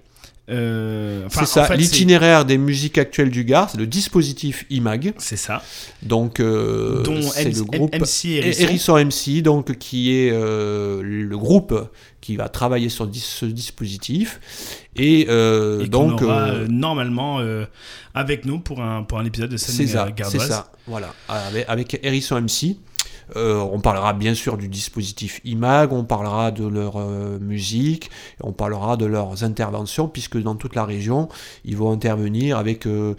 Euh, 0.51 1.27
c'est 1.31 1.45
ça, 1.47 1.63
en 1.63 1.65
fait, 1.67 1.77
l'itinéraire 1.77 2.47
des 2.47 2.57
musiques 2.57 2.97
actuelles 2.97 3.31
du 3.31 3.45
Gard, 3.45 3.69
c'est 3.69 3.77
le 3.77 3.87
dispositif 3.87 4.65
IMAG. 4.71 5.13
C'est 5.19 5.37
ça. 5.37 5.63
Donc, 6.03 6.41
euh, 6.41 7.03
c'est 7.33 7.51
MC 7.51 7.57
le 7.59 7.65
groupe 7.65 7.95
MC 7.95 8.25
et 8.25 8.37
Hérisson. 8.39 8.63
Hérisson 8.97 9.05
MC, 9.05 9.43
donc 9.43 9.77
qui 9.77 10.15
est 10.15 10.31
euh, 10.33 11.03
le 11.03 11.37
groupe 11.37 11.75
qui 12.21 12.37
va 12.37 12.49
travailler 12.49 12.89
sur 12.89 13.09
ce 13.15 13.47
dispositif. 13.47 14.41
Et, 14.97 15.27
euh, 15.29 15.85
Et 15.85 15.89
donc, 15.89 16.23
aura 16.23 16.49
euh, 16.49 16.65
euh, 16.65 16.67
normalement 16.69 17.41
avec 18.15 18.45
nous 18.45 18.59
pour 18.59 18.83
un, 18.83 19.03
pour 19.03 19.19
un 19.19 19.25
épisode 19.25 19.51
de 19.51 19.57
scène 19.57 19.87
euh, 19.87 20.07
c'est 20.07 20.15
gardoise. 20.15 20.49
ça. 20.49 20.73
Voilà, 20.87 21.15
avec, 21.29 21.69
avec 21.69 22.01
Hérisson 22.03 22.41
MC. 22.41 22.77
Euh, 23.37 23.59
on 23.61 23.81
parlera 23.81 24.13
bien 24.15 24.35
sûr 24.35 24.57
du 24.57 24.69
dispositif 24.69 25.41
IMAG, 25.45 25.93
on 25.93 26.05
parlera 26.05 26.51
de 26.51 26.67
leur 26.67 26.97
euh, 26.97 27.39
musique, 27.39 28.11
on 28.43 28.53
parlera 28.53 28.97
de 28.97 29.05
leurs 29.05 29.45
interventions, 29.45 30.09
puisque 30.09 30.41
dans 30.41 30.55
toute 30.55 30.75
la 30.75 30.85
région, 30.85 31.29
ils 31.65 31.77
vont 31.77 31.93
intervenir 31.93 32.57
avec 32.57 32.87
euh, 32.87 33.15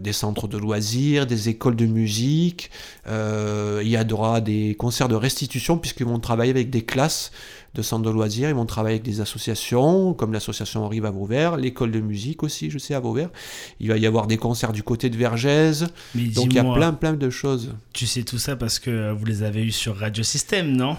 des 0.00 0.12
centres 0.12 0.46
de 0.46 0.58
loisirs, 0.58 1.26
des 1.26 1.48
écoles 1.48 1.76
de 1.76 1.86
musique, 1.86 2.70
il 3.06 3.88
y 3.88 4.12
aura 4.12 4.40
des 4.40 4.76
concerts 4.76 5.08
de 5.08 5.16
restitution, 5.16 5.76
puisqu'ils 5.76 6.06
vont 6.06 6.20
travailler 6.20 6.50
avec 6.50 6.70
des 6.70 6.82
classes 6.82 7.32
de 7.74 7.82
centres 7.82 8.04
de 8.04 8.10
loisirs, 8.10 8.48
ils 8.48 8.54
vont 8.54 8.66
travailler 8.66 8.94
avec 8.94 9.02
des 9.04 9.20
associations, 9.20 10.14
comme 10.14 10.32
l'association 10.32 10.86
Rive 10.88 11.06
à 11.06 11.10
Vauvert, 11.10 11.56
l'école 11.56 11.90
de 11.90 12.00
musique 12.00 12.42
aussi, 12.42 12.70
je 12.70 12.78
sais, 12.78 12.94
à 12.94 13.00
Vauvert. 13.00 13.30
Il 13.80 13.88
va 13.88 13.96
y 13.96 14.06
avoir 14.06 14.26
des 14.26 14.36
concerts 14.36 14.72
du 14.72 14.82
côté 14.82 15.10
de 15.10 15.16
Vergès, 15.16 15.84
Mais 16.14 16.24
donc 16.28 16.46
il 16.50 16.54
y 16.54 16.58
a 16.58 16.64
plein 16.64 16.92
plein 16.92 17.14
de 17.14 17.30
choses. 17.30 17.74
Tu 17.92 18.06
sais 18.06 18.22
tout 18.22 18.38
ça 18.38 18.56
parce 18.56 18.78
que 18.78 19.12
vous 19.12 19.24
les 19.24 19.42
avez 19.42 19.62
eus 19.64 19.72
sur 19.72 19.96
Radio 19.96 20.22
System, 20.22 20.70
non? 20.76 20.96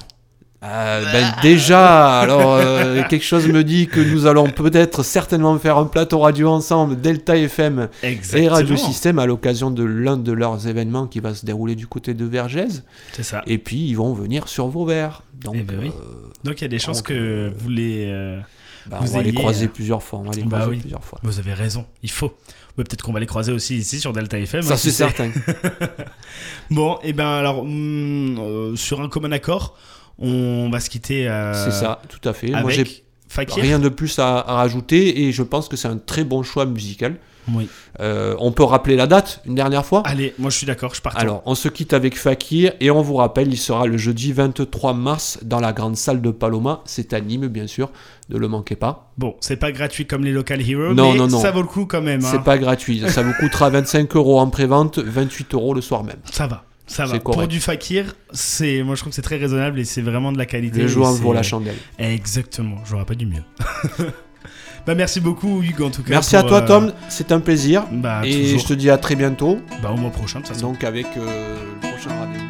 Euh, 0.63 1.03
ben, 1.11 1.36
déjà, 1.43 2.19
alors 2.21 2.55
euh, 2.55 3.03
quelque 3.09 3.26
chose 3.26 3.47
me 3.47 3.63
dit 3.63 3.86
que 3.88 3.99
nous 3.99 4.26
allons 4.26 4.49
peut-être 4.49 5.03
certainement 5.03 5.59
faire 5.59 5.78
un 5.78 5.86
plateau 5.86 6.19
radio 6.19 6.49
ensemble, 6.49 6.99
Delta 6.99 7.38
FM 7.38 7.89
et. 8.01 8.47
Radio 8.47 8.76
Système, 8.76 9.19
à 9.19 9.28
l'occasion 9.28 9.69
de 9.69 9.84
l'un 9.84 10.17
de 10.17 10.32
leurs 10.32 10.67
événements 10.67 11.05
qui 11.05 11.19
va 11.19 11.36
se 11.36 11.45
dérouler 11.45 11.76
du 11.76 11.86
côté 11.86 12.15
de 12.15 12.26
Vergès. 12.26 12.84
C'est 13.13 13.21
ça. 13.23 13.43
Et 13.45 13.59
puis 13.59 13.86
ils 13.88 13.95
vont 13.95 14.13
venir 14.13 14.47
sur 14.47 14.67
Vauvert. 14.67 15.21
Donc, 15.43 15.55
Eh 15.59 15.61
ben 15.63 15.78
oui. 15.80 15.89
euh, 15.89 16.24
Donc 16.46 16.62
il 16.62 16.64
y 16.64 16.66
a 16.66 16.70
des 16.70 16.80
chances 16.80 16.98
donc, 17.00 17.08
que 17.08 17.14
euh, 17.14 17.50
vous 17.58 17.70
les. 17.70 18.06
euh, 18.08 18.39
bah, 18.86 19.00
Vous 19.02 19.10
on 19.12 19.18
va 19.18 19.24
les 19.24 19.30
ayez, 19.30 19.38
croiser 19.38 19.66
euh, 19.66 19.70
plusieurs 19.70 20.02
fois. 20.04 20.20
On 20.20 20.24
va 20.24 20.32
les 20.32 20.43
bah 20.43 20.58
croiser 20.60 20.72
oui. 20.72 20.80
plusieurs 20.80 21.04
fois. 21.04 21.20
Vous 21.24 21.39
avez 21.39 21.54
raison, 21.54 21.86
il 22.04 22.12
faut. 22.12 22.34
Ouais, 22.78 22.84
peut-être 22.84 23.02
qu'on 23.04 23.14
va 23.14 23.20
les 23.20 23.26
croiser 23.26 23.52
aussi 23.52 23.76
ici 23.78 24.00
sur 24.00 24.14
Delta 24.14 24.38
FM. 24.38 24.62
Ça 24.62 24.74
hein, 24.74 24.78
c'est 24.78 24.91
certain. 24.91 25.32
Bon, 26.72 26.98
et 27.04 27.14
ben 27.14 27.28
alors, 27.28 27.60
hum, 27.60 28.38
euh, 28.39 28.76
sur 28.76 29.02
un 29.02 29.10
commun 29.10 29.32
accord, 29.32 29.78
on 30.20 30.70
va 30.70 30.80
se 30.80 30.89
quitter. 30.89 31.28
euh, 31.28 31.54
c'est 31.66 31.72
ça, 31.72 32.02
tout 32.10 32.28
à 32.28 32.34
fait. 32.34 32.50
Moi 32.50 32.70
j'ai 32.72 32.86
Fakir. 33.28 33.64
rien 33.64 33.80
de 33.80 33.89
plus 33.89 34.18
à, 34.20 34.38
à 34.39 34.54
rajouter 34.56 35.24
et 35.24 35.32
je 35.32 35.43
pense 35.43 35.68
que 35.68 35.76
c'est 35.78 35.88
un 35.88 35.98
très 35.98 36.24
bon 36.24 36.43
choix 36.43 36.66
musical. 36.66 37.18
Oui. 37.54 37.70
Euh, 38.00 38.36
on 38.39 38.52
peut 38.52 38.64
rappeler 38.64 38.96
la 38.96 39.08
date 39.08 39.41
une 39.46 39.56
dernière 39.56 39.86
fois? 39.86 40.04
Allez, 40.06 40.34
moi 40.39 40.50
je 40.50 40.58
suis 40.58 40.68
d'accord, 40.68 40.96
je 40.96 41.02
pars. 41.02 41.18
Alors, 41.18 41.41
on 41.46 41.56
se 41.56 41.68
quitte 41.68 41.93
avec 41.93 42.18
Fakir 42.18 42.74
et 42.80 42.91
on 42.91 43.02
vous 43.02 43.16
rappelle, 43.16 43.48
il 43.54 43.58
sera 43.58 43.86
le 43.86 43.98
jeudi 43.98 44.34
23 44.34 44.93
mars 44.93 45.39
dans 45.43 45.60
la 45.60 45.74
grande 45.74 45.96
salle 45.98 46.22
de 46.22 46.32
Paloma. 46.32 46.82
C'est 46.86 47.14
à 47.14 47.22
Nîmes, 47.22 47.48
bien 47.48 47.68
sûr, 47.68 47.89
ne 48.30 48.38
le 48.38 48.48
manquez 48.48 48.76
pas. 48.76 49.12
Bon, 49.18 49.36
c'est 49.39 49.58
pas 49.58 49.72
gratuit 49.72 50.06
comme 50.08 50.24
les 50.24 50.32
Local 50.32 50.62
Heroes, 50.62 50.93
Non, 50.93 51.14
mais 51.14 51.20
non, 51.20 51.28
non. 51.28 51.39
ça 51.39 51.52
vaut 51.52 51.62
le 51.62 51.68
coup 51.68 51.86
quand 51.86 52.02
même. 52.02 52.22
C'est 52.22 52.38
hein. 52.38 52.41
pas 52.41 52.58
gratuit, 52.58 53.04
ça 53.08 53.22
vous 53.22 53.34
coûtera 53.34 53.70
25 53.70 54.16
euros 54.16 54.39
en 54.39 54.50
pré-vente, 54.50 55.00
28 55.00 55.54
euros 55.54 55.74
le 55.74 55.82
soir 55.82 56.04
même. 56.04 56.18
Ça 56.32 56.48
va, 56.48 56.64
ça 56.88 57.06
va. 57.06 57.14
C'est. 57.14 57.20
Pour 57.24 57.48
du 57.48 57.60
Fakir, 57.60 58.16
c'est, 58.32 58.84
moi 58.84 58.96
je 58.96 59.02
trouve 59.02 59.12
que 59.12 59.16
c'est 59.16 59.22
très 59.22 59.38
raisonnable 59.38 59.80
et 59.80 59.86
c'est 59.86 60.02
vraiment 60.02 60.32
de 60.32 60.38
la 60.38 60.46
qualité. 60.46 60.82
Le 60.82 60.88
c'est- 60.88 60.96
vaut 60.96 61.34
la 61.34 61.43
chandelle. 61.43 61.78
Exactement, 62.00 62.78
j'aurais 62.86 63.06
pas 63.06 63.16
du 63.16 63.26
mieux. 63.26 63.43
bah 64.86 64.96
merci 64.96 65.20
beaucoup 65.20 65.62
Hugues 65.64 65.82
en 65.82 65.90
tout 65.90 66.04
cas. 66.04 66.10
Merci 66.12 66.36
à 66.36 66.44
toi, 66.44 66.62
euh, 66.62 66.68
Tom, 66.68 66.94
c'est 67.10 67.32
un 67.32 67.40
plaisir. 67.40 67.84
Bah, 67.92 68.22
et 68.24 68.42
toujours. 68.44 68.60
je 68.60 68.66
te 68.68 68.74
dis 68.74 68.90
à 68.90 68.98
très 68.98 69.16
bientôt, 69.16 69.60
Bah 69.82 69.92
au 69.92 69.98
mois 69.98 70.12
prochain 70.12 70.40
de 70.40 70.46
toute 70.46 70.54
façon. 70.56 70.72
donc 70.72 70.84
avec 70.84 71.08
euh, 71.18 71.56
le 71.82 71.90
prochain 71.90 72.10
rendez-vous. 72.12 72.45